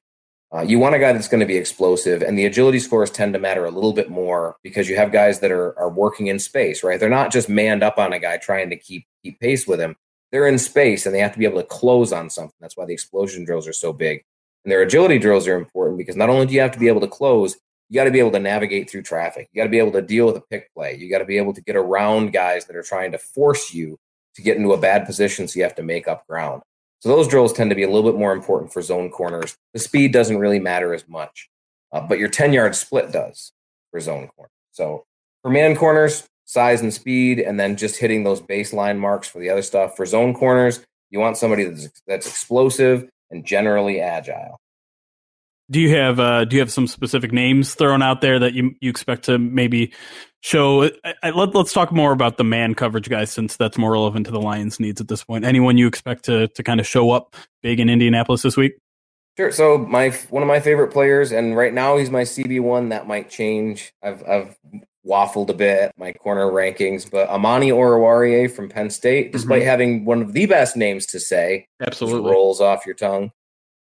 uh, 0.53 0.61
you 0.61 0.79
want 0.79 0.95
a 0.95 0.99
guy 0.99 1.13
that's 1.13 1.27
going 1.27 1.39
to 1.39 1.45
be 1.45 1.57
explosive, 1.57 2.21
and 2.21 2.37
the 2.37 2.45
agility 2.45 2.79
scores 2.79 3.11
tend 3.11 3.33
to 3.33 3.39
matter 3.39 3.65
a 3.65 3.71
little 3.71 3.93
bit 3.93 4.09
more 4.09 4.57
because 4.63 4.89
you 4.89 4.95
have 4.97 5.11
guys 5.11 5.39
that 5.39 5.51
are 5.51 5.77
are 5.79 5.89
working 5.89 6.27
in 6.27 6.39
space, 6.39 6.83
right? 6.83 6.99
They're 6.99 7.09
not 7.09 7.31
just 7.31 7.47
manned 7.49 7.83
up 7.83 7.97
on 7.97 8.11
a 8.11 8.19
guy 8.19 8.37
trying 8.37 8.69
to 8.71 8.77
keep 8.77 9.05
keep 9.23 9.39
pace 9.39 9.67
with 9.67 9.79
him. 9.79 9.95
They're 10.31 10.47
in 10.47 10.59
space 10.59 11.05
and 11.05 11.15
they 11.15 11.19
have 11.19 11.31
to 11.31 11.39
be 11.39 11.45
able 11.45 11.61
to 11.61 11.67
close 11.67 12.11
on 12.11 12.29
something. 12.29 12.55
That's 12.59 12.75
why 12.75 12.85
the 12.85 12.93
explosion 12.93 13.45
drills 13.45 13.67
are 13.67 13.73
so 13.73 13.93
big. 13.93 14.23
And 14.67 14.71
their 14.73 14.81
agility 14.81 15.17
drills 15.17 15.47
are 15.47 15.55
important 15.55 15.97
because 15.97 16.17
not 16.17 16.29
only 16.29 16.45
do 16.45 16.53
you 16.53 16.59
have 16.59 16.73
to 16.73 16.79
be 16.79 16.89
able 16.89 16.99
to 16.99 17.07
close, 17.07 17.55
you 17.87 17.95
got 17.95 18.03
to 18.03 18.11
be 18.11 18.19
able 18.19 18.31
to 18.31 18.39
navigate 18.39 18.89
through 18.89 19.03
traffic. 19.03 19.47
You 19.53 19.61
got 19.61 19.63
to 19.63 19.69
be 19.69 19.79
able 19.79 19.93
to 19.93 20.01
deal 20.01 20.25
with 20.25 20.35
a 20.35 20.41
pick 20.41 20.73
play. 20.73 20.97
You 20.97 21.09
got 21.09 21.19
to 21.19 21.25
be 21.25 21.37
able 21.37 21.53
to 21.53 21.61
get 21.61 21.77
around 21.77 22.33
guys 22.33 22.65
that 22.65 22.75
are 22.75 22.83
trying 22.83 23.13
to 23.13 23.17
force 23.17 23.73
you 23.73 23.97
to 24.35 24.41
get 24.41 24.57
into 24.57 24.73
a 24.73 24.77
bad 24.77 25.05
position 25.05 25.47
so 25.47 25.57
you 25.57 25.63
have 25.63 25.75
to 25.75 25.83
make 25.83 26.09
up 26.09 26.27
ground. 26.27 26.63
So 26.99 27.07
those 27.07 27.29
drills 27.29 27.53
tend 27.53 27.69
to 27.69 27.77
be 27.77 27.83
a 27.83 27.89
little 27.89 28.11
bit 28.11 28.19
more 28.19 28.33
important 28.33 28.73
for 28.73 28.81
zone 28.81 29.09
corners. 29.09 29.55
The 29.73 29.79
speed 29.79 30.11
doesn't 30.11 30.37
really 30.37 30.59
matter 30.59 30.93
as 30.93 31.07
much, 31.07 31.49
uh, 31.93 32.01
but 32.01 32.19
your 32.19 32.27
10 32.27 32.51
yard 32.51 32.75
split 32.75 33.13
does 33.13 33.53
for 33.91 34.01
zone 34.01 34.27
corner. 34.35 34.51
So 34.73 35.05
for 35.43 35.49
man 35.49 35.77
corners, 35.77 36.27
size 36.43 36.81
and 36.81 36.93
speed, 36.93 37.39
and 37.39 37.57
then 37.57 37.77
just 37.77 37.95
hitting 37.95 38.25
those 38.25 38.41
baseline 38.41 38.97
marks 38.99 39.29
for 39.29 39.39
the 39.39 39.49
other 39.49 39.61
stuff. 39.61 39.95
For 39.95 40.05
zone 40.05 40.33
corners, 40.33 40.81
you 41.09 41.19
want 41.19 41.37
somebody 41.37 41.63
that's, 41.63 41.89
that's 42.05 42.27
explosive 42.27 43.07
and 43.29 43.45
generally 43.45 43.99
agile. 44.01 44.59
Do 45.69 45.81
you 45.81 45.95
have 45.97 46.19
uh, 46.19 46.45
do 46.45 46.55
you 46.55 46.61
have 46.61 46.71
some 46.71 46.87
specific 46.87 47.33
names 47.33 47.75
thrown 47.75 48.01
out 48.01 48.21
there 48.21 48.39
that 48.39 48.53
you 48.53 48.75
you 48.79 48.89
expect 48.89 49.25
to 49.25 49.37
maybe 49.37 49.91
show? 50.39 50.85
I, 51.03 51.13
I, 51.23 51.29
let, 51.31 51.53
us 51.55 51.73
talk 51.73 51.91
more 51.91 52.13
about 52.13 52.37
the 52.37 52.45
man 52.45 52.73
coverage 52.73 53.09
guys 53.09 53.31
since 53.31 53.57
that's 53.57 53.77
more 53.77 53.91
relevant 53.91 54.27
to 54.27 54.31
the 54.31 54.39
Lions' 54.39 54.79
needs 54.79 55.01
at 55.01 55.09
this 55.09 55.25
point. 55.25 55.43
Anyone 55.43 55.77
you 55.77 55.87
expect 55.87 56.23
to 56.25 56.47
to 56.47 56.63
kind 56.63 56.79
of 56.79 56.87
show 56.87 57.11
up 57.11 57.35
big 57.61 57.81
in 57.81 57.89
Indianapolis 57.89 58.43
this 58.43 58.55
week? 58.55 58.77
Sure. 59.35 59.51
So 59.51 59.77
my 59.77 60.11
one 60.29 60.41
of 60.41 60.47
my 60.47 60.61
favorite 60.61 60.93
players, 60.93 61.33
and 61.33 61.55
right 61.57 61.73
now 61.73 61.97
he's 61.97 62.09
my 62.09 62.21
CB 62.21 62.61
one. 62.61 62.89
That 62.89 63.05
might 63.05 63.29
change. 63.29 63.93
I've 64.01 64.23
I've 64.27 64.57
waffled 65.07 65.49
a 65.49 65.53
bit 65.53 65.91
my 65.97 66.11
corner 66.13 66.47
rankings, 66.47 67.09
but 67.09 67.29
Amani 67.29 67.69
Oruwariye 67.69 68.51
from 68.51 68.69
Penn 68.69 68.89
State, 68.89 69.31
despite 69.31 69.61
mm-hmm. 69.61 69.69
having 69.69 70.05
one 70.05 70.21
of 70.21 70.33
the 70.33 70.45
best 70.45 70.75
names 70.75 71.05
to 71.07 71.19
say, 71.19 71.67
absolutely 71.81 72.29
rolls 72.29 72.61
off 72.61 72.85
your 72.85 72.95
tongue. 72.95 73.31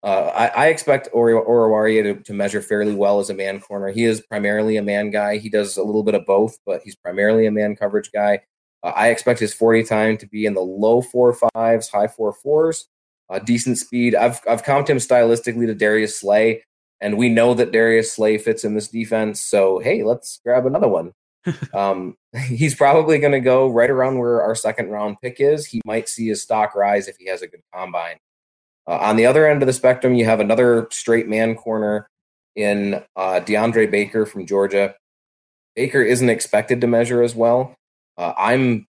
Uh, 0.04 0.32
I, 0.34 0.48
I, 0.48 0.68
expect 0.68 1.12
Oruwariye 1.12 2.04
to, 2.04 2.24
to, 2.24 2.34
measure 2.34 2.62
fairly 2.62 2.94
well 2.94 3.20
as 3.20 3.32
a 3.32 3.34
man 3.34 3.60
corner. 3.60 3.90
He 3.90 4.04
is 4.04 4.22
primarily 4.22 4.78
a 4.78 4.84
man 4.84 5.10
guy. 5.10 5.38
He 5.38 5.50
does 5.50 5.76
a 5.76 5.84
little 5.84 6.04
bit 6.04 6.14
of 6.14 6.26
both, 6.26 6.60
but 6.68 6.82
he's 6.84 6.96
primarily 6.96 7.48
a 7.48 7.52
man 7.52 7.76
coverage 7.76 8.12
guy. 8.12 8.42
Uh, 8.84 8.94
I 8.96 9.10
expect 9.10 9.40
his 9.40 9.56
40 9.56 9.84
time 9.84 10.18
to 10.18 10.28
be 10.28 10.46
in 10.46 10.54
the 10.54 10.62
low 10.62 11.02
four 11.02 11.34
fives, 11.34 11.90
high 11.90 12.08
four 12.08 12.32
fours, 12.32 12.88
uh, 13.30 13.40
decent 13.40 13.80
speed. 13.80 14.16
I've 14.16 14.40
I've 14.48 14.64
comped 14.64 14.90
him 14.90 14.98
stylistically 14.98 15.66
to 15.66 15.74
Darius 15.74 16.20
Slay. 16.20 16.64
And 17.00 17.18
we 17.18 17.30
know 17.30 17.54
that 17.54 17.72
Darius 17.72 18.12
Slay 18.12 18.38
fits 18.38 18.64
in 18.64 18.74
this 18.74 18.88
defense. 18.88 19.42
So, 19.42 19.80
hey, 19.80 20.04
let's 20.04 20.40
grab 20.44 20.66
another 20.66 20.88
one. 20.88 21.14
um, 21.74 22.16
he's 22.48 22.76
probably 22.76 23.20
going 23.20 23.34
to 23.34 23.40
go 23.40 23.68
right 23.68 23.90
around 23.90 24.20
where 24.20 24.42
our 24.42 24.56
second 24.56 24.90
round 24.90 25.18
pick 25.22 25.40
is. 25.40 25.66
He 25.66 25.82
might 25.86 26.10
see 26.10 26.28
his 26.28 26.42
stock 26.42 26.76
rise 26.76 27.08
if 27.08 27.18
he 27.18 27.28
has 27.28 27.42
a 27.42 27.48
good 27.48 27.62
combine. 27.74 28.18
Uh, 28.88 28.98
on 28.98 29.16
the 29.16 29.26
other 29.26 29.48
end 29.48 29.62
of 29.62 29.68
the 29.68 29.74
spectrum, 29.74 30.16
you 30.16 30.26
have 30.26 30.40
another 30.40 30.88
straight 30.92 31.28
man 31.28 31.56
corner 31.56 32.10
in 32.56 33.04
uh, 33.16 33.40
DeAndre 33.40 33.90
Baker 33.90 34.26
from 34.26 34.46
Georgia. 34.46 34.96
Baker 35.76 36.02
isn't 36.02 36.30
expected 36.30 36.82
to 36.82 36.88
measure 36.88 37.22
as 37.22 37.36
well. 37.36 37.76
Uh, 38.18 38.34
I'm 38.36 38.88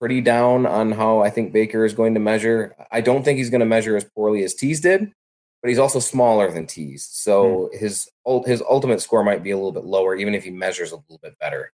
pretty 0.00 0.20
down 0.20 0.66
on 0.66 0.92
how 0.92 1.20
I 1.20 1.30
think 1.30 1.52
Baker 1.52 1.84
is 1.84 1.94
going 1.94 2.14
to 2.14 2.20
measure. 2.20 2.74
I 2.90 3.00
don't 3.00 3.24
think 3.24 3.38
he's 3.38 3.50
going 3.50 3.60
to 3.60 3.66
measure 3.66 3.96
as 3.96 4.04
poorly 4.04 4.42
as 4.42 4.54
Teez 4.54 4.82
did, 4.82 5.12
but 5.64 5.70
he's 5.70 5.78
also 5.78 5.98
smaller 5.98 6.52
than 6.52 6.66
Teez, 6.66 7.00
so 7.00 7.70
mm. 7.72 7.78
his 7.78 8.06
his 8.44 8.62
ultimate 8.68 9.00
score 9.00 9.24
might 9.24 9.42
be 9.42 9.50
a 9.50 9.56
little 9.56 9.72
bit 9.72 9.86
lower, 9.86 10.14
even 10.14 10.34
if 10.34 10.44
he 10.44 10.50
measures 10.50 10.92
a 10.92 10.96
little 10.96 11.18
bit 11.22 11.38
better. 11.38 11.72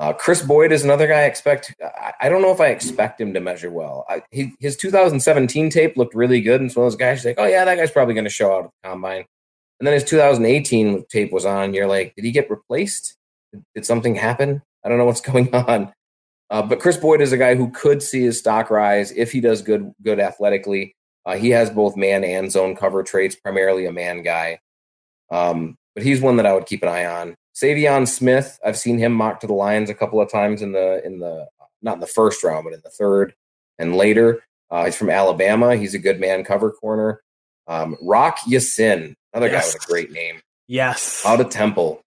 Uh, 0.00 0.12
Kris 0.12 0.42
Boyd 0.42 0.72
is 0.72 0.82
another 0.82 1.06
guy 1.06 1.20
I 1.20 1.26
expect. 1.26 1.72
I, 2.20 2.28
don't 2.28 2.42
know 2.42 2.50
if 2.50 2.60
I 2.60 2.70
expect 2.70 3.20
him 3.20 3.32
to 3.34 3.38
measure 3.38 3.70
well. 3.70 4.04
I, 4.08 4.22
he, 4.32 4.54
his 4.58 4.76
2017 4.76 5.70
tape 5.70 5.96
looked 5.96 6.16
really 6.16 6.40
good, 6.40 6.60
and 6.60 6.72
so 6.72 6.80
those 6.80 6.96
guys 6.96 7.24
like, 7.24 7.36
oh 7.38 7.46
yeah, 7.46 7.64
that 7.64 7.76
guy's 7.76 7.92
probably 7.92 8.14
going 8.14 8.24
to 8.24 8.30
show 8.30 8.52
out 8.52 8.64
at 8.64 8.70
the 8.82 8.88
combine. 8.88 9.24
And 9.78 9.86
then 9.86 9.94
his 9.94 10.02
2018 10.02 11.04
tape 11.08 11.30
was 11.30 11.44
on. 11.44 11.72
You're 11.72 11.86
like, 11.86 12.16
did 12.16 12.24
he 12.24 12.32
get 12.32 12.50
replaced? 12.50 13.16
Did, 13.52 13.62
did 13.76 13.86
something 13.86 14.16
happen? 14.16 14.60
I 14.84 14.88
don't 14.88 14.98
know 14.98 15.04
what's 15.04 15.20
going 15.30 15.54
on. 15.54 15.92
Uh, 16.50 16.62
but 16.62 16.80
Kris 16.80 16.96
Boyd 16.96 17.20
is 17.20 17.30
a 17.30 17.38
guy 17.38 17.54
who 17.54 17.70
could 17.70 18.02
see 18.02 18.22
his 18.22 18.40
stock 18.40 18.70
rise 18.70 19.12
if 19.12 19.30
he 19.30 19.40
does 19.40 19.62
good 19.62 19.92
good 20.02 20.18
athletically. 20.18 20.96
Uh, 21.26 21.36
he 21.36 21.50
has 21.50 21.70
both 21.70 21.96
man 21.96 22.24
and 22.24 22.52
zone 22.52 22.76
cover 22.76 23.02
traits, 23.02 23.34
primarily 23.34 23.86
a 23.86 23.92
man 23.92 24.22
guy. 24.22 24.60
Um, 25.30 25.76
but 25.94 26.04
he's 26.04 26.20
one 26.20 26.36
that 26.36 26.46
I 26.46 26.52
would 26.52 26.66
keep 26.66 26.82
an 26.82 26.88
eye 26.88 27.06
on. 27.06 27.34
Saivion 27.54 28.06
Smith, 28.06 28.58
I've 28.64 28.78
seen 28.78 28.98
him 28.98 29.12
mocked 29.12 29.42
to 29.42 29.46
the 29.46 29.54
Lions 29.54 29.88
a 29.88 29.94
couple 29.94 30.20
of 30.20 30.30
times 30.30 30.60
in 30.60 30.72
the 30.72 31.04
in 31.04 31.20
the 31.20 31.46
not 31.82 31.94
in 31.94 32.00
the 32.00 32.06
first 32.06 32.42
round, 32.42 32.64
but 32.64 32.72
in 32.72 32.80
the 32.82 32.90
third 32.90 33.34
and 33.78 33.94
later. 33.96 34.42
Uh, 34.70 34.86
he's 34.86 34.96
from 34.96 35.10
Alabama. 35.10 35.76
He's 35.76 35.94
a 35.94 35.98
good 35.98 36.18
man 36.18 36.42
cover 36.42 36.72
corner. 36.72 37.22
Um, 37.68 37.96
Rock 38.02 38.38
Ya-Sin, 38.46 39.14
another 39.32 39.50
yes. 39.50 39.72
guy 39.72 39.76
with 39.76 39.84
a 39.84 39.86
great 39.86 40.12
name. 40.12 40.40
Yes. 40.66 41.24
Out 41.24 41.40
of 41.40 41.50
Temple. 41.50 42.02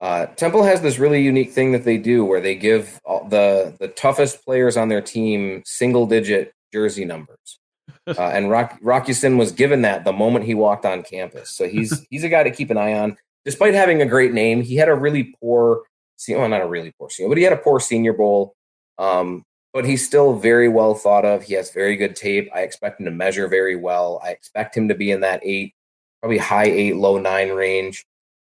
Uh, 0.00 0.26
Temple 0.26 0.64
has 0.64 0.80
this 0.80 0.98
really 0.98 1.22
unique 1.22 1.52
thing 1.52 1.72
that 1.72 1.84
they 1.84 1.98
do 1.98 2.24
where 2.24 2.40
they 2.40 2.54
give 2.54 3.00
the 3.28 3.74
the 3.78 3.88
toughest 3.88 4.44
players 4.44 4.76
on 4.76 4.88
their 4.88 5.02
team 5.02 5.62
single 5.66 6.06
digit 6.06 6.52
jersey 6.72 7.04
numbers. 7.04 7.58
Uh, 8.06 8.22
and 8.22 8.50
Rock 8.50 8.78
Rock 8.80 9.08
Ya-Sin 9.08 9.38
was 9.38 9.52
given 9.52 9.82
that 9.82 10.04
the 10.04 10.12
moment 10.12 10.44
he 10.44 10.54
walked 10.54 10.84
on 10.84 11.02
campus. 11.02 11.50
So 11.50 11.68
he's 11.68 12.06
he's 12.10 12.24
a 12.24 12.28
guy 12.28 12.42
to 12.42 12.50
keep 12.50 12.70
an 12.70 12.78
eye 12.78 12.94
on. 12.94 13.16
Despite 13.44 13.74
having 13.74 14.02
a 14.02 14.06
great 14.06 14.32
name, 14.32 14.62
he 14.62 14.76
had 14.76 14.88
a 14.88 14.94
really 14.94 15.34
poor, 15.40 15.82
well, 16.28 16.48
not 16.48 16.62
a 16.62 16.66
really 16.66 16.92
poor 16.98 17.08
senior, 17.08 17.28
but 17.28 17.38
he 17.38 17.44
had 17.44 17.52
a 17.52 17.56
poor 17.56 17.80
Senior 17.80 18.12
Bowl. 18.12 18.54
Um, 18.98 19.44
but 19.72 19.84
he's 19.84 20.04
still 20.04 20.34
very 20.34 20.68
well 20.68 20.94
thought 20.94 21.24
of. 21.24 21.44
He 21.44 21.54
has 21.54 21.70
very 21.70 21.96
good 21.96 22.16
tape. 22.16 22.50
I 22.54 22.60
expect 22.62 23.00
him 23.00 23.06
to 23.06 23.12
measure 23.12 23.48
very 23.48 23.76
well. 23.76 24.20
I 24.22 24.30
expect 24.30 24.76
him 24.76 24.88
to 24.88 24.94
be 24.94 25.10
in 25.10 25.20
that 25.20 25.40
eight, 25.42 25.74
probably 26.20 26.38
high 26.38 26.64
eight, 26.64 26.96
low 26.96 27.18
nine 27.18 27.50
range. 27.50 28.04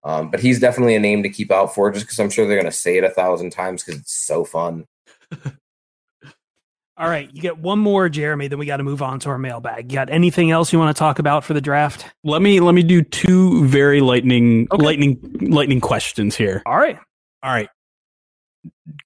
Um, 0.03 0.31
but 0.31 0.41
he's 0.41 0.61
definitely 0.61 0.97
a 0.97 1.01
name 1.01 1.23
to 1.23 1.31
keep 1.31 1.51
out 1.51 1.75
for 1.75 1.91
just 1.91 2.05
because 2.05 2.19
I'm 2.19 2.29
sure 2.29 2.47
they're 2.47 2.61
going 2.61 2.71
to 2.71 2.77
say 2.77 2.99
it 2.99 3.05
a 3.05 3.11
thousand 3.11 3.51
times 3.51 3.83
because 3.83 4.01
it's 4.01 4.27
so 4.27 4.45
fun. 4.45 4.85
All 6.97 7.09
right, 7.09 7.29
you 7.33 7.43
get 7.43 7.59
one 7.59 7.81
more, 7.81 8.09
Jeremy. 8.09 8.47
Then 8.47 8.61
we 8.61 8.67
got 8.67 8.77
to 8.77 8.85
move 8.85 9.03
on 9.03 9.19
to 9.21 9.29
our 9.31 9.39
mailbag. 9.39 9.91
You 9.91 9.97
got 9.97 10.11
anything 10.11 10.53
else 10.53 10.73
you 10.73 10.79
want 10.79 10.97
to 10.97 10.99
talk 10.99 11.19
about 11.19 11.43
for 11.43 11.53
the 11.53 11.61
draft? 11.61 12.07
Let 12.23 12.41
me 12.41 12.61
let 12.61 12.75
me 12.75 12.85
do 12.85 13.03
two 13.03 13.67
very 13.67 14.01
lightning 14.01 14.69
okay. 14.71 14.85
lightning 14.85 15.37
lightning 15.41 15.81
questions 15.81 16.37
here. 16.37 16.63
All 16.67 16.77
right, 16.77 16.99
all 17.43 17.51
right. 17.51 17.69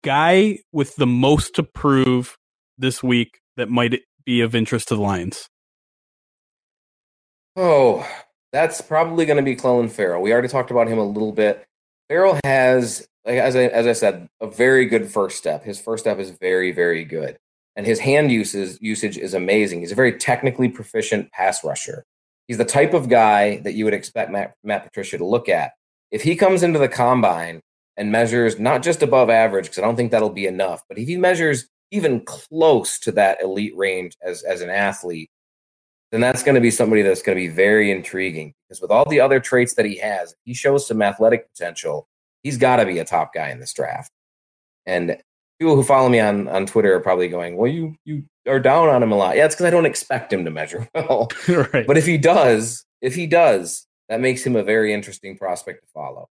Guy 0.02 0.58
with 0.70 0.94
the 0.96 1.06
most 1.06 1.54
to 1.54 1.62
prove 1.62 2.36
this 2.76 3.02
week 3.02 3.40
that 3.56 3.70
might 3.70 4.02
be 4.26 4.42
of 4.42 4.54
interest 4.54 4.88
to 4.88 4.94
the 4.94 5.00
Lions. 5.00 5.48
Oh, 7.56 8.06
that's 8.52 8.82
probably 8.82 9.24
going 9.24 9.38
to 9.38 9.42
be 9.42 9.56
Clelin 9.56 9.90
Ferrell. 9.90 10.20
We 10.20 10.32
already 10.32 10.48
talked 10.48 10.70
about 10.70 10.88
him 10.88 10.98
a 10.98 11.04
little 11.04 11.32
bit. 11.32 11.66
Farrell 12.08 12.38
has, 12.44 13.08
as 13.24 13.56
I, 13.56 13.64
as 13.64 13.86
I 13.86 13.92
said, 13.94 14.28
a 14.40 14.46
very 14.46 14.86
good 14.86 15.10
first 15.10 15.38
step. 15.38 15.64
His 15.64 15.80
first 15.80 16.04
step 16.04 16.18
is 16.18 16.30
very, 16.30 16.70
very 16.70 17.04
good. 17.04 17.38
And 17.78 17.86
his 17.86 18.00
hand 18.00 18.32
uses, 18.32 18.76
usage 18.82 19.16
is 19.16 19.34
amazing. 19.34 19.80
He's 19.80 19.92
a 19.92 19.94
very 19.94 20.18
technically 20.18 20.68
proficient 20.68 21.30
pass 21.30 21.62
rusher. 21.62 22.04
He's 22.48 22.58
the 22.58 22.64
type 22.64 22.92
of 22.92 23.08
guy 23.08 23.58
that 23.58 23.74
you 23.74 23.84
would 23.84 23.94
expect 23.94 24.32
Matt, 24.32 24.54
Matt 24.64 24.82
Patricia 24.82 25.16
to 25.16 25.24
look 25.24 25.48
at. 25.48 25.70
If 26.10 26.22
he 26.22 26.34
comes 26.34 26.64
into 26.64 26.80
the 26.80 26.88
combine 26.88 27.60
and 27.96 28.10
measures 28.10 28.58
not 28.58 28.82
just 28.82 29.00
above 29.04 29.30
average, 29.30 29.66
because 29.66 29.78
I 29.78 29.82
don't 29.82 29.94
think 29.94 30.10
that'll 30.10 30.28
be 30.28 30.48
enough, 30.48 30.82
but 30.88 30.98
if 30.98 31.06
he 31.06 31.16
measures 31.16 31.68
even 31.92 32.24
close 32.24 32.98
to 32.98 33.12
that 33.12 33.40
elite 33.40 33.76
range 33.76 34.16
as, 34.24 34.42
as 34.42 34.60
an 34.60 34.70
athlete, 34.70 35.30
then 36.10 36.20
that's 36.20 36.42
going 36.42 36.56
to 36.56 36.60
be 36.60 36.72
somebody 36.72 37.02
that's 37.02 37.22
going 37.22 37.38
to 37.38 37.40
be 37.40 37.54
very 37.54 37.92
intriguing 37.92 38.54
because 38.68 38.80
with 38.80 38.90
all 38.90 39.08
the 39.08 39.20
other 39.20 39.38
traits 39.38 39.74
that 39.74 39.86
he 39.86 39.98
has, 39.98 40.34
he 40.44 40.52
shows 40.52 40.88
some 40.88 41.00
athletic 41.00 41.48
potential. 41.52 42.08
He's 42.42 42.58
got 42.58 42.76
to 42.76 42.86
be 42.86 42.98
a 42.98 43.04
top 43.04 43.32
guy 43.32 43.50
in 43.50 43.60
this 43.60 43.72
draft. 43.72 44.10
And 44.84 45.18
people 45.58 45.74
who 45.74 45.82
follow 45.82 46.08
me 46.08 46.20
on, 46.20 46.48
on 46.48 46.66
Twitter 46.66 46.94
are 46.94 47.00
probably 47.00 47.28
going, 47.28 47.56
well, 47.56 47.70
you, 47.70 47.96
you 48.04 48.24
are 48.46 48.60
down 48.60 48.88
on 48.88 49.02
him 49.02 49.12
a 49.12 49.16
lot. 49.16 49.36
Yeah, 49.36 49.46
it's 49.46 49.54
because 49.54 49.66
I 49.66 49.70
don't 49.70 49.86
expect 49.86 50.32
him 50.32 50.44
to 50.44 50.50
measure 50.50 50.88
well. 50.94 51.28
right. 51.48 51.86
But 51.86 51.96
if 51.96 52.06
he 52.06 52.18
does, 52.18 52.84
if 53.00 53.14
he 53.14 53.26
does, 53.26 53.86
that 54.08 54.20
makes 54.20 54.44
him 54.44 54.56
a 54.56 54.62
very 54.62 54.92
interesting 54.92 55.36
prospect 55.36 55.82
to 55.82 55.88
follow. 55.92 56.28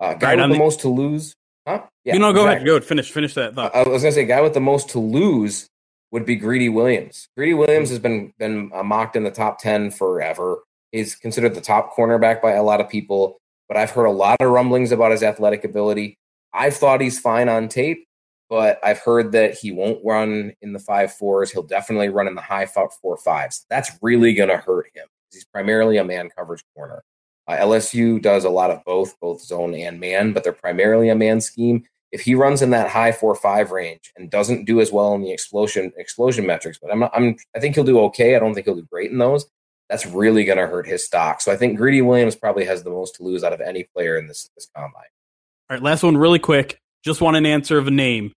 Uh, 0.00 0.14
guy 0.14 0.34
right, 0.34 0.36
with 0.38 0.48
the, 0.48 0.54
the, 0.54 0.58
most 0.58 0.80
to 0.80 0.88
lose. 0.88 1.34
Huh? 1.66 1.82
Yeah, 2.04 2.14
you 2.14 2.20
know, 2.20 2.32
go 2.32 2.40
exactly. 2.40 2.54
ahead. 2.56 2.66
Go 2.66 2.72
ahead. 2.72 2.84
Finish, 2.84 3.10
finish 3.10 3.34
that 3.34 3.54
thought. 3.54 3.74
I 3.74 3.78
was 3.78 4.02
going 4.02 4.12
to 4.12 4.12
say, 4.12 4.24
guy 4.24 4.40
with 4.40 4.54
the 4.54 4.60
most 4.60 4.90
to 4.90 4.98
lose 4.98 5.68
would 6.10 6.26
be 6.26 6.36
Greedy 6.36 6.68
Williams. 6.68 7.28
Greedy 7.36 7.54
Williams 7.54 7.88
has 7.90 7.98
been 7.98 8.32
been 8.38 8.70
uh, 8.74 8.82
mocked 8.82 9.16
in 9.16 9.24
the 9.24 9.30
top 9.30 9.58
ten 9.58 9.90
forever. 9.90 10.62
He's 10.92 11.14
considered 11.14 11.54
the 11.54 11.60
top 11.60 11.94
cornerback 11.96 12.42
by 12.42 12.52
a 12.52 12.62
lot 12.62 12.80
of 12.80 12.88
people, 12.88 13.38
but 13.66 13.76
I've 13.76 13.90
heard 13.90 14.04
a 14.04 14.12
lot 14.12 14.40
of 14.40 14.50
rumblings 14.50 14.92
about 14.92 15.10
his 15.10 15.22
athletic 15.22 15.64
ability. 15.64 16.18
I've 16.52 16.76
thought 16.76 17.00
he's 17.00 17.18
fine 17.18 17.48
on 17.48 17.68
tape, 17.68 18.06
but 18.48 18.78
I've 18.84 18.98
heard 18.98 19.32
that 19.32 19.54
he 19.54 19.72
won't 19.72 20.04
run 20.04 20.52
in 20.60 20.72
the 20.72 20.78
five 20.78 21.12
fours. 21.14 21.50
He'll 21.50 21.62
definitely 21.62 22.08
run 22.08 22.28
in 22.28 22.34
the 22.34 22.40
high 22.40 22.66
four 22.66 23.16
fives. 23.16 23.66
That's 23.70 23.90
really 24.02 24.34
going 24.34 24.50
to 24.50 24.56
hurt 24.56 24.86
him. 24.94 25.06
He's 25.32 25.44
primarily 25.44 25.96
a 25.96 26.04
man 26.04 26.30
coverage 26.36 26.64
corner. 26.74 27.02
Uh, 27.46 27.56
LSU 27.56 28.22
does 28.22 28.44
a 28.44 28.50
lot 28.50 28.70
of 28.70 28.84
both, 28.84 29.18
both 29.20 29.42
zone 29.42 29.74
and 29.74 30.00
man, 30.00 30.32
but 30.32 30.44
they're 30.44 30.52
primarily 30.52 31.08
a 31.08 31.14
man 31.14 31.40
scheme 31.40 31.84
if 32.14 32.20
he 32.20 32.36
runs 32.36 32.62
in 32.62 32.70
that 32.70 32.88
high 32.88 33.10
four 33.10 33.34
five 33.34 33.72
range 33.72 34.12
and 34.16 34.30
doesn't 34.30 34.66
do 34.66 34.80
as 34.80 34.92
well 34.92 35.14
in 35.14 35.22
the 35.22 35.32
explosion 35.32 35.92
explosion 35.96 36.46
metrics, 36.46 36.78
but 36.80 36.92
I'm 36.92 37.02
I'm 37.02 37.36
I 37.56 37.58
think 37.58 37.74
he'll 37.74 37.82
do 37.82 37.98
okay. 38.02 38.36
I 38.36 38.38
don't 38.38 38.54
think 38.54 38.66
he'll 38.66 38.76
do 38.76 38.86
great 38.88 39.10
in 39.10 39.18
those. 39.18 39.46
That's 39.90 40.06
really 40.06 40.44
going 40.44 40.58
to 40.58 40.68
hurt 40.68 40.86
his 40.86 41.04
stock. 41.04 41.40
So 41.40 41.50
I 41.50 41.56
think 41.56 41.76
Greedy 41.76 42.02
Williams 42.02 42.36
probably 42.36 42.64
has 42.66 42.84
the 42.84 42.90
most 42.90 43.16
to 43.16 43.24
lose 43.24 43.42
out 43.42 43.52
of 43.52 43.60
any 43.60 43.82
player 43.82 44.16
in 44.16 44.28
this 44.28 44.48
this 44.54 44.68
combine. 44.76 45.02
All 45.68 45.76
right, 45.76 45.82
last 45.82 46.04
one, 46.04 46.16
really 46.16 46.38
quick. 46.38 46.80
Just 47.04 47.20
want 47.20 47.36
an 47.36 47.44
answer 47.44 47.78
of 47.78 47.86
a 47.86 47.90
name. 47.90 48.32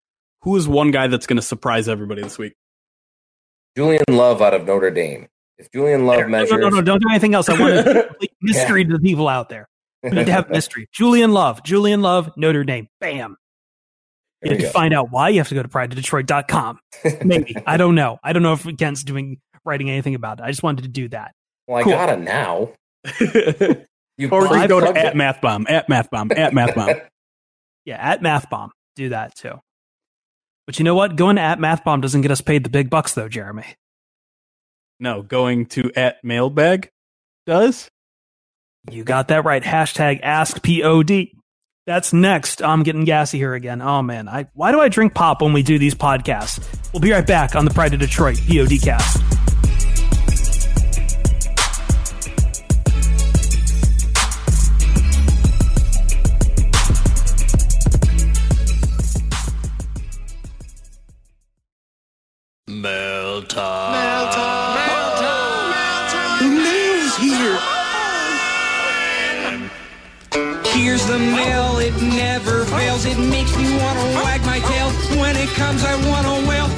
Who 0.43 0.57
is 0.57 0.67
one 0.67 0.91
guy 0.91 1.07
that's 1.07 1.27
going 1.27 1.37
to 1.37 1.43
surprise 1.43 1.89
everybody 1.89 2.23
this 2.23 2.39
week? 2.39 2.55
Julian 3.77 4.05
Love 4.11 4.41
out 4.41 4.55
of 4.55 4.67
Notre 4.67 4.91
Dame. 4.91 5.27
If 5.59 5.71
Julian 5.73 6.07
Love 6.07 6.29
measures, 6.29 6.51
no, 6.51 6.57
no, 6.57 6.69
no, 6.69 6.83
don't 6.83 7.01
do 7.01 7.09
anything 7.11 7.35
else. 7.35 7.49
I 7.49 7.59
want 7.59 7.75
to 7.85 8.29
mystery 8.41 8.83
yeah. 8.83 8.89
to 8.89 8.95
the 8.95 9.01
people 9.01 9.29
out 9.29 9.49
there. 9.49 9.69
We 10.03 10.11
need 10.11 10.27
to 10.27 10.33
have 10.33 10.51
mystery. 10.51 10.89
Julian 10.93 11.33
Love, 11.33 11.63
Julian 11.63 12.03
Love, 12.03 12.31
Notre 12.37 12.65
Dame. 12.65 12.89
Bam. 13.01 13.37
There 14.43 14.59
to 14.59 14.71
find 14.71 14.93
out 14.93 15.11
why, 15.11 15.31
you 15.31 15.39
have 15.39 15.49
to 15.49 15.55
go 15.55 15.63
to 15.63 15.69
prideofdetroit.com. 15.69 16.79
Maybe. 17.25 17.57
I 17.67 17.77
don't 17.79 17.95
know. 17.95 18.19
I 18.23 18.35
don't 18.35 18.43
know 18.43 18.53
if 18.53 18.67
Kent's 18.77 19.03
doing 19.03 19.41
writing 19.65 19.91
anything 19.91 20.15
about 20.15 20.41
it. 20.41 20.43
I 20.43 20.49
just 20.49 20.63
wanted 20.63 20.83
to 20.83 20.89
do 20.89 21.09
that. 21.09 21.33
Well, 21.67 21.79
I 21.79 21.83
cool. 21.83 21.93
got 21.93 22.11
it 22.11 22.21
now. 22.21 22.73
you 24.19 24.29
or 24.31 24.47
just 24.47 24.69
go 24.69 24.81
to 24.81 24.99
at 24.99 25.15
MathBomb, 25.15 25.71
at 25.71 25.89
MathBomb, 25.89 26.37
at 26.37 26.53
mathbomb. 26.53 27.01
Yeah, 27.85 27.97
at 27.97 28.23
mathbomb. 28.23 28.71
Do 28.97 29.11
that 29.11 29.35
too. 29.35 29.61
But 30.67 30.79
you 30.79 30.85
know 30.85 30.95
what? 30.95 31.17
Going 31.17 31.37
to 31.37 31.43
at 31.43 31.59
mathbomb 31.59 32.01
doesn't 32.01 32.23
get 32.23 32.31
us 32.31 32.41
paid 32.41 32.65
the 32.65 32.71
big 32.71 32.91
bucks 32.91 33.15
though, 33.15 33.29
Jeremy. 33.29 33.77
No, 35.01 35.23
going 35.23 35.67
to 35.67 35.91
at 35.95 36.23
mailbag 36.23 36.91
does. 37.47 37.89
You 38.91 39.05
got 39.05 39.29
that 39.29 39.45
right. 39.45 39.63
Hashtag 39.63 40.21
ask 40.23 40.63
POD. 40.63 41.29
That's 41.87 42.13
next. 42.13 42.63
I'm 42.63 42.83
getting 42.83 43.05
gassy 43.05 43.39
here 43.39 43.55
again. 43.55 43.83
Oh 43.83 44.03
man, 44.03 44.29
I 44.29 44.47
why 44.55 44.73
do 44.73 44.81
I 44.81 44.89
drink 44.89 45.15
pop 45.15 45.43
when 45.43 45.53
we 45.53 45.63
do 45.63 45.79
these 45.79 45.95
podcasts? 45.95 46.63
We'll 46.93 47.01
be 47.01 47.13
right 47.13 47.27
back 47.27 47.55
on 47.55 47.65
the 47.65 47.71
Pride 47.73 47.93
of 47.93 48.01
Detroit 48.01 48.37
PODcast. 48.37 49.34
Mail 63.35 63.43
time. 63.43 63.91
Mail 63.91 64.31
time. 64.31 64.77
Mail 64.79 65.11
time. 65.19 65.67
Mail 65.75 66.07
time. 66.15 66.39
The 66.39 66.47
mail's 66.63 67.17
here. 67.19 67.59
Here's 70.73 71.05
the 71.09 71.19
mail 71.19 71.79
it 71.79 72.01
never 72.01 72.65
fails. 72.67 73.05
It 73.05 73.19
makes 73.19 73.57
me 73.57 73.77
want 73.77 73.99
to 73.99 74.05
wag 74.23 74.41
my 74.47 74.61
tail. 74.61 74.91
When 75.19 75.35
it 75.35 75.49
comes, 75.49 75.83
I 75.83 75.97
want 76.09 76.29
to 76.29 76.49
wail. 76.49 76.69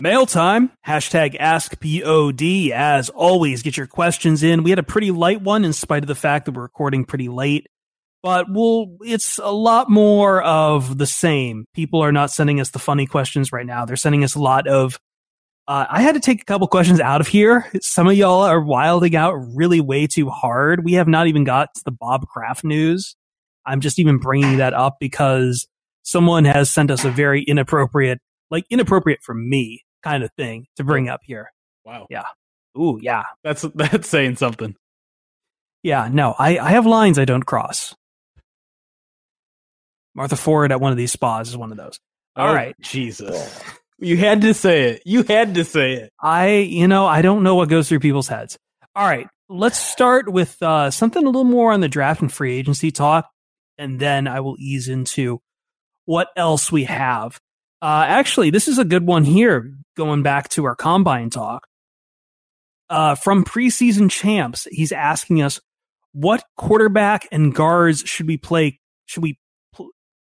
Mail 0.00 0.24
time. 0.24 0.72
Hashtag 0.86 1.38
AskPOD. 1.38 2.70
As 2.70 3.10
always, 3.10 3.62
get 3.62 3.76
your 3.76 3.86
questions 3.86 4.42
in. 4.42 4.62
We 4.62 4.70
had 4.70 4.78
a 4.78 4.82
pretty 4.84 5.10
light 5.10 5.42
one 5.42 5.66
in 5.66 5.74
spite 5.74 6.02
of 6.02 6.08
the 6.08 6.14
fact 6.14 6.46
that 6.46 6.52
we're 6.52 6.62
recording 6.62 7.04
pretty 7.04 7.28
late. 7.28 7.66
But 8.22 8.46
we'll 8.48 8.96
it's 9.02 9.38
a 9.38 9.52
lot 9.52 9.90
more 9.90 10.42
of 10.42 10.98
the 10.98 11.06
same. 11.06 11.64
People 11.74 12.02
are 12.02 12.12
not 12.12 12.30
sending 12.30 12.60
us 12.60 12.70
the 12.70 12.78
funny 12.78 13.06
questions 13.06 13.52
right 13.52 13.66
now. 13.66 13.84
They're 13.84 13.96
sending 13.96 14.24
us 14.24 14.34
a 14.34 14.40
lot 14.40 14.66
of 14.66 14.98
uh, 15.68 15.84
I 15.90 16.00
had 16.00 16.14
to 16.14 16.20
take 16.20 16.40
a 16.40 16.44
couple 16.46 16.66
questions 16.66 16.98
out 16.98 17.20
of 17.20 17.28
here. 17.28 17.70
Some 17.82 18.08
of 18.08 18.14
y'all 18.14 18.40
are 18.40 18.60
wilding 18.60 19.14
out 19.14 19.34
really 19.54 19.82
way 19.82 20.06
too 20.06 20.30
hard. 20.30 20.82
We 20.82 20.94
have 20.94 21.08
not 21.08 21.26
even 21.26 21.44
got 21.44 21.74
to 21.74 21.82
the 21.84 21.90
Bob 21.90 22.26
Kraft 22.26 22.64
news. 22.64 23.14
I'm 23.66 23.80
just 23.80 23.98
even 23.98 24.16
bringing 24.16 24.56
that 24.56 24.72
up 24.72 24.96
because 24.98 25.68
someone 26.04 26.46
has 26.46 26.70
sent 26.70 26.90
us 26.90 27.04
a 27.04 27.10
very 27.10 27.42
inappropriate, 27.42 28.18
like 28.50 28.64
inappropriate 28.70 29.20
for 29.22 29.34
me 29.34 29.84
kind 30.02 30.24
of 30.24 30.30
thing 30.38 30.66
to 30.76 30.84
bring 30.84 31.10
up 31.10 31.20
here. 31.22 31.52
Wow. 31.84 32.06
Yeah. 32.08 32.24
Ooh, 32.78 32.98
yeah. 33.02 33.24
That's 33.44 33.60
that's 33.74 34.08
saying 34.08 34.36
something. 34.36 34.74
Yeah, 35.82 36.08
no, 36.10 36.34
I, 36.38 36.58
I 36.58 36.70
have 36.70 36.86
lines 36.86 37.18
I 37.18 37.24
don't 37.24 37.44
cross. 37.44 37.94
Martha 40.18 40.34
Ford 40.36 40.72
at 40.72 40.80
one 40.80 40.90
of 40.90 40.98
these 40.98 41.12
spas 41.12 41.48
is 41.48 41.56
one 41.56 41.70
of 41.70 41.76
those. 41.78 42.00
All 42.34 42.48
Oh, 42.48 42.52
right. 42.52 42.74
Jesus. 42.80 43.62
You 44.00 44.16
had 44.16 44.40
to 44.42 44.52
say 44.52 44.90
it. 44.90 45.02
You 45.06 45.22
had 45.22 45.54
to 45.54 45.64
say 45.64 45.94
it. 45.94 46.12
I, 46.20 46.56
you 46.56 46.88
know, 46.88 47.06
I 47.06 47.22
don't 47.22 47.44
know 47.44 47.54
what 47.54 47.68
goes 47.68 47.88
through 47.88 48.00
people's 48.00 48.26
heads. 48.26 48.58
All 48.96 49.06
right, 49.06 49.28
let's 49.48 49.78
start 49.78 50.28
with 50.28 50.60
uh, 50.60 50.90
something 50.90 51.22
a 51.22 51.26
little 51.26 51.44
more 51.44 51.70
on 51.72 51.80
the 51.80 51.88
draft 51.88 52.20
and 52.20 52.32
free 52.32 52.56
agency 52.58 52.90
talk, 52.90 53.28
and 53.78 54.00
then 54.00 54.26
I 54.26 54.40
will 54.40 54.56
ease 54.58 54.88
into 54.88 55.40
what 56.04 56.28
else 56.36 56.72
we 56.72 56.82
have. 56.84 57.38
Uh, 57.80 58.04
actually, 58.08 58.50
this 58.50 58.66
is 58.66 58.78
a 58.78 58.84
good 58.84 59.06
one 59.06 59.22
here, 59.24 59.72
going 59.96 60.24
back 60.24 60.48
to 60.50 60.64
our 60.64 60.74
combine 60.74 61.30
talk. 61.30 61.68
Uh, 62.90 63.14
from 63.14 63.44
preseason 63.44 64.10
champs, 64.10 64.66
he's 64.72 64.90
asking 64.90 65.42
us 65.42 65.60
what 66.12 66.42
quarterback 66.56 67.28
and 67.30 67.54
guards 67.54 68.00
should 68.00 68.26
we 68.26 68.36
play? 68.36 68.80
Should 69.06 69.22
we 69.22 69.38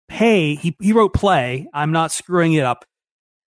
pay? 0.09 0.55
He, 0.55 0.77
he 0.81 0.93
wrote 0.93 1.15
play. 1.15 1.69
I'm 1.73 1.93
not 1.93 2.13
screwing 2.13 2.55
it 2.55 2.65
up. 2.65 2.85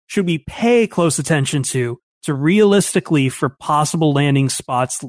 Should 0.08 0.26
we 0.26 0.40
pay 0.40 0.88
close 0.88 1.20
attention 1.20 1.64
to 1.64 2.00
to 2.24 2.34
realistically 2.34 3.30
for 3.30 3.50
possible 3.50 4.14
landing 4.14 4.50
spots? 4.50 5.04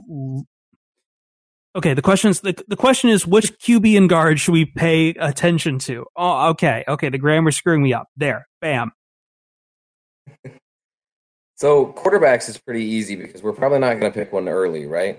Okay, 1.77 1.95
the 1.95 2.03
question 2.03 2.31
is 2.31 2.41
the, 2.41 2.61
the 2.67 2.77
question 2.77 3.11
is 3.11 3.27
which 3.27 3.53
QB 3.59 3.97
and 3.97 4.09
guard 4.09 4.41
should 4.41 4.53
we 4.53 4.65
pay 4.65 5.11
attention 5.11 5.79
to? 5.81 6.05
Oh, 6.17 6.49
okay, 6.51 6.85
okay. 6.89 7.09
The 7.09 7.19
grammar's 7.19 7.57
screwing 7.57 7.83
me 7.83 7.93
up. 7.93 8.09
There, 8.17 8.47
bam. 8.61 8.93
So 11.59 11.87
quarterbacks 11.87 12.49
is 12.49 12.57
pretty 12.57 12.85
easy 12.85 13.17
because 13.17 13.43
we're 13.43 13.53
probably 13.53 13.81
not 13.81 13.99
going 13.99 14.13
to 14.13 14.17
pick 14.17 14.33
one 14.33 14.49
early, 14.49 14.87
right? 14.87 15.19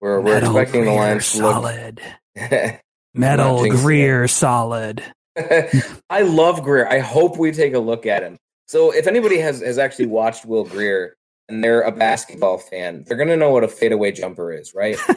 We're 0.00 0.20
we're 0.20 0.38
expecting 0.38 0.84
the 0.84 0.92
Lions 0.92 1.32
to 1.32 1.42
look. 1.42 1.54
solid. 1.54 2.00
Metal 3.14 3.68
Grier 3.68 4.28
solid. 4.28 5.02
I 6.10 6.22
love 6.22 6.62
Grier. 6.62 6.88
I 6.88 6.98
hope 6.98 7.38
we 7.38 7.52
take 7.52 7.74
a 7.74 7.78
look 7.78 8.06
at 8.06 8.22
him. 8.22 8.36
So 8.66 8.92
if 8.92 9.06
anybody 9.06 9.38
has 9.38 9.60
has 9.60 9.78
actually 9.78 10.06
watched 10.06 10.44
Will 10.44 10.64
Grier 10.64 11.16
and 11.48 11.62
they're 11.62 11.82
a 11.82 11.92
basketball 11.92 12.58
fan, 12.58 13.04
they're 13.06 13.16
going 13.16 13.28
to 13.28 13.36
know 13.36 13.50
what 13.50 13.64
a 13.64 13.68
fadeaway 13.68 14.12
jumper 14.12 14.52
is, 14.52 14.74
right? 14.74 14.98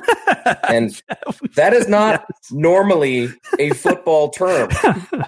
And 0.70 1.01
that 1.55 1.74
is 1.74 1.88
not 1.88 2.26
normally 2.51 3.30
a 3.57 3.72
football 3.72 4.30
term. 4.30 4.70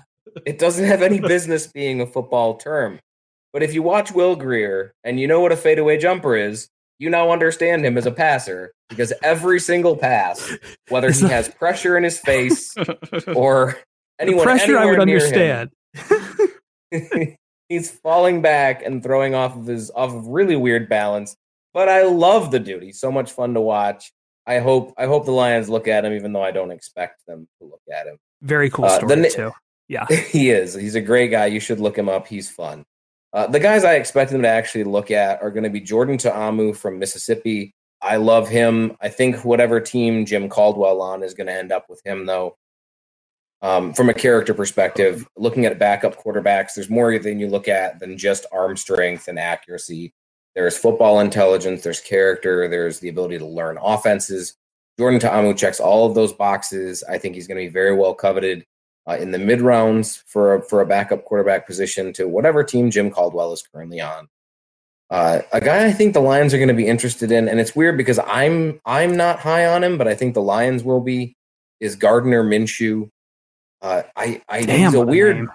It 0.46 0.60
doesn't 0.60 0.86
have 0.86 1.02
any 1.02 1.20
business 1.20 1.66
being 1.66 2.00
a 2.00 2.06
football 2.06 2.58
term. 2.58 3.00
But 3.54 3.64
if 3.64 3.74
you 3.74 3.82
watch 3.82 4.12
Will 4.12 4.36
Grier 4.36 4.94
and 5.04 5.20
you 5.20 5.28
know 5.28 5.40
what 5.40 5.52
a 5.52 5.58
fadeaway 5.58 5.98
jumper 5.98 6.36
is, 6.36 6.70
you 7.00 7.10
now 7.10 7.32
understand 7.32 7.84
him 7.84 7.98
as 7.98 8.06
a 8.06 8.12
passer 8.12 8.72
because 8.90 9.14
every 9.24 9.60
single 9.60 9.98
pass, 9.98 10.54
whether 10.90 11.12
he 11.12 11.28
has 11.28 11.50
pressure 11.50 11.98
in 11.98 12.04
his 12.04 12.20
face 12.20 12.76
or 13.36 13.78
the 14.18 14.24
anyone 14.24 14.44
pressure 14.44 14.78
I 14.78 14.86
would 14.86 15.00
understand. 15.00 15.72
he's 17.70 17.92
falling 17.92 18.42
back 18.42 18.84
and 18.84 19.04
throwing 19.04 19.36
off 19.36 19.56
of 19.56 19.66
his 19.66 19.92
off 19.92 20.14
of 20.14 20.28
really 20.28 20.56
weird 20.56 20.90
balance. 20.90 21.36
But 21.74 21.90
I 21.90 22.04
love 22.04 22.52
the 22.52 22.60
dude. 22.60 22.84
He's 22.84 23.00
so 23.00 23.12
much 23.12 23.32
fun 23.32 23.54
to 23.54 23.62
watch. 23.62 24.12
I 24.46 24.60
hope 24.60 24.94
I 24.98 25.06
hope 25.06 25.26
the 25.26 25.32
Lions 25.32 25.70
look 25.70 25.88
at 25.88 26.06
him, 26.06 26.14
even 26.14 26.34
though 26.34 26.44
I 26.44 26.52
don't 26.52 26.72
expect 26.72 27.26
them 27.28 27.48
to 27.60 27.68
look 27.68 27.82
at 27.94 28.08
him. 28.08 28.18
Very 28.42 28.70
cool 28.70 28.86
Uh, 28.86 29.00
the 29.00 29.08
story 29.08 29.22
na- 29.22 29.30
too. 29.30 29.52
Yeah. 29.88 30.06
he 30.30 30.50
is. 30.50 30.74
He's 30.74 30.96
a 30.96 31.02
great 31.02 31.32
guy. 31.32 31.48
You 31.48 31.60
should 31.60 31.80
look 31.80 31.98
him 31.98 32.10
up. 32.10 32.28
He's 32.28 32.50
fun. 32.50 32.86
Uh, 33.34 33.48
the 33.48 33.60
guys 33.60 33.84
I 33.84 33.96
expect 33.96 34.32
them 34.32 34.42
to 34.42 34.48
actually 34.48 34.86
look 34.86 35.12
at 35.12 35.42
are 35.42 35.52
going 35.52 35.64
to 35.64 35.70
be 35.70 35.82
Jordan 35.82 36.18
Ta'amu 36.18 36.76
from 36.76 36.98
Mississippi. 36.98 37.74
I 38.02 38.18
love 38.18 38.48
him. 38.48 38.96
I 39.02 39.10
think 39.10 39.44
whatever 39.44 39.80
team 39.80 40.26
Jim 40.26 40.50
Caldwell 40.50 41.02
on 41.02 41.24
is 41.24 41.34
going 41.34 41.48
to 41.48 41.54
end 41.54 41.72
up 41.72 41.86
with 41.90 42.02
him, 42.06 42.26
though. 42.26 42.56
Um, 43.62 43.94
from 43.94 44.10
a 44.10 44.14
character 44.14 44.54
perspective, 44.54 45.28
looking 45.36 45.66
at 45.66 45.80
backup 45.80 46.22
quarterbacks, 46.22 46.76
there's 46.76 46.90
more 46.90 47.18
than 47.18 47.40
you 47.40 47.48
look 47.48 47.68
at 47.68 48.00
than 48.00 48.18
just 48.18 48.46
arm 48.52 48.78
strength 48.78 49.28
and 49.28 49.40
accuracy. 49.40 50.14
There's 50.56 50.78
football 50.78 51.20
intelligence, 51.20 51.84
there's 51.84 52.00
character, 52.00 52.68
there's 52.68 53.00
the 53.00 53.10
ability 53.10 53.40
to 53.40 53.46
learn 53.46 53.78
offenses. 53.82 54.56
Jordan 55.00 55.20
Ta'amu 55.20 55.56
checks 55.56 55.80
all 55.80 56.08
of 56.08 56.16
those 56.16 56.34
boxes. 56.34 57.04
I 57.08 57.18
think 57.18 57.36
he's 57.36 57.48
going 57.48 57.60
to 57.60 57.68
be 57.68 57.74
very 57.74 57.96
well 57.96 58.14
coveted 58.14 58.66
uh, 59.08 59.18
in 59.18 59.32
the 59.32 59.40
mid 59.40 59.62
rounds 59.62 60.24
for 60.28 60.56
a, 60.56 60.62
for 60.64 60.82
a 60.82 60.86
backup 60.86 61.26
quarterback 61.26 61.66
position 61.66 62.14
to 62.14 62.28
whatever 62.28 62.64
team 62.64 62.92
Jim 62.92 63.10
Caldwell 63.10 63.54
is 63.54 63.62
currently 63.62 64.02
on. 64.02 64.28
Uh, 65.10 65.40
a 65.54 65.62
guy 65.62 65.86
I 65.86 65.94
think 65.94 66.14
the 66.14 66.20
Lions 66.20 66.54
are 66.54 66.58
going 66.58 66.68
to 66.68 66.74
be 66.74 66.88
interested 66.88 67.32
in, 67.32 67.48
and 67.48 67.60
it's 67.60 67.76
weird 67.76 67.98
because 67.98 68.20
I'm 68.20 68.82
I'm 68.86 69.16
not 69.16 69.40
high 69.40 69.66
on 69.66 69.84
him, 69.84 69.98
but 69.98 70.08
I 70.08 70.16
think 70.16 70.34
the 70.34 70.42
Lions 70.42 70.84
will 70.84 71.02
be. 71.02 71.36
Is 71.80 71.96
Gardner 71.96 72.44
Minshew? 72.44 73.10
Uh, 73.82 74.04
I 74.16 74.42
I 74.50 74.64
Damn, 74.64 74.80
he's 74.80 74.94
a 74.94 75.00
what 75.00 75.08
a 75.08 75.12
weird 75.12 75.48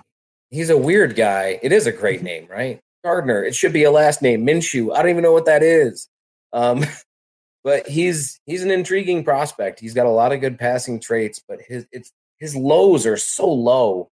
he's 0.50 0.70
a 0.70 0.78
weird 0.78 1.16
guy. 1.16 1.58
It 1.62 1.72
is 1.72 1.86
a 1.86 1.92
great 1.92 2.22
name, 2.22 2.46
right? 2.48 2.80
Gardner. 3.04 3.42
It 3.42 3.54
should 3.54 3.72
be 3.72 3.84
a 3.84 3.90
last 3.90 4.22
name. 4.22 4.46
Minshew. 4.46 4.94
I 4.94 5.02
don't 5.02 5.10
even 5.10 5.22
know 5.22 5.32
what 5.32 5.46
that 5.46 5.62
is. 5.62 6.08
Um, 6.52 6.84
but 7.64 7.88
he's 7.88 8.40
he's 8.46 8.62
an 8.62 8.70
intriguing 8.70 9.24
prospect. 9.24 9.80
He's 9.80 9.94
got 9.94 10.06
a 10.06 10.10
lot 10.10 10.32
of 10.32 10.40
good 10.40 10.58
passing 10.58 11.00
traits, 11.00 11.42
but 11.46 11.58
his 11.66 11.86
it's 11.90 12.12
his 12.38 12.54
lows 12.54 13.06
are 13.06 13.16
so 13.16 13.50
low 13.50 14.10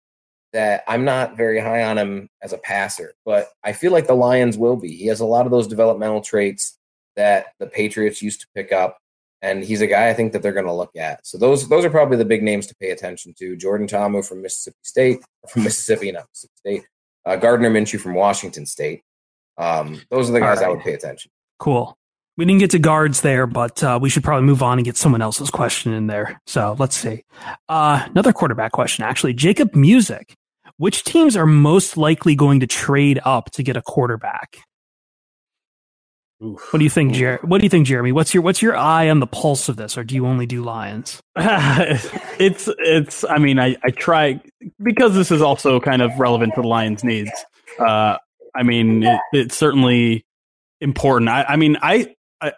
that 0.53 0.85
I'm 0.89 1.05
not 1.05 1.37
very 1.37 1.61
high 1.61 1.85
on 1.85 1.99
him 1.99 2.29
as 2.43 2.53
a 2.53 2.59
passer. 2.59 3.15
But 3.25 3.49
I 3.63 3.73
feel 3.73 3.93
like 3.93 4.07
the 4.07 4.15
Lions 4.15 4.57
will 4.57 4.77
be. 4.77 4.97
He 4.97 5.07
has 5.07 5.21
a 5.21 5.27
lot 5.27 5.47
of 5.47 5.53
those 5.53 5.67
developmental 5.67 6.21
traits 6.21 6.79
that 7.17 7.47
the 7.59 7.67
Patriots 7.67 8.23
used 8.23 8.41
to 8.43 8.47
pick 8.55 8.73
up. 8.73 8.99
And 9.43 9.63
he's 9.63 9.81
a 9.81 9.87
guy 9.87 10.09
I 10.09 10.15
think 10.15 10.33
that 10.33 10.43
they're 10.43 10.53
going 10.53 10.67
to 10.67 10.73
look 10.73 10.97
at. 10.97 11.27
So 11.27 11.39
those 11.39 11.69
those 11.69 11.85
are 11.85 11.91
probably 11.91 12.17
the 12.17 12.25
big 12.25 12.43
names 12.43 12.67
to 12.69 12.77
pay 12.77 12.91
attention 12.91 13.35
to. 13.39 13.57
Jordan 13.57 13.87
Ta'amu 13.87 14.27
from 14.27 14.43
Mississippi 14.43 14.79
State, 14.83 15.19
from 15.49 15.65
Mississippi, 15.65 16.13
not 16.13 16.27
Mississippi 16.31 16.55
State. 16.57 16.83
Uh, 17.25 17.37
Gardner 17.37 17.71
Minshew 17.71 18.01
from 18.01 18.15
Washington 18.15 18.67
State. 18.67 19.03
Um, 19.59 20.03
those 20.11 20.29
are 20.29 20.33
the 20.33 20.41
guys 20.41 20.63
I 20.63 20.69
would 20.69 20.81
pay 20.81 20.95
attention. 20.95 21.31
Cool. 21.59 21.97
We 22.37 22.45
didn't 22.45 22.61
get 22.61 22.71
to 22.73 22.79
guards 22.79 23.23
there, 23.23 23.47
but 23.47 23.83
uh, 23.83 23.99
we 24.01 24.11
should 24.11 24.23
probably 24.23 24.45
move 24.45 24.63
on 24.63 24.79
and 24.79 24.85
get 24.85 24.97
someone 24.97 25.23
else's 25.23 25.51
question 25.51 25.95
in 25.95 26.07
there. 26.07 26.39
So 26.47 26.77
let's 26.79 26.95
see. 26.95 27.25
Uh, 27.69 28.07
another 28.11 28.33
quarterback 28.33 28.73
question, 28.73 29.05
actually. 29.05 29.33
Jacob 29.33 29.75
Music. 29.75 30.35
Which 30.79 31.05
teams 31.05 31.37
are 31.39 31.47
most 31.47 31.97
likely 31.97 32.35
going 32.35 32.61
to 32.61 32.67
trade 32.67 33.19
up 33.25 33.51
to 33.53 33.63
get 33.63 33.79
a 33.79 33.83
quarterback? 33.83 34.59
What 36.39 36.79
do 36.79 36.85
you 36.85 36.91
think, 36.91 37.15
Jer- 37.15 37.41
What 37.43 37.59
do 37.59 37.65
you 37.65 37.71
think, 37.71 37.87
Jeremy? 37.87 38.13
What's 38.13 38.35
your 38.35 38.43
What's 38.43 38.61
your 38.61 38.77
eye 38.77 39.09
on 39.09 39.21
the 39.21 39.27
pulse 39.27 39.69
of 39.71 39.77
this, 39.77 39.97
or 39.97 40.05
do 40.05 40.15
you 40.15 40.27
only 40.27 40.45
do 40.47 40.63
Lions? 40.63 41.21
it's 41.37 42.69
it's 42.79 43.25
i 43.25 43.37
mean 43.39 43.59
i 43.59 43.77
i 43.85 43.91
try 43.91 44.41
because 44.83 45.15
this 45.15 45.31
is 45.31 45.43
also 45.43 45.79
kind 45.81 46.01
of 46.01 46.11
relevant 46.19 46.55
to 46.55 46.63
the 46.63 46.67
lions 46.67 47.05
needs 47.05 47.31
uh 47.79 48.17
i 48.55 48.63
mean 48.63 49.03
it, 49.03 49.21
it's 49.35 49.57
certainly 49.57 50.25
important. 50.81 51.29
I 51.29 51.45
i 51.45 51.57
mean 51.57 51.77
I, 51.83 52.15
I 52.41 52.53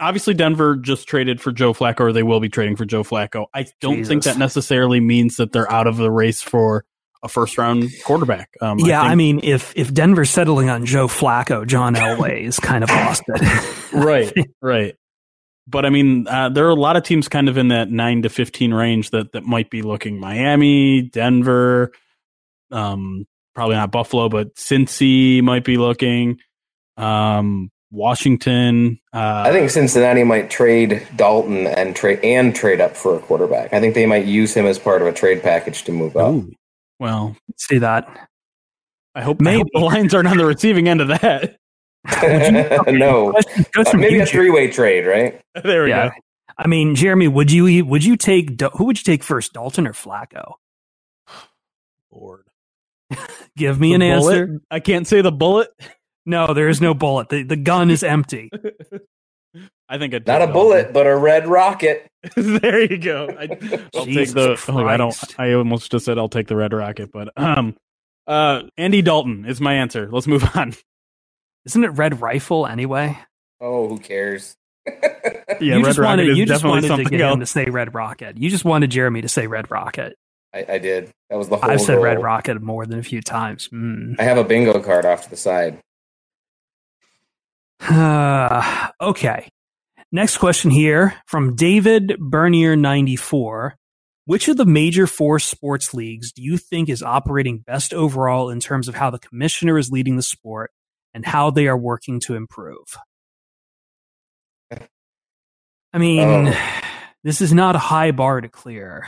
obviously 0.00 0.34
denver 0.34 0.76
just 0.76 1.06
traded 1.08 1.40
for 1.40 1.52
joe 1.52 1.72
flacco 1.72 2.00
or 2.00 2.12
they 2.12 2.24
will 2.24 2.40
be 2.40 2.48
trading 2.48 2.74
for 2.76 2.84
joe 2.84 3.04
flacco. 3.04 3.46
I 3.54 3.66
don't 3.80 4.04
think 4.04 4.24
that 4.24 4.38
necessarily 4.38 4.98
means 5.00 5.36
that 5.36 5.52
they're 5.52 5.70
out 5.70 5.86
of 5.86 5.96
the 5.96 6.10
race 6.10 6.42
for 6.42 6.84
a 7.22 7.28
first 7.28 7.58
round 7.58 7.90
quarterback 8.04 8.50
um 8.60 8.78
yeah, 8.78 9.00
I, 9.02 9.08
think- 9.08 9.16
mean, 9.18 9.40
if 9.42 9.72
if 9.76 9.92
Denver's 9.92 10.30
settling 10.30 10.68
on 10.70 10.84
Joe 10.84 11.08
Flacco, 11.08 11.66
John 11.66 11.94
Elway 11.94 12.42
is 12.42 12.58
kind 12.58 12.84
of 12.84 12.90
lost 12.90 13.22
it. 13.28 13.92
right, 13.92 14.32
right. 14.60 14.94
But 15.68 15.84
I 15.84 15.90
mean, 15.90 16.28
uh, 16.28 16.48
there 16.50 16.66
are 16.66 16.70
a 16.70 16.74
lot 16.74 16.96
of 16.96 17.02
teams 17.02 17.26
kind 17.26 17.48
of 17.48 17.58
in 17.58 17.68
that 17.68 17.90
nine 17.90 18.22
to 18.22 18.28
fifteen 18.28 18.72
range 18.72 19.10
that 19.10 19.32
that 19.32 19.44
might 19.44 19.68
be 19.68 19.82
looking. 19.82 20.20
Miami, 20.20 21.02
Denver, 21.02 21.90
um, 22.70 23.26
probably 23.54 23.74
not 23.74 23.90
Buffalo, 23.90 24.28
but 24.28 24.54
Cincy 24.54 25.42
might 25.42 25.64
be 25.64 25.76
looking. 25.76 26.38
Um, 26.96 27.70
Washington. 27.90 29.00
Uh, 29.12 29.44
I 29.46 29.52
think 29.52 29.70
Cincinnati 29.70 30.22
might 30.22 30.50
trade 30.50 31.06
Dalton 31.16 31.66
and 31.66 31.96
trade 31.96 32.20
and 32.22 32.54
trade 32.54 32.80
up 32.80 32.96
for 32.96 33.16
a 33.16 33.18
quarterback. 33.20 33.72
I 33.72 33.80
think 33.80 33.94
they 33.94 34.06
might 34.06 34.26
use 34.26 34.54
him 34.54 34.66
as 34.66 34.78
part 34.78 35.02
of 35.02 35.08
a 35.08 35.12
trade 35.12 35.42
package 35.42 35.82
to 35.84 35.92
move 35.92 36.16
up. 36.16 36.32
ooh, 36.34 36.52
well, 36.98 37.36
See 37.56 37.78
that? 37.78 38.28
I 39.14 39.22
hope, 39.22 39.38
I 39.40 39.44
Maybe. 39.44 39.58
hope 39.58 39.68
the 39.72 39.80
Lions 39.80 40.14
aren't 40.14 40.28
on 40.28 40.36
the 40.36 40.44
receiving 40.46 40.88
end 40.88 41.00
of 41.00 41.08
that. 41.08 41.56
no, 42.88 43.32
Question- 43.74 43.98
Uh, 43.98 44.00
maybe 44.00 44.20
a 44.20 44.26
three-way 44.26 44.70
trade, 44.70 45.06
right? 45.06 45.40
there 45.64 45.84
we 45.84 45.90
Yeah. 45.90 46.08
go. 46.08 46.14
I 46.58 46.68
mean, 46.68 46.94
Jeremy, 46.94 47.28
would 47.28 47.50
you 47.52 47.84
would 47.84 48.04
you 48.04 48.16
take 48.16 48.60
who 48.74 48.84
would 48.84 48.98
you 48.98 49.04
take 49.04 49.22
first, 49.22 49.52
Dalton 49.52 49.86
or 49.86 49.92
Flacco? 49.92 50.54
Lord. 52.12 52.44
Give 53.56 53.78
me 53.80 53.88
The 53.96 54.04
an 54.06 54.18
bullet? 54.20 54.34
answer. 54.40 54.60
I 54.70 54.80
can't 54.80 55.06
say 55.06 55.20
the 55.20 55.32
bullet. 55.32 55.68
No, 56.24 56.54
there 56.54 56.68
is 56.68 56.80
no 56.80 56.92
bullet. 56.94 57.28
The, 57.28 57.42
the 57.42 57.56
gun 57.56 57.90
is 57.90 58.02
empty. 58.02 58.50
I 59.88 59.98
think 59.98 60.14
I'd 60.14 60.26
Not 60.26 60.42
a 60.42 60.46
bullet, 60.48 60.92
but 60.92 61.06
a 61.06 61.16
red 61.16 61.46
rocket. 61.46 62.06
There 62.34 62.80
you 62.80 62.98
go. 62.98 63.28
I, 63.38 63.46
will 63.46 64.04
take 64.04 64.04
Jesus 64.06 64.64
the. 64.64 64.72
Oh, 64.72 64.84
I 64.84 64.96
don't. 64.96 65.14
I 65.38 65.52
almost 65.52 65.92
just 65.92 66.06
said 66.06 66.18
I'll 66.18 66.28
take 66.28 66.48
the 66.48 66.56
red 66.56 66.72
rocket, 66.72 67.12
but 67.12 67.30
um, 67.36 67.76
uh, 68.26 68.62
Andy 68.76 69.00
Dalton 69.00 69.44
is 69.46 69.60
my 69.60 69.74
answer. 69.74 70.08
Let's 70.10 70.26
move 70.26 70.44
on. 70.56 70.74
Isn't 71.66 71.84
it 71.84 71.90
Red 71.90 72.20
Rifle 72.20 72.66
anyway? 72.66 73.16
Oh, 73.60 73.88
who 73.88 73.98
cares? 73.98 74.56
Yeah, 75.60 75.76
you 75.76 75.76
red 75.76 75.84
just 75.84 75.98
rocket 75.98 76.10
wanted 76.10 76.28
is 76.30 76.38
you 76.38 76.46
just 76.46 76.62
definitely 76.62 76.76
wanted 76.76 76.82
to 76.82 76.88
something 76.88 77.18
get 77.18 77.32
him 77.32 77.40
to 77.40 77.46
say 77.46 77.64
Red 77.66 77.94
Rocket. 77.94 78.36
You 78.38 78.50
just 78.50 78.64
wanted 78.64 78.90
Jeremy 78.90 79.22
to 79.22 79.28
say 79.28 79.46
Red 79.46 79.70
Rocket. 79.70 80.16
I, 80.52 80.66
I 80.68 80.78
did. 80.78 81.10
That 81.30 81.36
was 81.36 81.48
the 81.48 81.56
whole 81.56 81.70
I've 81.70 81.80
said 81.80 81.94
goal. 81.94 82.04
Red 82.04 82.22
Rocket 82.22 82.60
more 82.60 82.86
than 82.86 82.98
a 82.98 83.02
few 83.02 83.22
times. 83.22 83.68
Mm. 83.68 84.16
I 84.18 84.24
have 84.24 84.38
a 84.38 84.44
bingo 84.44 84.80
card 84.80 85.06
off 85.06 85.24
to 85.24 85.30
the 85.30 85.36
side. 85.36 85.78
Uh, 87.80 88.88
okay. 89.00 89.48
Next 90.12 90.38
question 90.38 90.70
here 90.70 91.14
from 91.26 91.56
David 91.56 92.16
Bernier 92.18 92.76
94. 92.76 93.76
Which 94.24 94.48
of 94.48 94.56
the 94.56 94.66
major 94.66 95.06
four 95.06 95.38
sports 95.38 95.94
leagues 95.94 96.32
do 96.32 96.42
you 96.42 96.58
think 96.58 96.88
is 96.88 97.02
operating 97.02 97.58
best 97.58 97.94
overall 97.94 98.50
in 98.50 98.58
terms 98.58 98.88
of 98.88 98.96
how 98.96 99.10
the 99.10 99.20
commissioner 99.20 99.78
is 99.78 99.90
leading 99.90 100.16
the 100.16 100.22
sport 100.22 100.72
and 101.14 101.24
how 101.24 101.50
they 101.50 101.68
are 101.68 101.78
working 101.78 102.18
to 102.20 102.34
improve? 102.34 102.96
I 105.92 105.98
mean, 105.98 106.48
Oh. 106.48 106.80
this 107.24 107.40
is 107.40 107.52
not 107.52 107.76
a 107.76 107.80
high 107.80 108.10
bar 108.10 108.40
to 108.40 108.48
clear. 108.48 109.06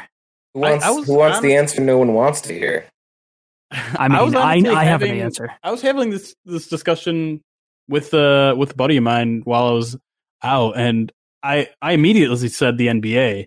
Who 0.55 0.61
wants, 0.61 0.85
I 0.85 0.91
was 0.91 1.07
who 1.07 1.17
wants 1.17 1.41
the 1.41 1.57
answer 1.57 1.81
no 1.81 1.99
one 1.99 2.15
wants 2.15 2.43
to 2.43 2.55
hear? 2.55 2.87
I 3.71 4.09
mean, 4.09 4.25
was 4.25 4.35
I, 4.35 4.41
I, 4.41 4.57
honestly 4.57 4.75
have 4.75 5.03
an 5.03 5.11
answer. 5.21 5.51
I 5.63 5.71
was 5.71 5.83
having 5.83 6.11
this 6.11 6.35
this 6.45 6.69
discussion 6.69 7.43
with 7.89 8.13
uh 8.15 8.55
with 8.57 8.73
a 8.73 8.77
buddy 8.77 8.97
of 8.97 9.05
mine 9.05 9.43
while 9.45 9.67
I 9.67 9.73
was 9.73 9.97
out, 10.43 10.77
and 10.77 11.13
I 11.43 11.69
I 11.83 11.93
immediately 11.93 12.49
said 12.49 12.79
the 12.79 12.89
NBA, 12.89 13.47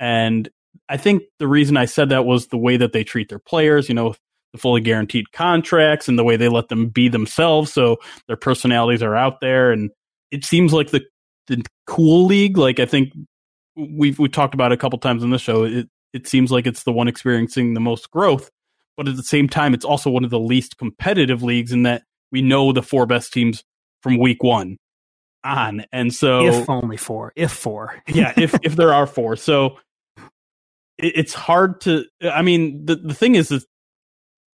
and 0.00 0.48
I 0.88 0.96
think 0.96 1.22
the 1.38 1.48
reason 1.48 1.76
I 1.76 1.84
said 1.84 2.10
that 2.10 2.24
was 2.24 2.48
the 2.48 2.58
way 2.58 2.76
that 2.76 2.92
they 2.92 3.04
treat 3.04 3.28
their 3.28 3.38
players. 3.38 3.88
You 3.88 3.94
know, 3.94 4.14
the 4.52 4.58
fully 4.58 4.80
guaranteed 4.80 5.32
contracts 5.32 6.08
and 6.08 6.18
the 6.18 6.24
way 6.24 6.36
they 6.36 6.48
let 6.48 6.68
them 6.68 6.88
be 6.88 7.08
themselves, 7.08 7.72
so 7.72 7.98
their 8.26 8.36
personalities 8.36 9.02
are 9.02 9.16
out 9.16 9.40
there, 9.40 9.72
and 9.72 9.90
it 10.30 10.44
seems 10.44 10.72
like 10.72 10.90
the 10.90 11.02
the 11.46 11.64
cool 11.86 12.26
league. 12.26 12.58
Like 12.58 12.80
I 12.80 12.86
think 12.86 13.12
we've 13.76 14.18
we 14.18 14.28
talked 14.28 14.54
about 14.54 14.72
it 14.72 14.74
a 14.74 14.78
couple 14.78 14.98
times 14.98 15.22
on 15.22 15.30
the 15.30 15.38
show. 15.38 15.64
It 15.64 15.88
it 16.12 16.26
seems 16.26 16.50
like 16.50 16.66
it's 16.66 16.84
the 16.84 16.92
one 16.92 17.08
experiencing 17.08 17.74
the 17.74 17.80
most 17.80 18.10
growth 18.10 18.50
but 18.98 19.06
at 19.06 19.16
the 19.16 19.22
same 19.22 19.48
time, 19.48 19.74
it's 19.74 19.84
also 19.84 20.10
one 20.10 20.24
of 20.24 20.30
the 20.30 20.40
least 20.40 20.76
competitive 20.76 21.44
leagues 21.44 21.70
in 21.70 21.84
that 21.84 22.02
we 22.32 22.42
know 22.42 22.72
the 22.72 22.82
four 22.82 23.06
best 23.06 23.32
teams 23.32 23.62
from 24.02 24.18
week 24.18 24.42
one 24.42 24.76
on. 25.44 25.84
And 25.92 26.12
so, 26.12 26.46
if 26.46 26.68
only 26.68 26.96
four. 26.96 27.32
If 27.36 27.52
four. 27.52 27.94
yeah, 28.08 28.32
if, 28.36 28.54
if 28.62 28.76
there 28.76 28.92
are 28.92 29.06
four. 29.06 29.36
So 29.36 29.78
it, 30.98 31.12
it's 31.16 31.34
hard 31.34 31.80
to, 31.82 32.04
I 32.22 32.42
mean, 32.42 32.86
the, 32.86 32.96
the 32.96 33.14
thing 33.14 33.34
is, 33.34 33.50
is 33.50 33.66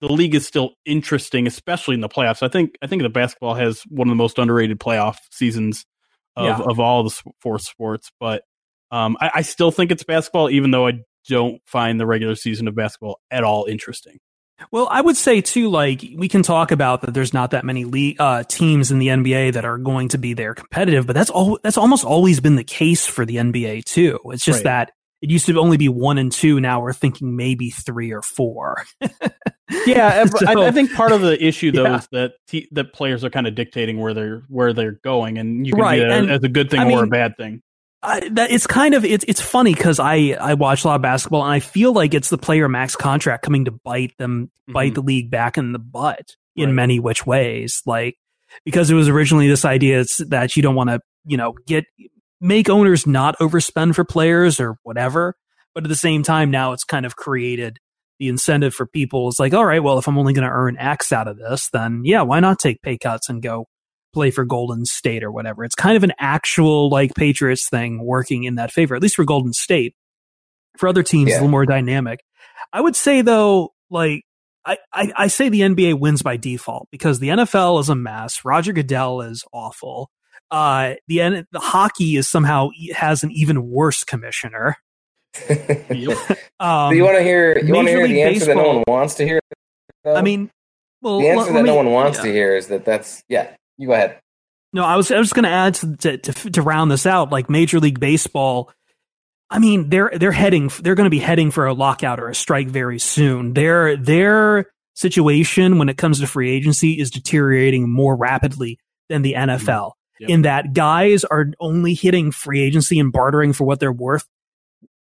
the 0.02 0.12
league 0.12 0.36
is 0.36 0.48
still 0.48 0.72
interesting, 0.86 1.48
especially 1.48 1.96
in 1.96 2.02
the 2.02 2.10
playoffs. 2.10 2.42
I 2.44 2.48
think, 2.48 2.76
I 2.82 2.88
think 2.88 3.02
the 3.04 3.10
basketball 3.10 3.56
has 3.56 3.82
one 3.90 4.08
of 4.08 4.12
the 4.12 4.16
most 4.16 4.40
underrated 4.40 4.80
playoff 4.80 5.18
seasons 5.32 5.86
of, 6.36 6.46
Yeah. 6.46 6.60
of 6.66 6.80
all 6.80 7.04
the 7.04 7.22
four 7.42 7.60
sports. 7.60 8.12
But 8.20 8.44
um, 8.92 9.18
I, 9.22 9.32
I 9.36 9.42
still 9.44 9.72
think 9.72 9.92
it's 9.92 10.04
basketball, 10.04 10.50
even 10.50 10.72
though 10.72 10.88
I 10.88 10.94
don't 11.30 11.62
find 11.68 12.00
the 12.00 12.08
regular 12.08 12.36
season 12.36 12.68
of 12.68 12.76
basketball 12.76 13.20
at 13.30 13.44
all 13.44 13.66
interesting. 13.66 14.18
Well, 14.72 14.88
I 14.92 15.02
would 15.02 15.18
say 15.18 15.42
too, 15.42 15.70
like 15.70 16.04
we 16.16 16.28
can 16.28 16.44
talk 16.44 16.72
about 16.72 17.02
that. 17.02 17.14
There's 17.14 17.34
not 17.34 17.52
that 17.52 17.66
many 17.66 17.86
le- 17.86 18.16
uh, 18.24 18.44
teams 18.44 18.92
in 18.92 19.00
the 19.00 19.08
NBA 19.08 19.54
that 19.54 19.66
are 19.66 19.78
going 19.78 20.10
to 20.10 20.18
be 20.18 20.34
there 20.34 20.54
competitive, 20.54 21.08
but 21.08 21.14
that's 21.14 21.30
all. 21.30 21.58
That's 21.64 21.78
almost 21.78 22.06
always 22.06 22.40
been 22.40 22.56
the 22.56 22.64
case 22.64 23.06
for 23.06 23.26
the 23.26 23.38
NBA 23.38 23.86
too. 23.86 24.20
It's 24.26 24.46
just 24.46 24.60
Right. 24.60 24.64
that 24.88 24.92
it 25.22 25.30
used 25.30 25.46
to 25.48 25.60
only 25.60 25.78
be 25.78 25.88
one 25.90 26.18
and 26.18 26.32
two. 26.32 26.60
Now 26.60 26.82
we're 26.82 26.94
thinking 26.94 27.36
maybe 27.36 27.70
three 27.70 28.12
or 28.12 28.22
four. 28.22 28.86
Yeah, 29.86 30.26
I, 30.46 30.54
I 30.68 30.72
think 30.72 30.94
part 30.94 31.14
of 31.14 31.22
the 31.22 31.42
issue 31.42 31.72
though 31.72 31.84
Yeah. 31.84 31.98
is 32.00 32.08
that 32.12 32.34
te- 32.48 32.68
that 32.74 32.92
players 32.94 33.24
are 33.24 33.30
kind 33.30 33.48
of 33.48 33.56
dictating 33.56 34.00
where 34.02 34.14
they're 34.14 34.44
where 34.50 34.74
they're 34.74 35.00
going, 35.02 35.38
and 35.38 35.66
you 35.66 35.72
can 35.72 35.82
Right, 35.82 36.00
see 36.02 36.04
that 36.04 36.12
and, 36.12 36.30
as 36.30 36.44
a 36.44 36.50
good 36.50 36.70
thing 36.70 36.82
I 36.82 36.92
or 36.92 37.06
a 37.06 37.08
bad 37.08 37.38
thing. 37.38 37.62
I, 38.04 38.28
that 38.30 38.50
it's 38.52 38.66
kind 38.66 38.94
of 38.96 39.06
it's 39.06 39.24
it's 39.28 39.42
funny 39.42 39.74
because 39.74 40.00
I 40.00 40.36
I 40.40 40.56
watch 40.56 40.84
a 40.84 40.88
lot 40.88 40.96
of 40.96 41.02
basketball 41.04 41.44
and 41.44 41.52
I 41.54 41.60
feel 41.60 41.94
like 41.94 42.14
it's 42.14 42.30
the 42.30 42.38
player 42.38 42.68
max 42.68 42.96
contract 42.96 43.44
coming 43.44 43.66
to 43.66 43.72
bite 43.72 44.14
them 44.18 44.50
bite 44.68 44.94
Mhm. 44.94 44.96
the 44.96 45.02
league 45.02 45.30
back 45.32 45.58
in 45.58 45.72
the 45.72 45.80
butt 45.80 46.36
in 46.56 46.70
Right. 46.70 46.76
many 46.76 47.00
which 47.00 47.26
ways 47.28 47.82
like 47.86 48.16
because 48.66 48.90
it 48.90 48.96
was 48.96 49.08
originally 49.08 49.48
this 49.48 49.66
idea 49.66 50.04
that 50.30 50.56
you 50.56 50.64
don't 50.64 50.76
want 50.76 50.90
to 50.90 51.00
you 51.26 51.38
know 51.38 51.54
get 51.68 51.86
make 52.40 52.70
owners 52.70 53.06
not 53.06 53.38
overspend 53.40 53.94
for 53.96 54.04
players 54.04 54.60
or 54.60 54.78
whatever 54.84 55.36
but 55.76 55.84
at 55.84 55.90
the 55.90 55.96
same 55.96 56.24
time 56.24 56.50
now 56.50 56.72
it's 56.74 56.84
kind 56.84 57.06
of 57.06 57.16
created 57.16 57.78
the 58.20 58.28
incentive 58.28 58.74
for 58.74 58.88
people 58.88 59.28
it's 59.30 59.40
like 59.40 59.54
all 59.54 59.66
right 59.66 59.84
well 59.84 60.00
if 60.00 60.08
I'm 60.08 60.18
only 60.18 60.34
going 60.34 60.48
to 60.48 60.54
earn 60.54 60.76
X 60.78 61.12
out 61.12 61.28
of 61.28 61.38
this 61.38 61.70
then 61.72 62.02
yeah 62.04 62.24
why 62.24 62.40
not 62.40 62.58
take 62.60 62.82
pay 62.82 62.98
cuts 62.98 63.30
and 63.30 63.42
go 63.44 63.66
play 64.14 64.32
for 64.32 64.46
Golden 64.46 64.86
State 64.86 65.24
or 65.24 65.32
whatever. 65.32 65.64
It's 65.64 65.76
kind 65.76 65.98
of 65.98 66.04
an 66.04 66.14
actual 66.20 66.90
like 66.90 67.14
Patriots 67.16 67.70
thing 67.70 68.04
working 68.04 68.44
in 68.44 68.56
that 68.56 68.72
favor, 68.72 68.96
at 68.96 69.02
least 69.02 69.16
for 69.16 69.26
Golden 69.26 69.54
State. 69.54 69.96
For 70.78 70.88
other 70.88 71.04
teams, 71.04 71.30
it's 71.30 71.38
a 71.38 71.40
little 71.40 71.52
more 71.52 71.66
dynamic. 71.66 72.24
I 72.72 72.82
would 72.82 72.96
say 72.96 73.22
though, 73.22 73.74
like 73.90 74.24
I, 74.66 74.78
I, 74.94 75.12
I 75.18 75.28
say 75.28 75.50
the 75.50 75.62
NBA 75.62 76.00
wins 76.00 76.22
by 76.22 76.38
default 76.38 76.88
because 76.92 77.20
the 77.20 77.30
NFL 77.30 77.80
is 77.82 77.90
a 77.90 77.96
mess. 77.96 78.46
Roger 78.46 78.74
Goodell 78.74 79.22
is 79.22 79.44
awful. 79.52 80.12
Uh, 80.50 80.96
the 81.08 81.22
N- 81.22 81.48
the 81.52 81.60
hockey 81.60 82.18
is 82.18 82.28
somehow 82.28 82.70
e- 82.78 82.92
has 82.94 83.24
an 83.24 83.32
even 83.32 83.70
worse 83.70 84.04
commissioner. 84.04 84.78
Yep. 85.50 86.18
Um, 86.60 86.92
so 86.92 86.96
you 86.96 87.04
want 87.04 87.18
to 87.18 87.24
hear? 87.24 87.58
You 87.58 87.74
want 87.74 87.88
to 87.88 87.92
hear 87.92 88.04
League 88.04 88.12
the 88.12 88.22
answer 88.22 88.46
that 88.46 88.56
no 88.56 88.68
one 88.68 88.84
wants 88.86 89.16
to 89.16 89.26
hear? 89.26 89.40
though? 90.04 90.14
I 90.14 90.22
mean, 90.22 90.52
well, 91.02 91.20
the 91.20 91.30
answer 91.30 91.46
let- 91.46 91.48
that 91.48 91.54
let 91.56 91.66
no 91.66 91.76
one 91.76 91.90
wants 91.90 92.20
yeah. 92.20 92.26
to 92.26 92.32
hear 92.32 92.56
is 92.56 92.68
that 92.68 92.86
that's 92.86 93.24
yeah. 93.28 93.56
You 93.82 93.88
go 93.88 93.94
ahead. 93.94 94.20
No, 94.74 94.84
I 94.84 94.96
was 94.96 95.12
I 95.12 95.18
was 95.18 95.30
just 95.30 95.34
going 95.34 95.44
to 95.44 95.50
add 95.50 95.74
to, 95.76 95.98
to 95.98 96.18
to 96.18 96.52
to 96.52 96.62
round 96.62 96.92
this 96.92 97.08
out. 97.08 97.32
Like 97.32 97.50
Major 97.50 97.80
League 97.80 98.00
Baseball, 98.00 98.72
I 99.50 99.58
mean 99.58 99.90
they're 99.90 100.12
they're 100.14 100.32
heading 100.32 100.70
they're 100.82 100.94
going 100.94 101.08
to 101.08 101.10
be 101.10 101.20
heading 101.20 101.50
for 101.50 101.66
a 101.66 101.74
lockout 101.74 102.20
or 102.20 102.30
a 102.30 102.36
strike 102.36 102.68
very 102.68 103.00
soon. 103.00 103.54
Their 103.54 103.98
their 103.98 104.68
situation 104.94 105.80
when 105.80 105.90
it 105.90 105.98
comes 105.98 106.20
to 106.20 106.28
free 106.28 106.52
agency 106.52 107.00
is 107.00 107.10
deteriorating 107.10 107.92
more 107.92 108.16
rapidly 108.16 108.78
than 109.10 109.24
the 109.24 109.34
NFL. 109.34 109.58
Mm-hmm. 109.66 110.22
Yep. 110.22 110.30
In 110.30 110.42
that 110.44 110.74
guys 110.74 111.24
are 111.24 111.48
only 111.60 111.96
hitting 111.96 112.32
free 112.32 112.62
agency 112.62 113.00
and 113.00 113.12
bartering 113.12 113.54
for 113.54 113.64
what 113.64 113.80
they're 113.80 113.92
worth 113.92 114.28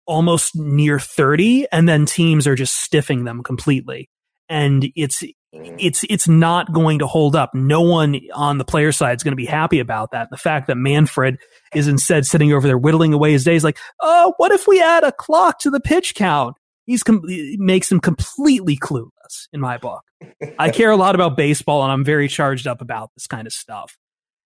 almost 0.06 0.56
near 0.56 0.98
30 0.98 1.66
and 1.70 1.86
then 1.86 2.06
teams 2.06 2.46
are 2.46 2.54
just 2.54 2.76
stiffing 2.76 3.24
them 3.24 3.42
completely. 3.42 4.08
And 4.48 4.90
it's. 4.96 5.22
Mm-hmm. 5.54 5.76
it's 5.80 6.04
it's 6.08 6.28
not 6.28 6.72
going 6.72 7.00
to 7.00 7.08
hold 7.08 7.34
up. 7.34 7.52
No 7.54 7.80
one 7.80 8.20
on 8.34 8.58
the 8.58 8.64
player 8.64 8.92
side 8.92 9.16
is 9.16 9.24
going 9.24 9.32
to 9.32 9.36
be 9.36 9.46
happy 9.46 9.80
about 9.80 10.12
that. 10.12 10.28
The 10.30 10.36
fact 10.36 10.68
that 10.68 10.76
Manfred 10.76 11.38
is 11.74 11.88
instead 11.88 12.24
sitting 12.24 12.52
over 12.52 12.68
there 12.68 12.78
whittling 12.78 13.12
away 13.12 13.32
his 13.32 13.42
days, 13.42 13.64
like, 13.64 13.76
oh, 14.00 14.32
what 14.36 14.52
if 14.52 14.68
we 14.68 14.80
add 14.80 15.02
a 15.02 15.10
clock 15.10 15.58
to 15.60 15.70
the 15.70 15.80
pitch 15.80 16.14
count? 16.14 16.56
He's 16.86 17.02
com- 17.02 17.22
makes 17.58 17.90
him 17.90 17.98
completely 17.98 18.76
clueless 18.76 19.48
in 19.52 19.60
my 19.60 19.76
book. 19.76 20.02
I 20.56 20.70
care 20.72 20.92
a 20.92 20.96
lot 20.96 21.16
about 21.16 21.36
baseball, 21.36 21.82
and 21.82 21.90
I'm 21.90 22.04
very 22.04 22.28
charged 22.28 22.68
up 22.68 22.80
about 22.80 23.10
this 23.16 23.26
kind 23.26 23.48
of 23.48 23.52
stuff. 23.52 23.96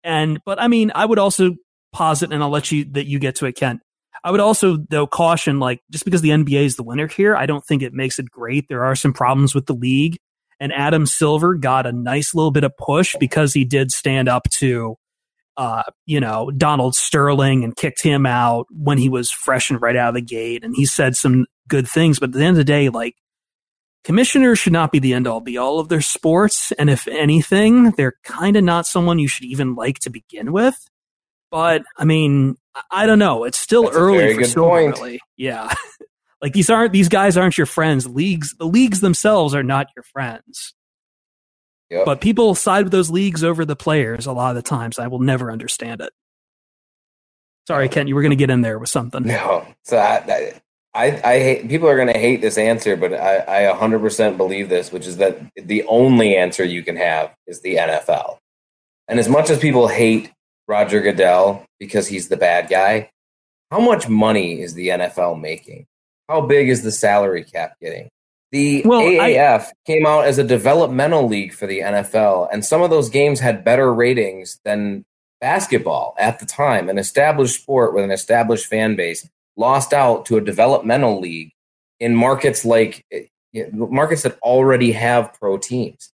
And 0.03 0.41
but 0.45 0.61
I 0.61 0.66
mean, 0.66 0.91
I 0.93 1.07
would 1.07 1.20
also 1.20 1.55
posit, 1.93 2.32
and 2.32 2.43
I'll 2.43 2.51
let 2.51 2.72
you 2.72 2.84
that 2.93 3.07
you 3.07 3.20
get 3.20 3.36
to 3.36 3.47
it, 3.47 3.55
Kent. 3.55 3.80
I 4.24 4.32
would 4.32 4.41
also 4.41 4.78
though 4.91 5.07
caution, 5.07 5.61
like 5.61 5.82
just 5.93 6.05
because 6.05 6.20
the 6.20 6.30
NBA 6.30 6.64
is 6.64 6.74
the 6.74 6.82
winner 6.82 7.07
here, 7.07 7.36
I 7.36 7.47
don't 7.47 7.64
think 7.64 7.82
it 7.82 7.93
makes 7.93 8.18
it 8.18 8.28
great. 8.28 8.66
There 8.68 8.84
are 8.84 8.97
some 8.97 9.12
problems 9.12 9.55
with 9.55 9.66
the 9.66 9.74
league 9.74 10.18
and 10.61 10.73
Adam 10.73 11.07
Silver 11.07 11.55
got 11.55 11.87
a 11.87 11.93
nice 11.93 12.35
little 12.35 12.51
bit 12.51 12.65
of 12.65 12.77
push 12.77 13.17
because 13.19 13.55
he 13.55 13.65
did 13.65 13.91
stand 13.91 14.29
up 14.29 14.49
to, 14.59 14.97
uh, 15.57 15.83
you 16.07 16.21
know, 16.21 16.51
Donald 16.51 16.95
Sterling 16.95 17.65
and 17.65 17.75
kicked 17.75 18.03
him 18.03 18.27
out 18.27 18.67
when 18.71 18.99
he 18.99 19.09
was 19.09 19.31
fresh 19.31 19.71
and 19.71 19.81
right 19.81 19.97
out 19.97 20.11
of 20.11 20.15
the 20.15 20.21
gate. 20.21 20.63
And 20.63 20.77
he 20.77 20.85
said 20.85 21.17
some 21.17 21.47
good 21.67 21.89
things, 21.89 22.19
but 22.19 22.29
at 22.29 22.33
the 22.35 22.41
end 22.45 22.51
of 22.51 22.57
the 22.57 22.65
day, 22.65 22.91
like, 22.91 23.15
commissioners 24.05 24.59
should 24.59 24.73
not 24.73 24.93
be 24.93 24.99
the 24.99 25.15
end 25.15 25.27
all 25.27 25.41
be 25.41 25.59
all 25.59 25.81
of 25.81 25.89
their 25.89 26.01
sports. 26.01 26.73
And 26.73 26.91
if 26.91 27.09
anything, 27.09 27.93
they're 27.93 28.17
kind 28.25 28.57
of 28.57 28.65
not 28.65 28.87
someone 28.87 29.19
you 29.19 29.29
should 29.29 29.45
even 29.45 29.75
like 29.75 29.99
to 30.01 30.11
begin 30.11 30.53
with. 30.53 30.77
But 31.51 31.83
I 31.97 32.05
mean, 32.05 32.57
I- 32.91 33.07
don't 33.07 33.19
know. 33.19 33.45
It's 33.45 33.59
still 33.59 33.85
That's 33.85 33.97
early 33.97 34.35
for 34.35 34.45
Silver, 34.45 34.77
really. 34.77 35.21
Yeah. 35.37 35.75
like 36.43 36.53
these 36.53 36.70
aren't 36.70 36.93
these 36.93 37.09
guys 37.09 37.36
aren't 37.36 37.59
your 37.59 37.66
friends. 37.66 38.07
Leagues 38.07 38.55
the 38.59 38.66
leagues 38.66 39.01
themselves 39.01 39.55
are 39.55 39.62
not 39.62 39.88
your 39.97 40.03
friends. 40.03 40.74
Yep. 41.91 42.05
But 42.05 42.20
people 42.20 42.55
side 42.55 42.84
with 42.84 42.93
those 42.93 43.11
leagues 43.11 43.43
over 43.43 43.64
the 43.64 43.76
players 43.76 44.26
a 44.26 44.32
lot 44.32 44.51
of 44.51 44.57
the 44.57 44.68
times. 44.68 44.99
I 44.99 45.09
will 45.09 45.18
never 45.18 45.51
understand 45.51 46.01
it. 46.01 46.12
Sorry, 47.66 47.88
Kent, 47.88 48.09
you 48.09 48.14
were 48.14 48.22
going 48.22 48.30
to 48.30 48.36
get 48.36 48.51
in 48.51 48.62
there 48.62 48.78
with 48.78 48.88
something. 48.88 49.24
No, 49.24 49.66
so 49.84 49.99
I, 49.99 50.61
I, 50.95 51.20
I 51.22 51.38
hate, 51.38 51.68
people 51.68 51.88
are 51.88 51.97
going 51.97 52.12
to 52.12 52.18
hate 52.18 52.41
this 52.41 52.59
answer, 52.59 52.97
but 52.97 53.12
I, 53.14 53.68
I 53.68 53.72
100% 53.72 54.36
believe 54.36 54.68
this, 54.68 54.91
which 54.93 55.07
is 55.07 55.18
that 55.18 55.38
the 55.57 55.84
only 55.84 56.36
answer 56.36 56.64
you 56.64 56.82
can 56.82 56.97
have 56.97 57.32
is 57.47 57.61
the 57.61 57.76
NFL. 57.76 58.38
And 59.07 59.18
as 59.18 59.28
much 59.28 59.51
as 59.51 59.59
people 59.59 59.88
hate 59.88 60.32
Roger 60.66 61.01
Goodell 61.01 61.64
because 61.78 62.09
he's 62.09 62.28
the 62.28 62.36
bad 62.36 62.68
guy, 62.68 63.11
how 63.70 63.80
much 63.80 64.09
money 64.09 64.61
is 64.61 64.74
the 64.74 64.88
NFL 64.88 65.41
making? 65.41 65.86
How 66.31 66.41
big 66.41 66.68
is 66.68 66.83
the 66.85 66.93
salary 66.93 67.43
cap 67.43 67.74
getting? 67.81 68.09
The 68.53 68.83
Well, 68.85 69.01
AAF 69.01 69.70
came 69.85 70.07
out 70.07 70.26
as 70.26 70.39
a 70.39 70.45
developmental 70.45 71.26
league 71.26 71.53
for 71.53 71.66
the 71.66 71.81
NFL, 71.81 72.49
and 72.53 72.64
some 72.64 72.83
of 72.83 72.91
those 72.91 73.11
games 73.11 73.41
had 73.41 73.64
better 73.64 73.93
ratings 73.93 74.61
than 74.64 75.05
basketball 75.41 76.14
at 76.18 76.39
the 76.39 76.47
time. 76.47 76.89
An 76.89 76.99
established 76.99 77.61
sport 77.61 77.95
with 77.95 78.05
an 78.05 78.12
established 78.12 78.66
fan 78.66 78.95
base 78.95 79.28
lost 79.57 79.93
out 79.93 80.24
to 80.26 80.37
a 80.37 80.41
developmental 80.41 81.20
league 81.20 81.51
in 81.99 82.14
markets 82.14 82.64
like 82.64 83.05
eh, 83.12 83.24
markets 83.72 84.22
that 84.22 84.39
already 84.41 84.93
have 84.93 85.35
pro 85.35 85.59
teams. 85.59 86.12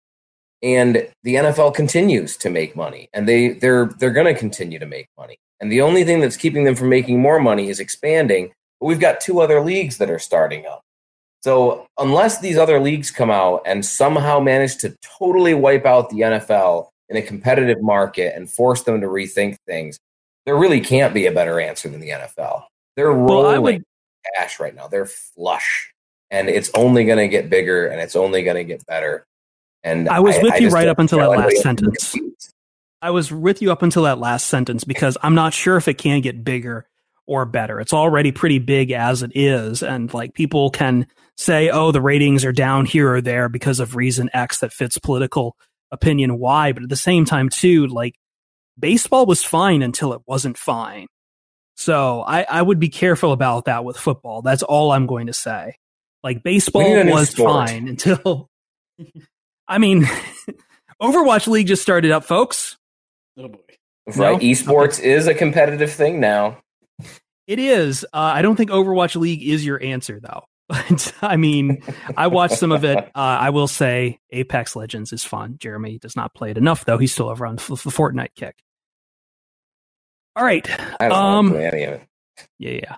And 0.62 1.08
the 1.24 1.34
NFL 1.34 1.74
continues 1.74 2.38
to 2.38 2.48
make 2.48 2.74
money, 2.74 3.10
and 3.12 3.28
they 3.28 3.50
they're 3.50 3.90
they're 3.98 4.10
going 4.12 4.32
to 4.32 4.38
continue 4.38 4.78
to 4.78 4.86
make 4.86 5.08
money. 5.18 5.36
And 5.60 5.70
the 5.70 5.82
only 5.82 6.04
thing 6.04 6.20
that's 6.20 6.38
keeping 6.38 6.64
them 6.64 6.74
from 6.74 6.88
making 6.88 7.20
more 7.20 7.38
money 7.38 7.68
is 7.68 7.80
expanding. 7.80 8.52
But 8.80 8.86
we've 8.86 9.00
got 9.00 9.20
two 9.20 9.40
other 9.40 9.60
leagues 9.60 9.98
that 9.98 10.10
are 10.10 10.18
starting 10.18 10.66
up. 10.66 10.82
So 11.42 11.86
unless 11.98 12.40
these 12.40 12.58
other 12.58 12.80
leagues 12.80 13.10
come 13.10 13.30
out 13.30 13.62
and 13.66 13.84
somehow 13.84 14.40
manage 14.40 14.78
to 14.78 14.96
totally 15.18 15.54
wipe 15.54 15.86
out 15.86 16.10
the 16.10 16.20
NFL 16.20 16.88
in 17.08 17.16
a 17.16 17.22
competitive 17.22 17.80
market 17.80 18.34
and 18.34 18.50
force 18.50 18.82
them 18.82 19.00
to 19.00 19.06
rethink 19.06 19.56
things, 19.66 19.98
there 20.44 20.56
really 20.56 20.80
can't 20.80 21.14
be 21.14 21.26
a 21.26 21.32
better 21.32 21.60
answer 21.60 21.88
than 21.88 22.00
the 22.00 22.10
NFL. 22.10 22.64
They're 22.96 23.12
rolling 23.12 23.54
I 23.54 23.58
would- 23.58 23.84
cash 24.36 24.58
right 24.58 24.74
now. 24.74 24.88
They're 24.88 25.06
flush, 25.06 25.92
and 26.32 26.48
it's 26.48 26.70
only 26.74 27.04
going 27.04 27.18
to 27.18 27.28
get 27.28 27.48
bigger 27.48 27.86
and 27.86 28.00
it's 28.00 28.16
only 28.16 28.42
going 28.42 28.56
to 28.56 28.64
get 28.64 28.84
better. 28.86 29.24
And 29.84 30.08
I 30.08 30.18
was 30.18 30.36
with 30.42 30.60
you 30.60 30.70
right 30.70 30.88
up 30.88 30.98
until 30.98 31.20
that 31.20 31.30
last 31.30 31.58
sentence. 31.58 32.16
I 33.00 33.10
was 33.10 33.30
with 33.30 33.62
you 33.62 33.70
up 33.70 33.82
until 33.82 34.02
that 34.02 34.18
last 34.18 34.48
sentence 34.48 34.82
because 34.82 35.16
I'm 35.22 35.36
not 35.36 35.54
sure 35.54 35.76
if 35.76 35.86
it 35.86 35.94
can 35.94 36.20
get 36.22 36.42
bigger 36.42 36.88
or 37.26 37.44
better. 37.44 37.80
It's 37.80 37.92
already 37.92 38.32
pretty 38.32 38.58
big 38.58 38.90
as 38.92 39.22
it 39.22 39.32
is. 39.34 39.82
And 39.82 40.12
like 40.14 40.34
people 40.34 40.70
can 40.70 41.06
say, 41.36 41.70
oh, 41.70 41.92
the 41.92 42.00
ratings 42.00 42.44
are 42.44 42.52
down 42.52 42.86
here 42.86 43.14
or 43.14 43.20
there 43.20 43.48
because 43.48 43.80
of 43.80 43.96
reason 43.96 44.30
X 44.32 44.60
that 44.60 44.72
fits 44.72 44.98
political 44.98 45.56
opinion 45.90 46.38
Y. 46.38 46.72
But 46.72 46.84
at 46.84 46.88
the 46.88 46.96
same 46.96 47.24
time, 47.24 47.48
too, 47.48 47.86
like 47.88 48.14
baseball 48.78 49.26
was 49.26 49.42
fine 49.42 49.82
until 49.82 50.12
it 50.12 50.22
wasn't 50.26 50.56
fine. 50.56 51.06
So 51.76 52.22
I, 52.22 52.46
I 52.48 52.62
would 52.62 52.78
be 52.80 52.88
careful 52.88 53.32
about 53.32 53.66
that 53.66 53.84
with 53.84 53.96
football. 53.98 54.40
That's 54.42 54.62
all 54.62 54.92
I'm 54.92 55.06
going 55.06 55.26
to 55.26 55.34
say. 55.34 55.76
Like 56.22 56.42
baseball 56.42 56.82
We 56.82 56.88
need 56.88 57.00
a 57.00 57.04
new 57.04 57.12
was 57.12 57.30
sport. 57.30 57.68
fine 57.68 57.86
until, 57.88 58.48
I 59.68 59.78
mean, 59.78 60.04
Overwatch 61.02 61.46
League 61.46 61.66
just 61.66 61.82
started 61.82 62.10
up, 62.12 62.24
folks. 62.24 62.76
Oh 63.38 63.48
boy. 63.48 63.58
Right, 64.06 64.16
No? 64.16 64.38
esports 64.38 65.00
is 65.00 65.26
a 65.26 65.34
competitive 65.34 65.92
thing 65.92 66.20
now. 66.20 66.58
It 67.46 67.58
is. 67.58 68.04
Uh, 68.04 68.16
I 68.34 68.42
don't 68.42 68.56
think 68.56 68.70
Overwatch 68.70 69.14
League 69.16 69.42
is 69.42 69.64
your 69.64 69.82
answer, 69.82 70.20
though. 70.20 70.44
But 70.68 71.14
I 71.22 71.36
mean, 71.36 71.80
I 72.16 72.26
watched 72.26 72.56
some 72.58 72.72
of 72.72 72.84
it. 72.84 72.98
Uh, 72.98 73.08
I 73.14 73.50
will 73.50 73.68
say 73.68 74.18
Apex 74.32 74.74
Legends 74.74 75.12
is 75.12 75.22
fun. 75.22 75.58
Jeremy 75.60 75.98
does 76.00 76.16
not 76.16 76.34
play 76.34 76.50
it 76.50 76.58
enough, 76.58 76.84
though. 76.84 76.98
He's 76.98 77.12
still 77.12 77.28
over 77.28 77.46
on 77.46 77.54
f- 77.54 77.68
the 77.68 77.74
Fortnite 77.76 78.34
kick. 78.34 78.56
All 80.34 80.44
right. 80.44 80.68
I 81.00 81.08
don't 81.08 81.12
Um, 81.12 81.48
know 81.50 81.56
any 81.58 81.84
of 81.84 81.94
it. 81.94 82.02
Yeah, 82.58 82.70
yeah. 82.72 82.96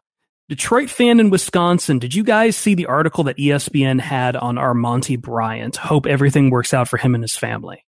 Detroit 0.48 0.88
fan 0.88 1.20
in 1.20 1.28
Wisconsin. 1.28 1.98
Did 1.98 2.14
you 2.14 2.24
guys 2.24 2.56
see 2.56 2.74
the 2.74 2.86
article 2.86 3.24
that 3.24 3.36
ESPN 3.36 4.00
had 4.00 4.34
on 4.34 4.56
Armonty 4.56 5.20
Bryant? 5.20 5.76
Hope 5.76 6.06
everything 6.06 6.48
works 6.48 6.72
out 6.72 6.88
for 6.88 6.96
him 6.96 7.14
and 7.14 7.22
his 7.22 7.36
family. 7.36 7.84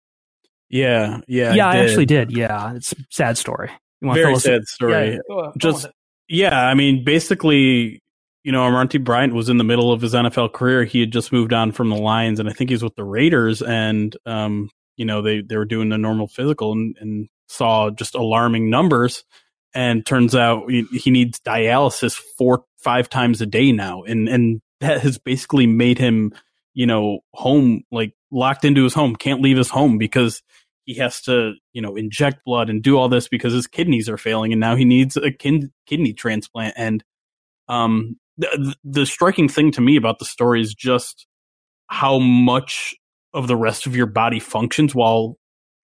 Yeah, 0.70 1.20
yeah, 1.28 1.54
Yeah, 1.54 1.68
I, 1.70 1.76
did. 1.78 1.86
actually 1.90 2.06
did. 2.08 2.32
Yeah, 2.32 2.74
it's 2.74 2.94
a 2.94 2.96
sad 3.12 3.38
story. 3.38 3.70
You 4.02 4.08
wanna 4.08 4.22
Very 4.22 4.32
fill 4.32 4.38
us- 4.38 4.44
sad 4.44 4.68
story. 4.68 4.92
Yeah, 5.12 5.18
go- 5.30 5.42
go 5.44 5.54
Just 5.58 5.84
ahead. 5.86 5.94
Yeah, 6.30 6.60
I 6.60 6.74
mean, 6.74 7.04
basically, 7.04 8.02
you 8.44 8.52
know, 8.52 8.62
Armonty 8.62 9.04
Bryant 9.04 9.34
was 9.34 9.50
in 9.50 9.58
the 9.58 9.64
middle 9.64 9.92
of 9.92 10.02
his 10.02 10.14
NFL 10.14 10.54
career. 10.54 10.84
He 10.84 11.00
had 11.00 11.12
just 11.12 11.32
moved 11.32 11.54
on 11.54 11.72
from 11.72 11.90
the 11.90 11.96
Lions, 11.96 12.40
and 12.40 12.50
I 12.50 12.54
think 12.54 12.70
he's 12.70 12.84
with 12.84 12.96
the 12.96 13.04
Raiders. 13.04 13.62
And 13.62 14.16
um, 14.26 14.70
you 14.98 15.06
know, 15.06 15.22
they 15.22 15.42
they 15.42 15.58
were 15.58 15.66
doing 15.66 15.90
the 15.90 15.98
normal 15.98 16.28
physical 16.28 16.74
and, 16.74 16.96
and 17.00 17.30
saw 17.48 17.90
just 17.90 18.16
alarming 18.16 18.70
numbers. 18.70 19.24
And 19.74 20.06
turns 20.06 20.34
out 20.34 20.72
he 20.72 21.12
needs 21.12 21.40
dialysis 21.40 22.16
four 22.38 22.64
five 22.80 23.10
times 23.10 23.42
a 23.42 23.46
day 23.46 23.72
now, 23.72 24.04
and 24.04 24.28
and 24.28 24.62
that 24.80 25.02
has 25.02 25.18
basically 25.18 25.68
made 25.68 25.98
him, 25.98 26.34
you 26.74 26.88
know, 26.88 27.20
home 27.34 27.84
like 27.92 28.14
locked 28.32 28.66
into 28.66 28.84
his 28.84 28.94
home, 28.94 29.16
can't 29.16 29.42
leave 29.42 29.58
his 29.58 29.70
home 29.70 29.98
because 29.98 30.42
he 30.88 30.96
has 30.96 31.22
to, 31.22 31.54
you 31.74 31.82
know, 31.82 31.98
inject 31.98 32.46
blood 32.46 32.70
and 32.70 32.82
do 32.82 32.98
all 32.98 33.10
this 33.10 33.28
because 33.28 33.54
his 33.54 33.68
kidneys 33.68 34.08
are 34.08 34.18
failing, 34.18 34.54
and 34.54 34.60
now 34.62 34.76
he 34.76 34.86
needs 34.86 35.18
a 35.18 35.32
kin- 35.32 35.72
kidney 35.86 36.14
transplant. 36.14 36.74
And 36.78 37.04
um, 37.68 38.16
the, 38.38 38.74
the 38.86 39.06
striking 39.06 39.50
thing 39.50 39.72
to 39.74 39.82
me 39.82 39.98
about 39.98 40.20
the 40.20 40.26
story 40.26 40.62
is 40.62 40.74
just 40.74 41.28
how 41.88 42.20
much 42.20 42.96
of 43.34 43.48
the 43.48 43.58
rest 43.58 43.86
of 43.86 43.98
your 43.98 44.06
body 44.06 44.40
functions 44.40 44.96
while 44.96 45.38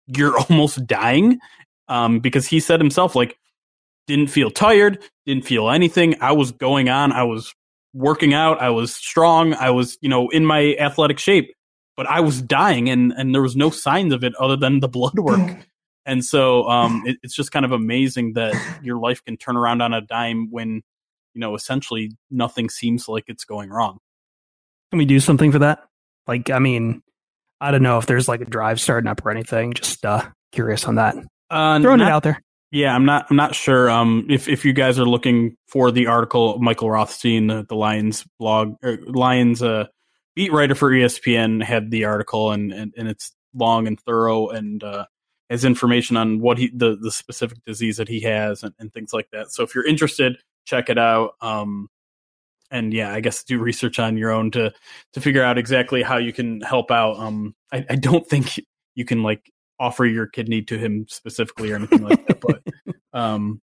you're 0.07 0.37
almost 0.49 0.85
dying. 0.87 1.39
Um, 1.87 2.19
because 2.19 2.47
he 2.47 2.59
said 2.59 2.79
himself, 2.79 3.15
like, 3.15 3.37
didn't 4.07 4.27
feel 4.27 4.49
tired, 4.49 5.03
didn't 5.27 5.45
feel 5.45 5.69
anything. 5.69 6.15
I 6.19 6.31
was 6.31 6.51
going 6.51 6.89
on, 6.89 7.11
I 7.11 7.23
was 7.23 7.53
working 7.93 8.33
out, 8.33 8.59
I 8.59 8.69
was 8.71 8.93
strong, 8.93 9.53
I 9.53 9.69
was, 9.69 9.97
you 10.01 10.09
know, 10.09 10.29
in 10.29 10.45
my 10.45 10.75
athletic 10.79 11.19
shape, 11.19 11.51
but 11.99 12.07
I 12.07 12.21
was 12.21 12.41
dying 12.41 12.89
and, 12.89 13.11
and 13.11 13.35
there 13.35 13.41
was 13.41 13.57
no 13.57 13.71
signs 13.71 14.13
of 14.13 14.23
it 14.23 14.33
other 14.35 14.55
than 14.55 14.79
the 14.79 14.87
blood 14.87 15.19
work. 15.19 15.67
And 16.05 16.23
so 16.23 16.63
um, 16.69 17.03
it, 17.05 17.17
it's 17.23 17.35
just 17.35 17.51
kind 17.51 17.65
of 17.65 17.73
amazing 17.73 18.35
that 18.35 18.55
your 18.81 18.97
life 18.97 19.21
can 19.25 19.35
turn 19.35 19.57
around 19.57 19.81
on 19.81 19.93
a 19.93 19.99
dime 19.99 20.49
when, 20.49 20.81
you 21.33 21.41
know, 21.41 21.55
essentially 21.55 22.11
nothing 22.31 22.69
seems 22.69 23.09
like 23.09 23.25
it's 23.27 23.43
going 23.43 23.69
wrong. 23.69 23.99
Can 24.91 24.97
we 24.99 25.03
do 25.03 25.19
something 25.19 25.51
for 25.51 25.59
that? 25.59 25.79
Like, 26.25 26.49
I 26.49 26.59
mean, 26.59 27.03
I 27.59 27.71
don't 27.71 27.83
know 27.83 27.97
if 27.97 28.05
there's 28.05 28.29
like 28.29 28.39
a 28.39 28.45
drive 28.45 28.79
starting 28.79 29.09
up 29.09 29.25
or 29.25 29.31
anything. 29.31 29.73
Just 29.73 30.05
uh, 30.05 30.25
curious 30.53 30.85
on 30.85 30.95
that. 30.95 31.17
Uh, 31.49 31.81
Throwing 31.81 31.99
not- 31.99 32.07
it 32.07 32.11
out 32.13 32.23
there. 32.23 32.41
Yeah, 32.71 32.95
I'm 32.95 33.03
not. 33.03 33.25
I'm 33.31 33.35
not 33.35 33.55
sure. 33.55 33.89
Um, 33.89 34.27
if 34.29 34.47
if 34.47 34.63
you 34.63 34.73
guys 34.73 34.99
are 34.99 35.05
looking 35.05 35.55
for 35.67 35.89
the 35.89 36.05
article, 36.05 36.59
Michael 36.59 36.91
Rothstein, 36.91 37.47
the, 37.47 37.65
the 37.67 37.73
Lions 37.73 38.23
blog, 38.37 38.75
or 38.83 38.99
Lions 39.07 39.63
uh, 39.63 39.87
beat 40.35 40.51
writer 40.51 40.75
for 40.75 40.91
ESPN, 40.91 41.63
had 41.63 41.91
the 41.91 42.05
article, 42.05 42.51
and 42.51 42.71
and, 42.71 42.93
and 42.97 43.07
it's 43.07 43.33
long 43.53 43.87
and 43.87 43.99
thorough, 43.99 44.49
and 44.49 44.83
uh, 44.83 45.05
has 45.49 45.65
information 45.65 46.17
on 46.17 46.39
what 46.39 46.57
he 46.57 46.71
the 46.73 46.95
the 46.95 47.11
specific 47.11 47.57
disease 47.65 47.97
that 47.97 48.07
he 48.07 48.21
has, 48.21 48.63
and, 48.63 48.73
and 48.79 48.93
things 48.93 49.13
like 49.13 49.29
that. 49.31 49.51
So 49.51 49.63
if 49.63 49.73
you're 49.73 49.85
interested, 49.85 50.37
check 50.65 50.89
it 50.89 50.97
out. 50.97 51.31
Um, 51.41 51.89
and 52.71 52.93
yeah, 52.93 53.13
I 53.13 53.19
guess 53.19 53.43
do 53.43 53.59
research 53.59 53.99
on 53.99 54.17
your 54.17 54.31
own 54.31 54.51
to 54.51 54.71
to 55.13 55.21
figure 55.21 55.43
out 55.43 55.57
exactly 55.57 56.03
how 56.03 56.17
you 56.17 56.33
can 56.33 56.61
help 56.61 56.91
out. 56.91 57.17
Um, 57.17 57.55
I, 57.71 57.85
I 57.89 57.95
don't 57.95 58.27
think 58.27 58.59
you 58.95 59.05
can 59.05 59.23
like 59.23 59.51
offer 59.79 60.05
your 60.05 60.27
kidney 60.27 60.61
to 60.63 60.77
him 60.77 61.05
specifically 61.09 61.71
or 61.71 61.75
anything 61.75 62.03
like 62.03 62.25
that, 62.27 62.41
but 62.41 62.61
um, 63.19 63.61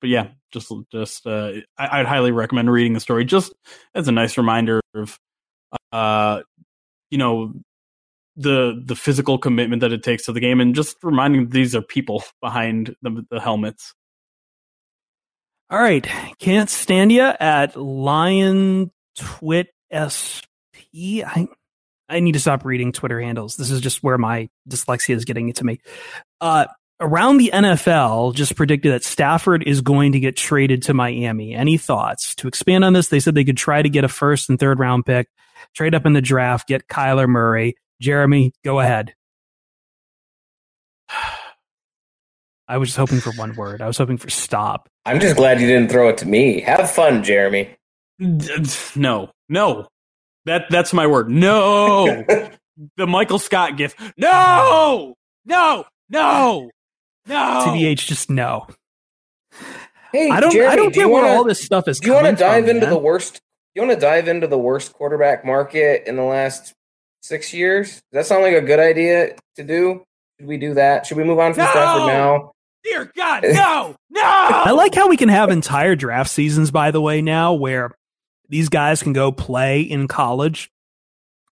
but 0.00 0.10
yeah, 0.10 0.28
just 0.52 0.72
just 0.90 1.26
uh, 1.26 1.52
I, 1.78 2.00
I'd 2.00 2.06
highly 2.06 2.32
recommend 2.32 2.70
reading 2.70 2.92
the 2.92 3.00
story 3.00 3.24
just 3.24 3.52
as 3.94 4.08
a 4.08 4.12
nice 4.12 4.38
reminder 4.38 4.80
of 4.94 5.18
uh, 5.92 6.42
you 7.10 7.18
know 7.18 7.52
the 8.36 8.80
the 8.84 8.96
physical 8.96 9.38
commitment 9.38 9.80
that 9.80 9.92
it 9.92 10.02
takes 10.02 10.24
to 10.26 10.32
the 10.32 10.40
game, 10.40 10.60
and 10.60 10.74
just 10.74 10.96
reminding 11.02 11.48
these 11.48 11.74
are 11.74 11.82
people 11.82 12.22
behind 12.40 12.94
the, 13.02 13.24
the 13.30 13.40
helmets. 13.40 13.94
All 15.68 15.80
right. 15.80 16.06
Can't 16.38 16.70
stand 16.70 17.10
you 17.10 17.22
at 17.22 17.76
Lion 17.76 18.92
Twit 19.18 19.68
SP. 19.90 21.26
I, 21.26 21.48
I 22.08 22.20
need 22.20 22.32
to 22.32 22.40
stop 22.40 22.64
reading 22.64 22.92
Twitter 22.92 23.20
handles. 23.20 23.56
This 23.56 23.72
is 23.72 23.80
just 23.80 24.00
where 24.00 24.16
my 24.16 24.48
dyslexia 24.68 25.16
is 25.16 25.24
getting 25.24 25.48
it 25.48 25.56
to 25.56 25.64
me. 25.64 25.80
Uh, 26.40 26.66
around 27.00 27.38
the 27.38 27.50
NFL 27.52 28.34
just 28.34 28.54
predicted 28.54 28.92
that 28.92 29.02
Stafford 29.02 29.64
is 29.66 29.80
going 29.80 30.12
to 30.12 30.20
get 30.20 30.36
traded 30.36 30.82
to 30.84 30.94
Miami. 30.94 31.52
Any 31.52 31.78
thoughts? 31.78 32.36
To 32.36 32.48
expand 32.48 32.84
on 32.84 32.92
this, 32.92 33.08
they 33.08 33.18
said 33.18 33.34
they 33.34 33.44
could 33.44 33.56
try 33.56 33.82
to 33.82 33.88
get 33.88 34.04
a 34.04 34.08
first 34.08 34.48
and 34.48 34.60
third 34.60 34.78
round 34.78 35.04
pick, 35.04 35.28
trade 35.74 35.94
up 35.94 36.06
in 36.06 36.12
the 36.12 36.20
draft, 36.22 36.68
get 36.68 36.88
Kyler 36.88 37.28
Murray. 37.28 37.74
Jeremy, 38.00 38.52
go 38.64 38.80
ahead. 38.80 39.14
I 42.68 42.78
was 42.78 42.88
just 42.88 42.98
hoping 42.98 43.20
for 43.20 43.30
one 43.32 43.54
word. 43.54 43.80
I 43.80 43.86
was 43.86 43.96
hoping 43.96 44.16
for 44.16 44.28
stop. 44.28 44.88
I'm 45.04 45.20
just 45.20 45.36
glad 45.36 45.60
you 45.60 45.68
didn't 45.68 45.88
throw 45.90 46.08
it 46.08 46.18
to 46.18 46.26
me. 46.26 46.60
Have 46.62 46.90
fun, 46.90 47.22
Jeremy. 47.22 47.70
No, 48.96 49.30
no, 49.50 49.88
that 50.46 50.64
that's 50.70 50.92
my 50.94 51.06
word. 51.06 51.28
No, 51.30 52.24
the 52.96 53.06
Michael 53.06 53.38
Scott 53.38 53.76
gift. 53.76 54.00
No, 54.16 55.14
no, 55.44 55.84
no, 56.08 56.70
no. 57.26 57.64
TBH, 57.66 58.06
just 58.06 58.30
no. 58.30 58.66
Hey, 60.12 60.30
I 60.30 60.40
don't. 60.40 60.50
Jeremy, 60.50 60.72
I 60.72 60.76
don't 60.76 60.94
do 60.94 61.00
you 61.00 61.06
get 61.06 61.12
where 61.12 61.22
wanna- 61.24 61.34
all 61.34 61.44
this 61.44 61.62
stuff 61.62 61.88
is. 61.88 62.00
Do 62.00 62.08
you 62.08 62.14
want 62.14 62.26
to 62.26 62.32
dive 62.36 62.64
from, 62.64 62.70
into 62.76 62.86
man. 62.86 62.94
the 62.94 62.98
worst? 62.98 63.42
You 63.76 63.82
want 63.82 63.92
to 63.92 64.00
dive 64.00 64.26
into 64.26 64.46
the 64.46 64.56
worst 64.56 64.94
quarterback 64.94 65.44
market 65.44 66.04
in 66.06 66.16
the 66.16 66.22
last 66.22 66.72
six 67.20 67.52
years? 67.52 67.90
Does 67.90 68.02
that 68.12 68.24
sound 68.24 68.42
like 68.42 68.54
a 68.54 68.62
good 68.62 68.80
idea 68.80 69.36
to 69.56 69.64
do? 69.64 70.02
Should 70.40 70.48
we 70.48 70.56
do 70.56 70.72
that? 70.72 71.04
Should 71.04 71.18
we 71.18 71.24
move 71.24 71.38
on 71.38 71.52
from 71.52 71.64
No! 71.64 71.70
Stafford 71.72 72.06
now? 72.06 72.52
Dear 72.84 73.12
God, 73.14 73.42
no, 73.52 73.94
no. 74.08 74.22
I 74.22 74.70
like 74.70 74.94
how 74.94 75.10
we 75.10 75.18
can 75.18 75.28
have 75.28 75.50
entire 75.50 75.94
draft 75.94 76.30
seasons, 76.30 76.70
by 76.70 76.90
the 76.90 77.02
way, 77.02 77.20
now 77.20 77.52
where 77.52 77.90
these 78.48 78.70
guys 78.70 79.02
can 79.02 79.12
go 79.12 79.30
play 79.30 79.82
in 79.82 80.08
college 80.08 80.70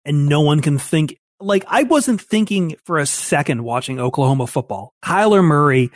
and 0.05 0.29
no 0.29 0.39
one 0.39 0.61
can 0.61 0.77
think. 0.77 1.19
Like, 1.41 1.65
I 1.67 1.83
wasn't 1.83 2.21
thinking 2.21 2.77
for 2.85 2.99
a 2.99 3.05
second 3.05 3.65
watching 3.65 3.99
Oklahoma 3.99 4.47
football. 4.47 4.93
Kyler 5.03 5.43
Murray, 5.43 5.91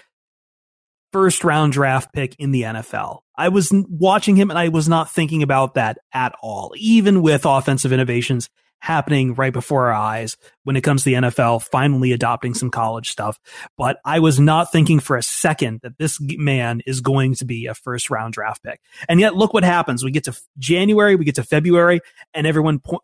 first 1.13 1.45
round 1.45 1.71
draft 1.71 2.11
pick 2.11 2.35
in 2.37 2.51
the 2.51 2.63
NFL. 2.63 3.21
I 3.37 3.49
was 3.49 3.71
watching 3.89 4.35
him 4.35 4.49
and 4.49 4.57
I 4.57 4.69
was 4.69 4.89
not 4.89 5.11
thinking 5.11 5.43
about 5.43 5.75
that 5.75 5.99
at 6.13 6.33
all, 6.41 6.73
even 6.77 7.21
with 7.21 7.45
offensive 7.45 7.93
innovations 7.93 8.49
happening 8.79 9.33
right 9.33 9.53
before 9.53 9.87
our 9.87 9.93
eyes 9.93 10.37
when 10.63 10.75
it 10.75 10.81
comes 10.81 11.03
to 11.03 11.09
the 11.09 11.15
NFL 11.15 11.63
finally 11.63 12.11
adopting 12.11 12.53
some 12.53 12.69
college 12.69 13.09
stuff. 13.09 13.39
But 13.77 13.99
I 14.05 14.19
was 14.19 14.39
not 14.39 14.71
thinking 14.71 14.99
for 14.99 15.17
a 15.17 15.23
second 15.23 15.81
that 15.81 15.97
this 15.97 16.19
man 16.21 16.81
is 16.85 17.01
going 17.01 17.35
to 17.35 17.45
be 17.45 17.65
a 17.65 17.73
first 17.73 18.09
round 18.09 18.33
draft 18.33 18.63
pick. 18.63 18.79
And 19.09 19.19
yet, 19.19 19.35
look 19.35 19.53
what 19.53 19.63
happens. 19.63 20.03
We 20.03 20.11
get 20.11 20.25
to 20.25 20.39
January, 20.57 21.15
we 21.15 21.25
get 21.25 21.35
to 21.35 21.43
February, 21.43 22.01
and 22.33 22.45
everyone 22.45 22.79
po- 22.79 23.03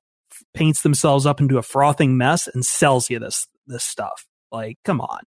paints 0.54 0.82
themselves 0.82 1.26
up 1.26 1.42
into 1.42 1.58
a 1.58 1.64
frothing 1.64 2.18
mess 2.18 2.48
and 2.48 2.66
sells 2.66 3.10
you 3.10 3.20
this 3.20 3.48
this 3.68 3.84
stuff. 3.84 4.26
Like, 4.52 4.78
come 4.86 5.02
on. 5.02 5.22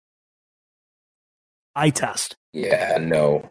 I 1.75 1.89
test. 1.89 2.37
Yeah, 2.53 2.97
no, 3.01 3.49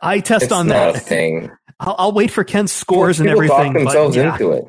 I 0.00 0.20
test 0.20 0.44
it's 0.44 0.52
on 0.52 0.68
not 0.68 0.90
a 0.90 0.92
that. 0.94 1.02
thing. 1.02 1.50
I'll, 1.80 1.96
I'll 1.98 2.12
wait 2.12 2.30
for 2.30 2.44
Ken's 2.44 2.72
scores 2.72 3.20
and 3.20 3.28
everything. 3.28 3.74
talk 3.74 3.84
but 3.84 4.14
yeah. 4.14 4.32
into 4.32 4.52
it. 4.52 4.64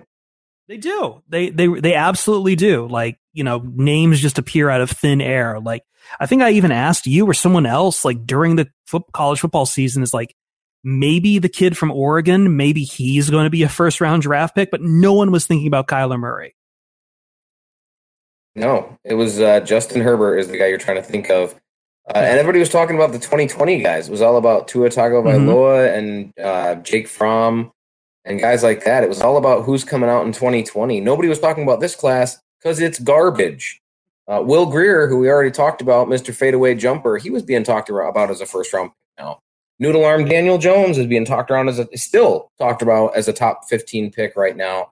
They 0.68 0.78
do. 0.78 1.22
They 1.28 1.50
they 1.50 1.68
they 1.68 1.94
absolutely 1.94 2.56
do. 2.56 2.88
Like, 2.88 3.20
you 3.34 3.44
know, 3.44 3.60
names 3.60 4.20
just 4.20 4.40
appear 4.40 4.70
out 4.70 4.82
of 4.82 4.90
thin 4.90 5.22
air. 5.22 5.60
Like 5.60 5.84
I 6.20 6.26
think 6.26 6.42
I 6.42 6.52
even 6.52 6.72
asked 6.72 7.06
you 7.06 7.26
or 7.28 7.34
someone 7.34 7.66
else 7.66 8.06
like 8.06 8.26
during 8.26 8.56
the 8.56 8.70
foot, 8.86 9.04
college 9.14 9.40
football 9.40 9.66
season 9.66 10.04
is 10.04 10.14
like 10.14 10.36
maybe 10.84 11.40
the 11.40 11.50
kid 11.50 11.78
from 11.78 11.92
Oregon, 11.92 12.58
maybe 12.58 12.84
he's 12.84 13.30
going 13.30 13.46
to 13.46 13.50
be 13.50 13.64
a 13.64 13.70
first 13.70 14.02
round 14.02 14.22
draft 14.22 14.56
pick, 14.56 14.72
but 14.72 14.82
no 14.82 15.14
one 15.14 15.32
was 15.32 15.46
thinking 15.46 15.68
about 15.68 15.88
Kyler 15.88 16.20
Murray. 16.20 16.56
No, 18.56 18.98
it 19.04 19.16
was 19.16 19.40
uh, 19.40 19.62
Justin 19.62 20.02
Herbert 20.02 20.38
is 20.38 20.48
the 20.48 20.58
guy 20.58 20.68
you're 20.68 20.78
trying 20.78 20.98
to 20.98 21.04
think 21.04 21.30
of. 21.30 21.60
Uh, 22.08 22.18
and 22.18 22.38
everybody 22.39 22.60
was 22.60 22.70
talking 22.70 22.95
about 22.95 23.14
the 23.14 23.20
2020 23.20 23.82
guys. 23.82 24.08
It 24.08 24.12
was 24.12 24.22
all 24.22 24.36
about 24.38 24.68
Tua 24.68 24.89
Tagovailoa 24.89 25.97
and 25.97 26.34
uh, 26.38 26.76
Jake 26.76 27.08
Fromm 27.08 27.72
and 28.26 28.39
guys 28.39 28.62
like 28.62 28.84
that. 28.84 29.04
It 29.04 29.10
was 29.10 29.22
all 29.22 29.38
about 29.38 29.64
who's 29.64 29.84
coming 29.84 30.10
out 30.10 30.26
in 30.26 30.34
2020. 30.34 30.99
Nobody 30.99 31.30
was 31.30 31.39
talking 31.39 31.64
about 31.64 31.80
this 31.80 31.95
class 31.95 32.39
because 32.60 32.80
it's 32.80 32.99
garbage. 32.99 33.80
Uh, 34.28 34.41
Will 34.43 34.66
Grier, 34.66 35.08
who 35.08 35.18
we 35.18 35.30
already 35.30 35.51
talked 35.51 35.82
about, 35.82 36.08
Mr. 36.08 36.34
Fadeaway 36.34 36.76
Jumper, 36.76 37.18
he 37.18 37.30
was 37.30 37.43
being 37.43 37.64
talked 37.64 37.89
about 37.89 38.30
as 38.30 38.41
a 38.41 38.45
first 38.45 38.74
round 38.74 38.89
pick 38.89 39.24
now. 39.26 39.39
Noodle 39.80 40.06
Arm 40.06 40.26
Daniel 40.26 40.58
Jones 40.58 40.97
is 40.97 41.08
being 41.08 41.26
talked 41.26 41.51
around 41.51 41.68
as 41.68 41.80
a 41.80 41.88
still 41.97 42.51
talked 42.58 42.82
about 42.82 43.16
as 43.16 43.28
a 43.28 43.34
top 43.34 43.66
15 43.70 44.12
pick 44.12 44.36
right 44.36 44.56
now. 44.56 44.91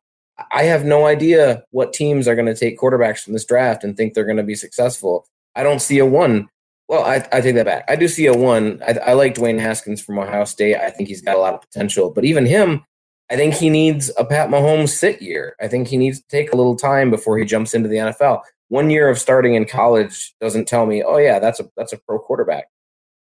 I 0.51 0.63
have 0.63 0.85
no 0.85 1.05
idea 1.05 1.63
what 1.71 1.93
teams 1.93 2.27
are 2.27 2.35
going 2.35 2.47
to 2.47 2.55
take 2.55 2.79
quarterbacks 2.79 3.19
from 3.19 3.33
this 3.33 3.45
draft 3.45 3.83
and 3.83 3.95
think 3.95 4.13
they're 4.13 4.25
going 4.25 4.37
to 4.37 4.43
be 4.43 4.55
successful. 4.55 5.25
I 5.55 5.63
don't 5.63 5.81
see 5.81 5.99
a 5.99 6.05
one. 6.05 6.49
Well, 6.91 7.05
I, 7.05 7.25
I 7.31 7.39
take 7.39 7.55
that 7.55 7.65
back. 7.65 7.85
I 7.87 7.95
do 7.95 8.09
see 8.09 8.25
a 8.25 8.33
one. 8.33 8.83
I, 8.85 8.91
I 8.91 9.13
like 9.13 9.35
Dwayne 9.35 9.57
Haskins 9.57 10.01
from 10.01 10.19
Ohio 10.19 10.43
State. 10.43 10.75
I 10.75 10.89
think 10.89 11.07
he's 11.07 11.21
got 11.21 11.37
a 11.37 11.39
lot 11.39 11.53
of 11.53 11.61
potential. 11.61 12.11
But 12.11 12.25
even 12.25 12.45
him, 12.45 12.83
I 13.29 13.37
think 13.37 13.53
he 13.53 13.69
needs 13.69 14.11
a 14.17 14.25
Pat 14.25 14.49
Mahomes 14.49 14.89
sit 14.89 15.21
year. 15.21 15.55
I 15.61 15.69
think 15.69 15.87
he 15.87 15.95
needs 15.95 16.19
to 16.19 16.27
take 16.27 16.51
a 16.51 16.57
little 16.57 16.75
time 16.75 17.09
before 17.09 17.37
he 17.37 17.45
jumps 17.45 17.73
into 17.73 17.87
the 17.87 17.95
NFL. 17.95 18.41
One 18.67 18.89
year 18.89 19.07
of 19.07 19.17
starting 19.19 19.55
in 19.55 19.63
college 19.63 20.33
doesn't 20.41 20.67
tell 20.67 20.85
me, 20.85 21.01
oh 21.01 21.15
yeah, 21.15 21.39
that's 21.39 21.61
a 21.61 21.71
that's 21.77 21.93
a 21.93 21.97
pro 21.97 22.19
quarterback. 22.19 22.65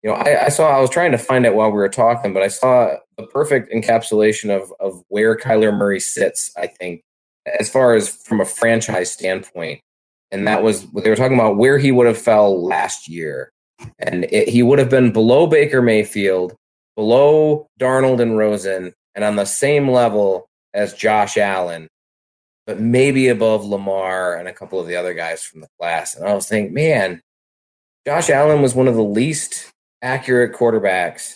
You 0.04 0.12
know, 0.12 0.18
I, 0.18 0.46
I 0.46 0.50
saw 0.50 0.70
I 0.70 0.80
was 0.80 0.92
trying 0.92 1.14
to 1.14 1.18
find 1.18 1.44
it 1.44 1.56
while 1.56 1.72
we 1.72 1.78
were 1.78 1.90
talking, 1.90 2.34
but 2.34 2.44
I 2.44 2.50
saw 2.50 2.96
the 3.18 3.26
perfect 3.26 3.74
encapsulation 3.74 4.56
of 4.56 4.72
of 4.80 5.04
where 5.08 5.36
Kyler 5.36 5.76
Murray 5.76 6.00
sits. 6.00 6.52
I 6.56 6.68
think 6.68 7.02
as 7.60 7.72
far 7.72 7.96
as 7.96 8.08
from 8.08 8.40
a 8.40 8.46
franchise 8.46 9.12
standpoint, 9.12 9.82
and 10.32 10.48
that 10.48 10.64
was 10.64 10.84
what 10.88 11.04
they 11.04 11.10
were 11.10 11.16
talking 11.16 11.38
about 11.38 11.58
where 11.58 11.78
he 11.78 11.92
would 11.92 12.08
have 12.08 12.18
fell 12.18 12.64
last 12.64 13.08
year, 13.08 13.52
and 14.00 14.26
it, 14.26 14.50
he 14.50 14.64
would 14.64 14.80
have 14.80 14.90
been 14.90 15.12
below 15.12 15.48
Baker 15.48 15.82
Mayfield, 15.82 16.56
below 16.96 17.68
Darnold 17.80 18.20
and 18.20 18.38
Rosen, 18.38 18.94
and 19.16 19.24
on 19.24 19.36
the 19.36 19.46
same 19.46 19.90
level 19.90 20.48
as 20.74 20.94
Josh 20.94 21.38
Allen, 21.38 21.88
but 22.66 22.80
maybe 22.80 23.30
above 23.30 23.66
Lamar 23.66 24.36
and 24.36 24.48
a 24.48 24.54
couple 24.54 24.80
of 24.80 24.88
the 24.88 24.96
other 24.96 25.14
guys 25.14 25.44
from 25.44 25.62
the 25.62 25.70
class. 25.80 26.16
And 26.16 26.28
I 26.28 26.34
was 26.34 26.48
thinking, 26.48 26.74
man, 26.74 27.22
Josh 28.06 28.30
Allen 28.30 28.62
was 28.62 28.76
one 28.76 28.88
of 28.88 28.96
the 28.96 29.04
least 29.04 29.72
accurate 30.02 30.54
quarterbacks 30.54 31.36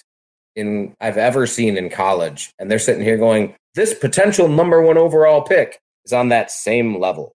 in 0.55 0.93
I've 0.99 1.17
ever 1.17 1.47
seen 1.47 1.77
in 1.77 1.89
college, 1.89 2.51
and 2.59 2.69
they're 2.69 2.79
sitting 2.79 3.03
here 3.03 3.17
going, 3.17 3.55
this 3.73 3.93
potential 3.93 4.49
number 4.49 4.81
one 4.81 4.97
overall 4.97 5.41
pick 5.41 5.79
is 6.05 6.13
on 6.13 6.29
that 6.29 6.51
same 6.51 6.99
level. 6.99 7.33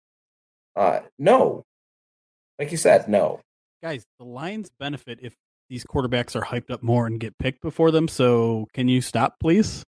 Uh, 0.77 1.01
no, 1.19 1.65
like 2.59 2.71
you 2.73 2.77
said, 2.77 3.09
no. 3.09 3.41
Guys, 3.83 4.05
the 4.19 4.25
Lions 4.25 4.71
benefit 4.79 5.19
if 5.23 5.35
these 5.69 5.85
quarterbacks 5.85 6.35
are 6.37 6.43
hyped 6.45 6.71
up 6.71 6.83
more 6.83 7.07
and 7.07 7.21
get 7.21 7.37
picked 7.39 7.63
before 7.63 7.91
them. 7.91 8.09
So 8.09 8.67
can 8.73 8.89
you 8.89 9.01
stop, 9.01 9.39
please? 9.41 9.85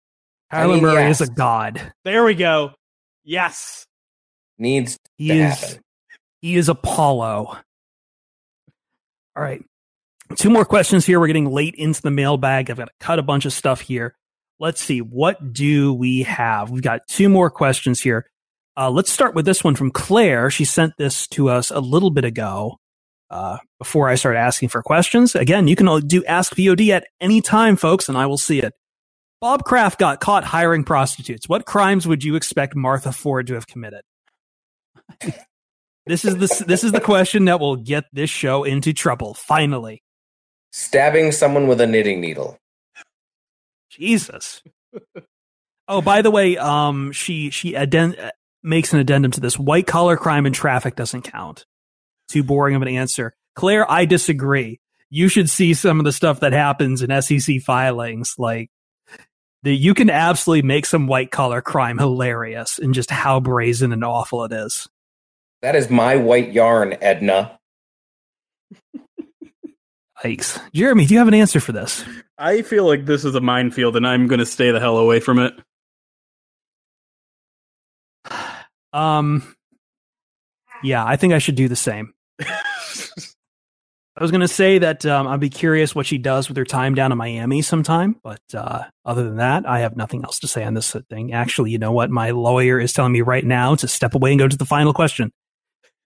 Kyler 0.53 0.75
mean, 0.75 0.83
Murray 0.83 1.03
yes. 1.05 1.21
is 1.21 1.29
a 1.29 1.33
god. 1.33 1.93
There 2.05 2.25
we 2.25 2.35
go. 2.35 2.73
Yes. 3.25 3.87
Needs 4.59 4.99
He 5.17 5.29
to 5.29 5.35
is 5.35 5.61
happen. 5.61 5.83
he 6.43 6.57
is 6.57 6.69
Apollo. 6.69 7.57
All 9.37 9.43
right. 9.43 9.65
Two 10.37 10.51
more 10.51 10.65
questions 10.65 11.05
here. 11.07 11.19
We're 11.21 11.27
getting 11.27 11.51
late 11.51 11.75
into 11.77 12.01
the 12.03 12.11
mailbag. 12.11 12.71
I've 12.71 12.77
got 12.77 12.87
to 12.87 12.95
cut 13.01 13.19
a 13.19 13.23
bunch 13.23 13.45
of 13.47 13.53
stuff 13.53 13.81
here. 13.81 14.15
Let's 14.61 14.81
see. 14.81 15.01
What 15.01 15.53
do 15.53 15.93
we 15.93 16.23
have? 16.23 16.71
We've 16.71 16.83
got 16.83 17.07
two 17.09 17.29
more 17.29 17.51
questions 17.51 18.01
here. 18.01 18.27
Uh, 18.77 18.91
let's 18.91 19.11
start 19.11 19.35
with 19.35 19.45
this 19.45 19.63
one 19.63 19.75
from 19.75 19.91
Claire. 19.91 20.51
She 20.51 20.65
sent 20.65 20.95
this 20.99 21.29
to 21.29 21.49
us 21.49 21.71
a 21.71 21.81
little 21.81 22.11
bit 22.11 22.25
ago 22.25 22.79
uh, 23.31 23.59
before 23.79 24.09
I 24.09 24.17
started 24.17 24.39
asking 24.39 24.71
for 24.71 24.83
questions. 24.83 25.35
Again, 25.35 25.69
you 25.69 25.77
can 25.77 25.87
all 25.87 26.01
do 26.01 26.25
Ask 26.25 26.57
POD 26.57 26.91
at 26.91 27.07
any 27.21 27.41
time, 27.41 27.77
folks, 27.77 28.09
and 28.09 28.19
I 28.19 28.27
will 28.27 28.39
see 28.39 28.61
it. 28.61 28.73
Bob 29.41 29.65
Kraft 29.65 29.99
got 29.99 30.21
caught 30.21 30.45
hiring 30.45 30.85
prostitutes. 30.85 31.49
What 31.49 31.67
crimes 31.67 32.07
would 32.09 32.25
you 32.25 32.35
expect 32.35 32.75
Martha 32.75 33.13
Ford 33.13 33.47
to 33.49 33.55
have 33.55 33.67
committed? 33.67 34.03
this 36.07 36.25
is 36.25 36.37
the 36.37 36.65
this 36.67 36.83
is 36.83 36.93
the 36.93 37.01
question 37.01 37.45
that 37.45 37.61
will 37.61 37.77
get 37.77 38.05
this 38.13 38.31
show 38.31 38.65
into 38.65 38.93
trouble. 38.93 39.35
Finally, 39.35 40.03
Stabbing 40.73 41.31
someone 41.31 41.69
with 41.69 41.81
a 41.81 41.87
knitting 41.87 42.21
needle. 42.21 42.59
Jesus. 43.91 44.61
Oh, 45.87 46.01
by 46.01 46.23
the 46.23 46.31
way, 46.31 46.57
um, 46.57 47.13
she 47.13 47.51
she 47.51 47.77
uh, 47.77 47.87
makes 48.65 48.93
an 48.93 48.99
addendum 48.99 49.31
to 49.33 49.41
this. 49.41 49.59
White 49.59 49.87
collar 49.87 50.17
crime 50.17 50.47
and 50.47 50.55
traffic 50.55 50.97
doesn't 50.97 51.23
count. 51.23 51.67
Too 52.29 52.43
boring 52.43 52.75
of 52.75 52.83
an 52.83 52.89
answer, 52.89 53.35
Claire. 53.55 53.91
I 53.91 54.07
disagree. 54.07 54.81
You 55.11 55.29
should 55.29 55.51
see 55.51 55.75
some 55.75 56.01
of 56.01 56.05
the 56.05 56.13
stuff 56.13 56.41
that 56.41 56.53
happens 56.53 57.03
in 57.03 57.23
SEC 57.23 57.61
filings, 57.61 58.35
like. 58.39 58.71
The, 59.63 59.75
you 59.75 59.95
can 59.95 60.11
absolutely 60.11 60.67
make 60.67 60.85
some 60.85 61.07
white 61.07 61.31
collar 61.31 61.63
crime 61.63 61.97
hilarious 61.97 62.79
and 62.79 62.93
just 62.93 63.11
how 63.11 63.41
brazen 63.41 63.93
and 63.93 64.05
awful 64.05 64.45
it 64.45 64.53
is. 64.53 64.89
That 65.63 65.75
is 65.75 65.89
my 65.89 66.17
white 66.17 66.53
yarn, 66.53 66.99
Edna. 67.01 67.59
Yikes. 70.25 70.59
Jeremy, 70.73 71.07
do 71.07 71.15
you 71.15 71.19
have 71.19 71.29
an 71.29 71.35
answer 71.35 71.61
for 71.61 71.73
this? 71.73 72.05
I 72.39 72.63
feel 72.63 72.87
like 72.87 73.05
this 73.05 73.25
is 73.25 73.35
a 73.35 73.41
minefield 73.41 73.97
and 73.97 74.07
I'm 74.07 74.27
going 74.27 74.39
to 74.39 74.47
stay 74.47 74.71
the 74.71 74.81
hell 74.81 74.97
away 74.97 75.21
from 75.21 75.39
it. 75.39 75.55
Um, 78.95 79.43
yeah, 80.83 81.05
I 81.05 81.17
think 81.17 81.33
I 81.33 81.39
should 81.39 81.57
do 81.57 81.69
the 81.69 81.77
same. 81.77 82.15
I 84.17 84.23
was 84.23 84.31
going 84.31 84.43
to 84.43 84.49
say 84.49 84.79
that 84.79 85.05
um, 85.07 85.27
I'd 85.27 85.41
be 85.41 85.51
curious 85.51 85.93
what 85.93 86.07
she 86.07 86.19
does 86.19 86.47
with 86.47 86.57
her 86.57 86.65
time 86.65 86.95
down 86.95 87.11
in 87.11 87.19
Miami 87.19 87.63
sometime, 87.63 88.15
but 88.23 88.41
uh, 88.55 88.85
other 89.05 89.25
than 89.25 89.37
that, 89.37 89.69
I 89.69 89.81
have 89.81 89.97
nothing 89.97 90.23
else 90.23 90.39
to 90.41 90.47
say 90.47 90.63
on 90.63 90.75
this 90.75 90.95
thing. 91.11 91.33
Actually, 91.33 91.73
you 91.73 91.79
know 91.79 91.91
what? 91.91 92.11
My 92.11 92.31
lawyer 92.31 92.79
is 92.79 92.93
telling 92.93 93.13
me 93.13 93.23
right 93.23 93.45
now 93.45 93.75
to 93.75 93.89
step 93.89 94.15
away 94.15 94.31
and 94.31 94.39
go 94.39 94.47
to 94.47 94.57
the 94.57 94.65
final 94.65 94.93
question. 94.95 95.33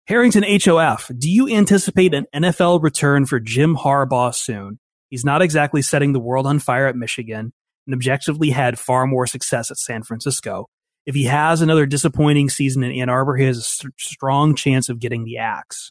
Harrington 0.07 0.43
HOF, 0.43 1.11
do 1.19 1.31
you 1.31 1.51
anticipate 1.51 2.15
an 2.15 2.25
NFL 2.35 2.83
return 2.83 3.27
for 3.27 3.39
Jim 3.39 3.77
Harbaugh 3.77 4.35
soon? 4.35 4.79
He's 5.11 5.25
not 5.25 5.43
exactly 5.43 5.83
setting 5.83 6.15
the 6.15 6.19
world 6.19 6.47
on 6.47 6.61
fire 6.61 6.87
at 6.87 6.97
Michigan 6.97 7.53
and 7.87 7.95
objectively 7.95 8.49
had 8.49 8.79
far 8.79 9.07
more 9.07 9.27
success 9.27 9.71
at 9.71 9.77
San 9.77 10.03
Francisco. 10.03 10.67
If 11.09 11.15
he 11.15 11.25
has 11.25 11.63
another 11.63 11.87
disappointing 11.87 12.51
season 12.51 12.83
in 12.83 12.93
Ann 12.93 13.09
Arbor, 13.09 13.35
he 13.35 13.47
has 13.47 13.57
a 13.57 13.63
st- 13.63 13.95
strong 13.99 14.55
chance 14.55 14.91
of 14.91 15.01
getting 15.01 15.25
the 15.25 15.39
axe. 15.39 15.91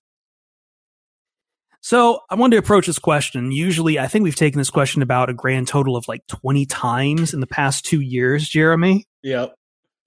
So 1.81 2.19
I 2.29 2.35
wanted 2.35 2.57
to 2.57 2.59
approach 2.59 2.85
this 2.85 2.99
question. 2.99 3.51
Usually, 3.51 3.97
I 3.97 4.05
think 4.05 4.21
we've 4.21 4.35
taken 4.35 4.59
this 4.59 4.69
question 4.69 5.01
about 5.01 5.31
a 5.31 5.33
grand 5.33 5.67
total 5.67 5.95
of 5.95 6.07
like 6.07 6.21
20 6.27 6.67
times 6.67 7.33
in 7.33 7.39
the 7.39 7.47
past 7.47 7.83
two 7.83 7.99
years, 7.99 8.47
Jeremy. 8.47 9.07
Yep. 9.23 9.55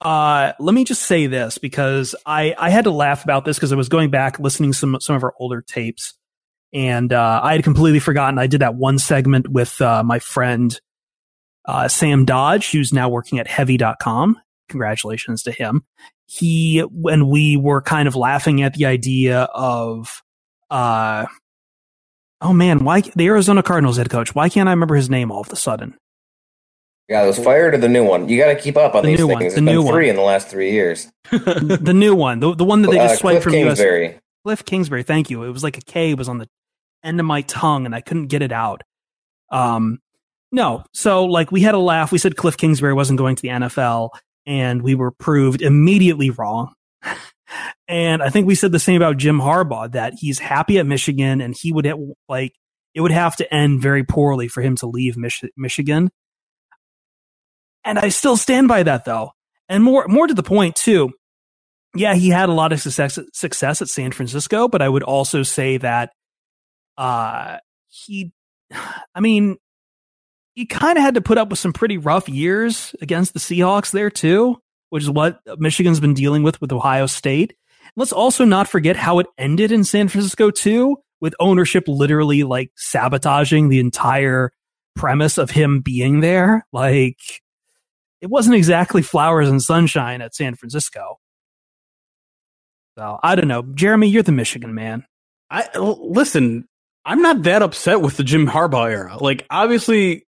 Uh, 0.00 0.52
let 0.60 0.76
me 0.76 0.84
just 0.84 1.02
say 1.02 1.26
this 1.26 1.58
because 1.58 2.14
I, 2.24 2.54
I 2.56 2.70
had 2.70 2.84
to 2.84 2.92
laugh 2.92 3.24
about 3.24 3.44
this 3.44 3.56
because 3.56 3.72
I 3.72 3.76
was 3.76 3.88
going 3.88 4.10
back 4.10 4.38
listening 4.38 4.72
some 4.72 4.96
some 5.00 5.16
of 5.16 5.24
our 5.24 5.34
older 5.40 5.60
tapes, 5.60 6.14
and 6.72 7.12
uh, 7.12 7.40
I 7.42 7.54
had 7.54 7.64
completely 7.64 7.98
forgotten. 7.98 8.38
I 8.38 8.46
did 8.46 8.60
that 8.60 8.76
one 8.76 9.00
segment 9.00 9.48
with 9.48 9.82
uh, 9.82 10.04
my 10.04 10.20
friend 10.20 10.80
uh, 11.64 11.88
Sam 11.88 12.26
Dodge, 12.26 12.70
who's 12.70 12.92
now 12.92 13.08
working 13.08 13.40
at 13.40 13.48
Heavy.com. 13.48 14.40
Congratulations 14.70 15.42
to 15.44 15.52
him. 15.52 15.82
He 16.26 16.80
when 16.80 17.28
we 17.28 17.56
were 17.56 17.82
kind 17.82 18.08
of 18.08 18.16
laughing 18.16 18.62
at 18.62 18.74
the 18.74 18.86
idea 18.86 19.42
of, 19.54 20.22
uh, 20.70 21.26
oh 22.40 22.52
man, 22.52 22.84
why 22.84 23.00
the 23.00 23.26
Arizona 23.26 23.62
Cardinals 23.62 23.96
head 23.98 24.08
coach? 24.10 24.34
Why 24.34 24.48
can't 24.48 24.68
I 24.68 24.72
remember 24.72 24.94
his 24.94 25.10
name 25.10 25.30
all 25.30 25.40
of 25.42 25.50
a 25.52 25.56
sudden? 25.56 25.96
Yeah, 27.08 27.24
it 27.24 27.26
was 27.26 27.38
fired 27.40 27.74
or 27.74 27.78
the 27.78 27.88
new 27.88 28.04
one. 28.04 28.28
You 28.28 28.38
got 28.38 28.54
to 28.54 28.60
keep 28.60 28.76
up 28.76 28.94
on 28.94 29.02
The 29.02 29.08
these 29.10 29.18
new 29.18 29.26
things. 29.26 29.34
one, 29.34 29.42
It's 29.46 29.54
the 29.56 29.60
been 29.62 29.74
new 29.74 29.82
one. 29.82 29.92
three 29.94 30.08
in 30.08 30.14
the 30.14 30.22
last 30.22 30.46
three 30.46 30.70
years. 30.70 31.10
the 31.32 31.92
new 31.94 32.14
one, 32.14 32.38
the 32.38 32.54
the 32.54 32.64
one 32.64 32.82
that 32.82 32.90
they 32.92 33.00
Uh, 33.00 33.08
just 33.08 33.20
swiped 33.20 33.42
Cliff 33.42 33.54
from 33.54 33.68
US. 33.68 34.14
Cliff 34.44 34.64
Kingsbury, 34.64 35.02
thank 35.02 35.28
you. 35.28 35.42
It 35.42 35.50
was 35.50 35.64
like 35.64 35.76
a 35.76 35.80
K 35.82 36.14
was 36.14 36.28
on 36.28 36.38
the 36.38 36.48
end 37.02 37.18
of 37.18 37.26
my 37.26 37.42
tongue 37.42 37.84
and 37.84 37.94
I 37.94 38.00
couldn't 38.00 38.28
get 38.28 38.42
it 38.42 38.52
out. 38.52 38.82
Um, 39.50 39.98
no, 40.52 40.84
so 40.92 41.24
like 41.24 41.50
we 41.50 41.60
had 41.62 41.74
a 41.74 41.78
laugh. 41.78 42.12
We 42.12 42.18
said 42.18 42.36
Cliff 42.36 42.56
Kingsbury 42.56 42.94
wasn't 42.94 43.18
going 43.18 43.34
to 43.36 43.42
the 43.42 43.48
NFL 43.48 44.10
and 44.46 44.82
we 44.82 44.94
were 44.94 45.10
proved 45.10 45.62
immediately 45.62 46.30
wrong. 46.30 46.72
and 47.88 48.22
I 48.22 48.30
think 48.30 48.46
we 48.46 48.54
said 48.54 48.72
the 48.72 48.78
same 48.78 48.96
about 48.96 49.16
Jim 49.16 49.40
Harbaugh 49.40 49.92
that 49.92 50.14
he's 50.18 50.38
happy 50.38 50.78
at 50.78 50.86
Michigan 50.86 51.40
and 51.40 51.56
he 51.56 51.72
would 51.72 51.86
ha- 51.86 51.96
like 52.28 52.54
it 52.94 53.00
would 53.00 53.12
have 53.12 53.36
to 53.36 53.54
end 53.54 53.80
very 53.80 54.04
poorly 54.04 54.48
for 54.48 54.62
him 54.62 54.76
to 54.76 54.86
leave 54.86 55.16
Mich- 55.16 55.44
Michigan. 55.56 56.10
And 57.84 57.98
I 57.98 58.08
still 58.08 58.36
stand 58.36 58.68
by 58.68 58.82
that 58.82 59.04
though. 59.04 59.32
And 59.68 59.82
more 59.84 60.06
more 60.08 60.26
to 60.26 60.34
the 60.34 60.42
point 60.42 60.76
too 60.76 61.12
yeah, 61.94 62.14
he 62.14 62.28
had 62.28 62.48
a 62.48 62.52
lot 62.52 62.72
of 62.72 62.80
success 62.80 63.18
success 63.32 63.82
at 63.82 63.88
San 63.88 64.12
Francisco, 64.12 64.68
but 64.68 64.82
I 64.82 64.88
would 64.88 65.02
also 65.02 65.42
say 65.42 65.76
that 65.78 66.12
uh 66.96 67.58
he 67.88 68.32
I 69.14 69.20
mean 69.20 69.56
he 70.60 70.66
kind 70.66 70.98
of 70.98 71.02
had 71.02 71.14
to 71.14 71.22
put 71.22 71.38
up 71.38 71.48
with 71.48 71.58
some 71.58 71.72
pretty 71.72 71.96
rough 71.96 72.28
years 72.28 72.94
against 73.00 73.32
the 73.32 73.40
Seahawks 73.40 73.92
there 73.92 74.10
too, 74.10 74.60
which 74.90 75.02
is 75.02 75.08
what 75.08 75.40
Michigan's 75.56 76.00
been 76.00 76.12
dealing 76.12 76.42
with 76.42 76.60
with 76.60 76.70
Ohio 76.70 77.06
State. 77.06 77.54
Let's 77.96 78.12
also 78.12 78.44
not 78.44 78.68
forget 78.68 78.94
how 78.94 79.20
it 79.20 79.26
ended 79.38 79.72
in 79.72 79.84
San 79.84 80.08
Francisco 80.08 80.50
too, 80.50 80.98
with 81.18 81.34
ownership 81.40 81.84
literally 81.88 82.42
like 82.42 82.72
sabotaging 82.76 83.70
the 83.70 83.80
entire 83.80 84.52
premise 84.94 85.38
of 85.38 85.50
him 85.50 85.80
being 85.80 86.20
there. 86.20 86.66
Like 86.74 87.16
it 88.20 88.28
wasn't 88.28 88.56
exactly 88.56 89.00
flowers 89.00 89.48
and 89.48 89.62
sunshine 89.62 90.20
at 90.20 90.34
San 90.34 90.56
Francisco. 90.56 91.20
So 92.98 93.18
I 93.22 93.34
don't 93.34 93.48
know. 93.48 93.62
Jeremy, 93.62 94.08
you're 94.10 94.24
the 94.24 94.32
Michigan 94.32 94.74
man. 94.74 95.06
I 95.48 95.74
listen. 95.78 96.66
I'm 97.06 97.22
not 97.22 97.44
that 97.44 97.62
upset 97.62 98.02
with 98.02 98.18
the 98.18 98.24
Jim 98.24 98.46
Harbaugh 98.46 98.90
era. 98.90 99.16
Like, 99.16 99.46
obviously, 99.48 100.26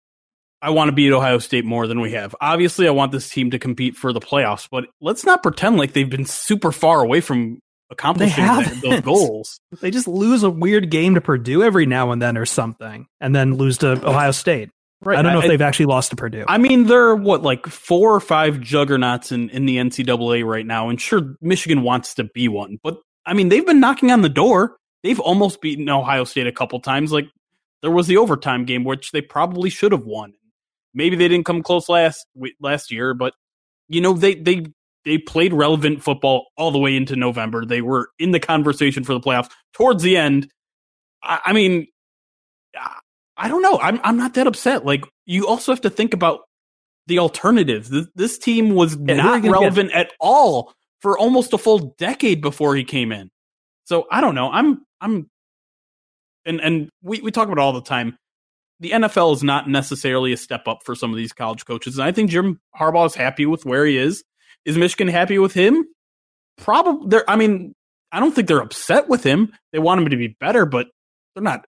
I 0.61 0.69
want 0.69 0.89
to 0.89 0.91
beat 0.91 1.11
Ohio 1.11 1.39
State 1.39 1.65
more 1.65 1.87
than 1.87 1.99
we 2.01 2.11
have. 2.11 2.35
Obviously, 2.39 2.87
I 2.87 2.91
want 2.91 3.11
this 3.11 3.29
team 3.29 3.51
to 3.51 3.59
compete 3.59 3.95
for 3.95 4.13
the 4.13 4.19
playoffs. 4.19 4.67
But 4.69 4.85
let's 5.01 5.25
not 5.25 5.41
pretend 5.41 5.77
like 5.77 5.93
they've 5.93 6.09
been 6.09 6.25
super 6.25 6.71
far 6.71 7.01
away 7.03 7.21
from 7.21 7.59
accomplishing 7.89 8.43
that- 8.45 8.81
those 8.81 9.01
goals. 9.01 9.59
They 9.81 9.91
just 9.91 10.07
lose 10.07 10.43
a 10.43 10.49
weird 10.49 10.89
game 10.91 11.15
to 11.15 11.21
Purdue 11.21 11.63
every 11.63 11.85
now 11.85 12.11
and 12.11 12.21
then 12.21 12.37
or 12.37 12.45
something, 12.45 13.07
and 13.19 13.35
then 13.35 13.55
lose 13.55 13.79
to 13.79 13.93
Ohio 14.07 14.31
State. 14.31 14.69
Right. 15.03 15.17
I 15.17 15.23
don't 15.23 15.33
know 15.33 15.39
I- 15.39 15.43
if 15.45 15.47
they've 15.49 15.61
actually 15.61 15.87
lost 15.87 16.11
to 16.11 16.15
Purdue. 16.15 16.45
I 16.47 16.59
mean, 16.59 16.85
there 16.85 17.07
are 17.07 17.15
what 17.15 17.41
like 17.41 17.65
four 17.65 18.13
or 18.13 18.19
five 18.19 18.61
juggernauts 18.61 19.31
in, 19.31 19.49
in 19.49 19.65
the 19.65 19.77
NCAA 19.77 20.45
right 20.45 20.65
now, 20.65 20.89
and 20.89 21.01
sure, 21.01 21.35
Michigan 21.41 21.81
wants 21.81 22.13
to 22.15 22.25
be 22.25 22.47
one, 22.47 22.77
but 22.83 22.99
I 23.25 23.33
mean, 23.33 23.49
they've 23.49 23.65
been 23.65 23.79
knocking 23.79 24.11
on 24.11 24.21
the 24.21 24.29
door. 24.29 24.77
They've 25.03 25.19
almost 25.19 25.59
beaten 25.61 25.89
Ohio 25.89 26.23
State 26.23 26.45
a 26.45 26.51
couple 26.51 26.79
times. 26.79 27.11
Like 27.11 27.25
there 27.81 27.89
was 27.89 28.05
the 28.05 28.17
overtime 28.17 28.65
game, 28.65 28.83
which 28.83 29.11
they 29.11 29.21
probably 29.21 29.71
should 29.71 29.91
have 29.91 30.05
won. 30.05 30.33
Maybe 30.93 31.15
they 31.15 31.27
didn't 31.27 31.45
come 31.45 31.63
close 31.63 31.89
last 31.89 32.25
last 32.59 32.91
year, 32.91 33.13
but 33.13 33.33
you 33.87 34.01
know 34.01 34.13
they 34.13 34.35
they 34.35 34.65
they 35.05 35.17
played 35.17 35.53
relevant 35.53 36.03
football 36.03 36.47
all 36.57 36.71
the 36.71 36.79
way 36.79 36.95
into 36.95 37.15
November. 37.15 37.65
They 37.65 37.81
were 37.81 38.09
in 38.19 38.31
the 38.31 38.39
conversation 38.39 39.03
for 39.03 39.13
the 39.13 39.19
playoffs 39.19 39.49
towards 39.73 40.03
the 40.03 40.17
end. 40.17 40.49
I, 41.23 41.39
I 41.45 41.53
mean, 41.53 41.87
I- 43.37 43.47
don't 43.47 43.61
know. 43.61 43.79
I'm 43.79 43.99
I'm 44.03 44.17
not 44.17 44.33
that 44.35 44.47
upset. 44.47 44.85
Like 44.85 45.05
you 45.25 45.47
also 45.47 45.71
have 45.71 45.81
to 45.81 45.89
think 45.89 46.13
about 46.13 46.41
the 47.07 47.19
alternatives. 47.19 47.89
This, 47.89 48.07
this 48.15 48.37
team 48.37 48.75
was 48.75 48.95
Yeah, 48.95 49.15
who 49.15 49.29
are 49.29 49.37
you 49.37 49.43
not 49.43 49.51
relevant 49.51 49.91
at 49.91 50.11
all 50.19 50.73
for 51.01 51.17
almost 51.17 51.53
a 51.53 51.57
full 51.57 51.95
decade 51.97 52.41
before 52.41 52.75
he 52.75 52.83
came 52.83 53.11
in. 53.11 53.29
So 53.85 54.07
I 54.11 54.21
don't 54.21 54.35
know. 54.35 54.51
I'm 54.51 54.85
I'm 55.01 55.29
and 56.45 56.61
and 56.61 56.89
we 57.01 57.21
we 57.21 57.31
talk 57.31 57.47
about 57.47 57.57
it 57.57 57.61
all 57.61 57.73
the 57.73 57.81
time. 57.81 58.17
The 58.81 58.91
NFL 58.91 59.33
is 59.35 59.43
not 59.43 59.69
necessarily 59.69 60.33
a 60.33 60.37
step 60.37 60.67
up 60.67 60.83
for 60.83 60.95
some 60.95 61.11
of 61.11 61.17
these 61.17 61.31
college 61.31 61.65
coaches, 61.65 61.97
and 61.97 62.03
I 62.03 62.11
think 62.11 62.31
Jim 62.31 62.59
Harbaugh 62.77 63.05
is 63.05 63.15
happy 63.15 63.45
with 63.45 63.63
where 63.63 63.85
he 63.85 63.97
is. 63.97 64.23
Is 64.65 64.77
Michigan 64.77 65.07
happy 65.07 65.39
with 65.39 65.53
him? 65.53 65.85
Probably. 66.57 67.07
They're. 67.07 67.29
I 67.29 67.35
mean, 67.35 67.73
I 68.11 68.19
don't 68.19 68.33
think 68.33 68.47
they're 68.47 68.59
upset 68.59 69.07
with 69.07 69.23
him. 69.23 69.53
They 69.71 69.79
want 69.79 70.01
him 70.01 70.09
to 70.09 70.17
be 70.17 70.35
better, 70.39 70.65
but 70.65 70.87
they're 71.33 71.43
not 71.43 71.63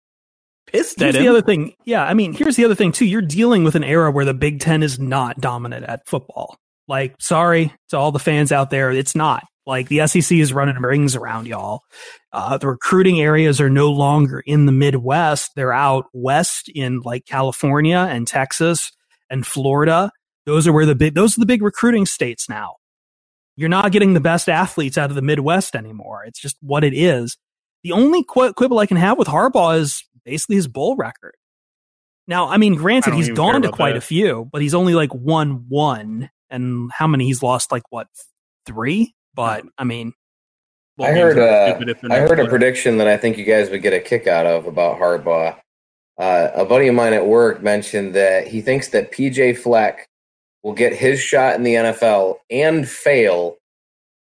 pissed 0.67 0.99
Here's 0.99 1.15
at 1.15 1.21
the 1.21 1.27
other 1.27 1.41
thing. 1.41 1.73
Yeah, 1.85 2.03
I 2.03 2.13
mean, 2.13 2.33
here's 2.33 2.55
the 2.55 2.65
other 2.65 2.75
thing 2.75 2.91
too. 2.91 3.05
You're 3.05 3.21
dealing 3.21 3.63
with 3.63 3.75
an 3.75 3.83
era 3.83 4.11
where 4.11 4.25
the 4.25 4.33
Big 4.33 4.59
Ten 4.59 4.83
is 4.83 4.99
not 4.99 5.39
dominant 5.39 5.85
at 5.85 6.07
football. 6.07 6.57
Like, 6.87 7.15
sorry 7.19 7.73
to 7.89 7.97
all 7.97 8.11
the 8.11 8.19
fans 8.19 8.51
out 8.51 8.69
there, 8.69 8.91
it's 8.91 9.15
not. 9.15 9.43
Like 9.65 9.87
the 9.87 10.05
SEC 10.07 10.37
is 10.37 10.51
running 10.51 10.75
rings 10.75 11.15
around 11.15 11.47
y'all. 11.47 11.81
Uh, 12.31 12.57
the 12.57 12.67
recruiting 12.67 13.21
areas 13.21 13.61
are 13.61 13.69
no 13.69 13.89
longer 13.91 14.41
in 14.45 14.65
the 14.65 14.71
Midwest; 14.71 15.51
they're 15.55 15.73
out 15.73 16.05
west 16.13 16.69
in 16.69 16.99
like 17.01 17.25
California 17.25 18.07
and 18.09 18.27
Texas 18.27 18.91
and 19.29 19.47
Florida. 19.47 20.11
Those 20.45 20.67
are 20.67 20.73
where 20.73 20.85
the 20.85 20.95
big 20.95 21.15
those 21.15 21.37
are 21.37 21.39
the 21.39 21.45
big 21.45 21.61
recruiting 21.61 22.05
states 22.05 22.49
now. 22.49 22.75
You're 23.55 23.69
not 23.69 23.91
getting 23.91 24.13
the 24.13 24.19
best 24.19 24.49
athletes 24.49 24.97
out 24.97 25.09
of 25.09 25.15
the 25.15 25.21
Midwest 25.21 25.75
anymore. 25.75 26.23
It's 26.25 26.41
just 26.41 26.57
what 26.61 26.83
it 26.83 26.93
is. 26.93 27.37
The 27.83 27.91
only 27.91 28.23
qu- 28.23 28.53
quibble 28.53 28.79
I 28.79 28.85
can 28.85 28.97
have 28.97 29.17
with 29.17 29.27
Harbaugh 29.27 29.79
is 29.79 30.03
basically 30.25 30.55
his 30.55 30.67
bowl 30.67 30.95
record. 30.95 31.35
Now, 32.27 32.47
I 32.49 32.57
mean, 32.57 32.75
granted, 32.75 33.11
don't 33.11 33.19
he's 33.19 33.29
gone 33.29 33.61
to 33.61 33.71
quite 33.71 33.91
that. 33.91 33.97
a 33.97 34.01
few, 34.01 34.49
but 34.51 34.61
he's 34.61 34.73
only 34.73 34.95
like 34.95 35.13
won 35.13 35.65
one, 35.67 36.29
and 36.49 36.89
how 36.91 37.07
many 37.07 37.25
he's 37.25 37.43
lost? 37.43 37.71
Like 37.71 37.83
what, 37.89 38.07
three? 38.65 39.13
But 39.35 39.65
I 39.77 39.83
mean, 39.83 40.13
I 40.99 41.11
heard 41.11 41.37
are 41.37 41.49
uh, 41.49 41.69
stupid 41.69 41.89
if 41.89 42.01
they're 42.01 42.11
I 42.11 42.19
not 42.19 42.29
heard 42.29 42.39
a 42.39 42.47
prediction 42.47 42.97
that 42.97 43.07
I 43.07 43.17
think 43.17 43.37
you 43.37 43.45
guys 43.45 43.69
would 43.69 43.81
get 43.81 43.93
a 43.93 43.99
kick 43.99 44.27
out 44.27 44.45
of 44.45 44.67
about 44.67 44.99
Harbaugh. 44.99 45.57
Uh, 46.17 46.49
a 46.53 46.65
buddy 46.65 46.87
of 46.87 46.95
mine 46.95 47.13
at 47.13 47.25
work 47.25 47.63
mentioned 47.63 48.13
that 48.13 48.47
he 48.47 48.61
thinks 48.61 48.89
that 48.89 49.11
PJ 49.11 49.57
Fleck 49.57 50.07
will 50.61 50.73
get 50.73 50.93
his 50.93 51.19
shot 51.19 51.55
in 51.55 51.63
the 51.63 51.73
NFL 51.73 52.35
and 52.51 52.87
fail 52.87 53.57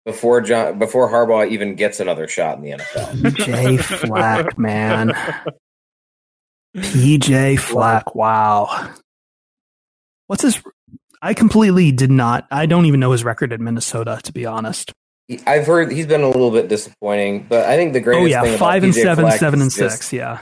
before 0.05 0.41
John 0.41 0.79
before 0.79 1.11
Harbaugh 1.11 1.49
even 1.51 1.75
gets 1.75 2.01
another 2.01 2.29
shot 2.29 2.59
in 2.59 2.65
the 2.65 2.71
NFL. 2.71 3.13
PJ 3.23 3.81
Fleck, 3.83 4.59
man. 4.59 5.13
PJ 6.77 7.59
Fleck, 7.59 8.15
wow. 8.15 8.91
What's 10.27 10.43
his? 10.43 10.63
I 11.25 11.33
completely 11.33 11.91
did 11.91 12.11
not. 12.11 12.47
I 12.51 12.67
don't 12.67 12.85
even 12.85 13.01
know 13.01 13.13
his 13.13 13.25
record 13.25 13.53
at 13.53 13.61
Minnesota, 13.61 14.21
to 14.25 14.33
be 14.33 14.45
honest. 14.45 14.93
I've 15.47 15.67
heard 15.67 15.91
he's 15.91 16.07
been 16.07 16.21
a 16.21 16.29
little 16.29 16.51
bit 16.51 16.69
disappointing, 16.69 17.47
but 17.49 17.65
I 17.65 17.77
think 17.77 17.95
the 17.95 18.01
oh, 18.01 18.03
greatest 18.03 18.23
Oh 18.25 18.27
yeah, 18.27 18.43
thing 18.43 18.59
five 18.59 18.83
about 18.83 18.89
and 18.89 18.95
PJ 18.95 19.03
seven, 19.03 19.25
Fleck 19.25 19.41
seven 19.41 19.61
and 19.63 19.69
is 19.69 19.77
just- 19.77 19.97
six. 19.97 20.13
Yeah, 20.13 20.41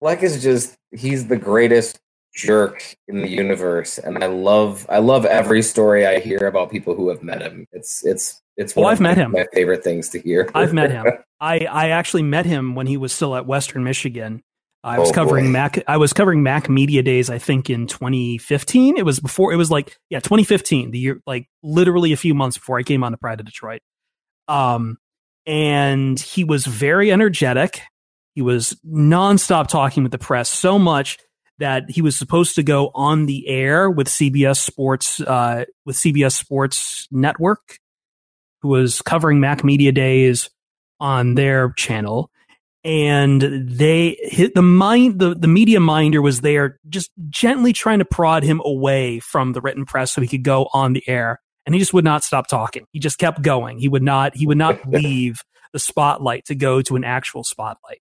Fleck 0.00 0.22
is 0.22 0.42
just 0.42 0.76
he's 0.92 1.26
the 1.28 1.38
greatest 1.38 1.98
jerk 2.34 2.94
in 3.08 3.22
the 3.22 3.28
universe, 3.28 3.96
and 3.96 4.22
I 4.22 4.26
love 4.26 4.84
I 4.90 4.98
love 4.98 5.24
every 5.24 5.62
story 5.62 6.06
I 6.06 6.20
hear 6.20 6.46
about 6.46 6.70
people 6.70 6.94
who 6.94 7.08
have 7.08 7.22
met 7.22 7.40
him. 7.40 7.66
It's 7.72 8.04
it's 8.04 8.42
it's 8.58 8.76
Oh, 8.76 8.82
one 8.82 8.90
I've 8.92 8.98
of 8.98 9.02
met 9.02 9.16
my- 9.16 9.22
him. 9.24 9.32
My 9.32 9.46
favorite 9.54 9.82
things 9.82 10.10
to 10.10 10.20
hear. 10.20 10.50
I've 10.54 10.74
met 10.74 10.90
him. 10.90 11.06
I 11.40 11.60
I 11.60 11.88
actually 11.90 12.24
met 12.24 12.44
him 12.44 12.74
when 12.74 12.86
he 12.86 12.98
was 12.98 13.10
still 13.14 13.34
at 13.36 13.46
Western 13.46 13.84
Michigan. 13.84 14.42
I 14.84 14.98
was 14.98 15.08
Oh, 15.10 15.12
covering 15.12 15.46
boy. 15.46 15.50
MAC. 15.52 15.82
I 15.88 15.96
was 15.96 16.12
covering 16.12 16.42
MAC 16.42 16.68
Media 16.68 17.02
Days. 17.02 17.30
I 17.30 17.38
think 17.38 17.70
in 17.70 17.86
2015. 17.86 18.96
It 18.98 19.04
was 19.04 19.18
before. 19.18 19.52
It 19.52 19.56
was 19.56 19.70
like 19.70 19.96
yeah, 20.10 20.20
2015. 20.20 20.90
The 20.90 20.98
year 20.98 21.20
like 21.26 21.48
literally 21.62 22.12
a 22.12 22.16
few 22.16 22.34
months 22.34 22.58
before 22.58 22.78
I 22.78 22.82
came 22.82 23.02
on 23.02 23.12
to 23.12 23.18
Pride 23.18 23.40
of 23.40 23.46
Detroit. 23.46 23.80
Um, 24.46 24.98
and 25.46 26.20
he 26.20 26.44
was 26.44 26.66
very 26.66 27.10
energetic. 27.10 27.80
He 28.34 28.42
was 28.42 28.76
nonstop 28.86 29.68
talking 29.68 30.02
with 30.02 30.12
the 30.12 30.18
press 30.18 30.50
so 30.50 30.78
much 30.78 31.18
that 31.58 31.88
he 31.88 32.02
was 32.02 32.18
supposed 32.18 32.56
to 32.56 32.62
go 32.62 32.90
on 32.94 33.26
the 33.26 33.46
air 33.48 33.88
with 33.90 34.08
CBS 34.08 34.58
Sports 34.58 35.20
uh, 35.20 35.64
with 35.86 35.96
CBS 35.96 36.32
Sports 36.32 37.06
Network, 37.10 37.78
who 38.60 38.68
was 38.68 39.00
covering 39.02 39.40
MAC 39.40 39.64
Media 39.64 39.92
Days 39.92 40.50
on 41.00 41.36
their 41.36 41.70
channel. 41.72 42.30
And 42.84 43.40
they 43.40 44.16
hit 44.20 44.54
the 44.54 44.62
mind 44.62 45.18
the, 45.18 45.34
the 45.34 45.48
media 45.48 45.80
minder 45.80 46.20
was 46.20 46.40
there 46.42 46.78
just 46.88 47.10
gently 47.30 47.72
trying 47.72 47.98
to 47.98 48.04
prod 48.04 48.42
him 48.42 48.60
away 48.64 49.20
from 49.20 49.52
the 49.52 49.60
written 49.60 49.84
press 49.84 50.12
so 50.12 50.20
he 50.20 50.28
could 50.28 50.44
go 50.44 50.68
on 50.72 50.92
the 50.92 51.06
air 51.08 51.40
and 51.66 51.74
he 51.74 51.78
just 51.78 51.94
would 51.94 52.04
not 52.04 52.22
stop 52.22 52.46
talking 52.46 52.86
he 52.92 52.98
just 52.98 53.18
kept 53.18 53.42
going 53.42 53.78
he 53.78 53.88
would 53.88 54.02
not 54.02 54.36
he 54.36 54.46
would 54.46 54.58
not 54.58 54.86
leave 54.88 55.42
the 55.72 55.78
spotlight 55.78 56.44
to 56.44 56.54
go 56.54 56.82
to 56.82 56.96
an 56.96 57.04
actual 57.04 57.42
spotlight 57.42 58.00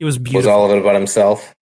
it 0.00 0.04
was 0.04 0.18
beautiful 0.18 0.38
Was 0.38 0.46
all 0.46 0.64
of 0.64 0.70
it 0.70 0.80
about 0.80 0.94
himself? 0.94 1.54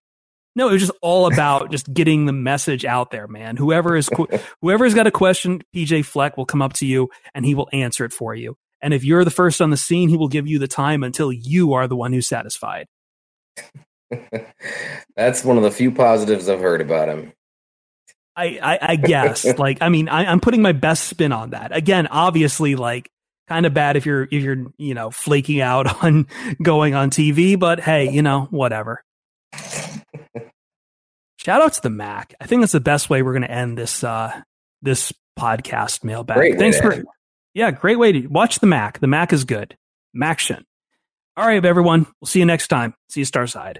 no, 0.56 0.70
it 0.70 0.72
was 0.72 0.80
just 0.80 0.98
all 1.02 1.30
about 1.30 1.70
just 1.70 1.92
getting 1.92 2.24
the 2.26 2.32
message 2.32 2.84
out 2.84 3.10
there, 3.10 3.28
man. 3.28 3.56
Whoever 3.56 3.94
is 3.94 4.10
whoever's 4.62 4.94
got 4.94 5.06
a 5.06 5.12
question, 5.12 5.62
PJ 5.74 6.04
Fleck 6.06 6.36
will 6.36 6.46
come 6.46 6.62
up 6.62 6.72
to 6.74 6.86
you 6.86 7.10
and 7.34 7.44
he 7.44 7.54
will 7.54 7.68
answer 7.72 8.04
it 8.04 8.12
for 8.12 8.34
you. 8.34 8.56
And 8.82 8.92
if 8.92 9.04
you're 9.04 9.24
the 9.24 9.30
first 9.30 9.60
on 9.60 9.70
the 9.70 9.76
scene, 9.76 10.08
he 10.08 10.16
will 10.16 10.28
give 10.28 10.46
you 10.46 10.58
the 10.58 10.68
time 10.68 11.02
until 11.02 11.32
you 11.32 11.72
are 11.74 11.88
the 11.88 11.96
one 11.96 12.12
who's 12.12 12.28
satisfied. 12.28 12.86
That's 15.16 15.44
one 15.44 15.56
of 15.56 15.62
the 15.62 15.70
few 15.70 15.90
positives 15.90 16.48
I've 16.48 16.60
heard 16.60 16.80
about 16.80 17.08
him. 17.08 17.32
I 18.36 18.58
I, 18.62 18.78
I 18.82 18.96
guess 18.96 19.44
like 19.58 19.78
I 19.80 19.88
mean 19.88 20.08
I, 20.08 20.26
I'm 20.26 20.40
putting 20.40 20.62
my 20.62 20.72
best 20.72 21.04
spin 21.04 21.32
on 21.32 21.50
that. 21.50 21.74
Again, 21.74 22.06
obviously 22.06 22.76
like 22.76 23.10
kind 23.48 23.66
of 23.66 23.74
bad 23.74 23.96
if 23.96 24.04
you're 24.06 24.24
if 24.24 24.42
you're 24.42 24.66
you 24.76 24.94
know 24.94 25.10
flaking 25.10 25.60
out 25.60 26.02
on 26.04 26.26
going 26.62 26.94
on 26.94 27.10
TV, 27.10 27.58
but 27.58 27.80
hey, 27.80 28.10
you 28.10 28.22
know 28.22 28.46
whatever. 28.50 29.02
Shout 31.38 31.62
out 31.62 31.74
to 31.74 31.82
the 31.82 31.90
MAC. 31.90 32.34
I 32.40 32.46
think 32.46 32.60
that's 32.62 32.72
the 32.72 32.80
best 32.80 33.08
way 33.08 33.22
we're 33.22 33.32
going 33.32 33.42
to 33.42 33.50
end 33.50 33.78
this 33.78 34.04
uh 34.04 34.42
this 34.82 35.12
podcast 35.38 36.04
mailbag. 36.04 36.36
Great 36.36 36.58
Thanks 36.58 36.78
for. 36.78 37.02
Yeah, 37.56 37.70
great 37.70 37.98
way 37.98 38.12
to 38.12 38.26
watch 38.26 38.58
the 38.58 38.66
MAC. 38.66 39.00
The 39.00 39.06
MAC 39.06 39.32
is 39.32 39.44
good. 39.44 39.78
MACtion. 40.14 40.64
All 41.38 41.46
right, 41.46 41.64
everyone. 41.64 42.06
We'll 42.20 42.26
see 42.26 42.38
you 42.38 42.44
next 42.44 42.68
time. 42.68 42.92
See 43.08 43.20
you 43.20 43.24
Starside. 43.24 43.78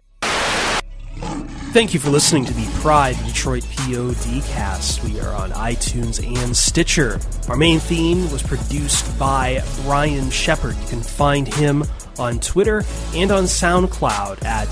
Thank 1.74 1.92
you 1.92 2.00
for 2.00 2.08
listening 2.08 2.46
to 2.46 2.54
the 2.54 2.64
Pride 2.80 3.18
Detroit 3.26 3.66
POD 3.76 4.42
cast. 4.46 5.04
We 5.04 5.20
are 5.20 5.34
on 5.34 5.50
iTunes 5.50 6.26
and 6.26 6.56
Stitcher. 6.56 7.20
Our 7.50 7.56
main 7.56 7.78
theme 7.78 8.32
was 8.32 8.42
produced 8.42 9.18
by 9.18 9.62
Brian 9.82 10.30
Shepard. 10.30 10.74
You 10.78 10.86
can 10.86 11.02
find 11.02 11.46
him 11.46 11.84
on 12.18 12.40
Twitter 12.40 12.82
and 13.14 13.30
on 13.30 13.44
SoundCloud 13.44 14.42
at 14.42 14.68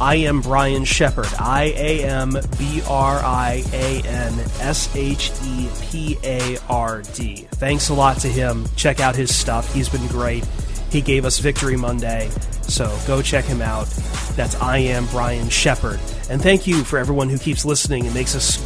I 0.00 0.16
am 0.16 0.40
Brian 0.40 0.84
Shepard. 0.84 1.28
I 1.38 1.72
A 1.76 2.04
M 2.04 2.36
B 2.58 2.82
R 2.88 3.18
I 3.18 3.62
A 3.72 4.02
N 4.06 4.32
S 4.60 4.94
H 4.96 5.30
E 5.44 5.68
P 5.82 6.18
A 6.24 6.58
R 6.68 7.02
D. 7.14 7.46
Thanks 7.52 7.88
a 7.88 7.94
lot 7.94 8.18
to 8.18 8.28
him. 8.28 8.66
Check 8.76 9.00
out 9.00 9.14
his 9.14 9.34
stuff. 9.34 9.72
He's 9.72 9.88
been 9.88 10.06
great. 10.08 10.44
He 10.90 11.00
gave 11.00 11.24
us 11.24 11.38
Victory 11.38 11.76
Monday, 11.76 12.30
so 12.62 12.94
go 13.06 13.22
check 13.22 13.44
him 13.46 13.62
out. 13.62 13.86
That's 14.36 14.54
I 14.56 14.78
am 14.78 15.06
Brian 15.06 15.48
Shepard. 15.48 16.00
And 16.28 16.42
thank 16.42 16.66
you 16.66 16.84
for 16.84 16.98
everyone 16.98 17.28
who 17.28 17.38
keeps 17.38 17.64
listening 17.64 18.04
and 18.04 18.14
makes 18.14 18.34
us 18.34 18.56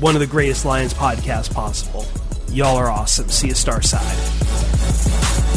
one 0.00 0.14
of 0.14 0.20
the 0.20 0.26
greatest 0.26 0.64
Lions 0.64 0.94
podcasts 0.94 1.52
possible. 1.52 2.06
Y'all 2.50 2.76
are 2.76 2.90
awesome. 2.90 3.28
See 3.28 3.48
you 3.48 3.54
Starside. 3.54 5.47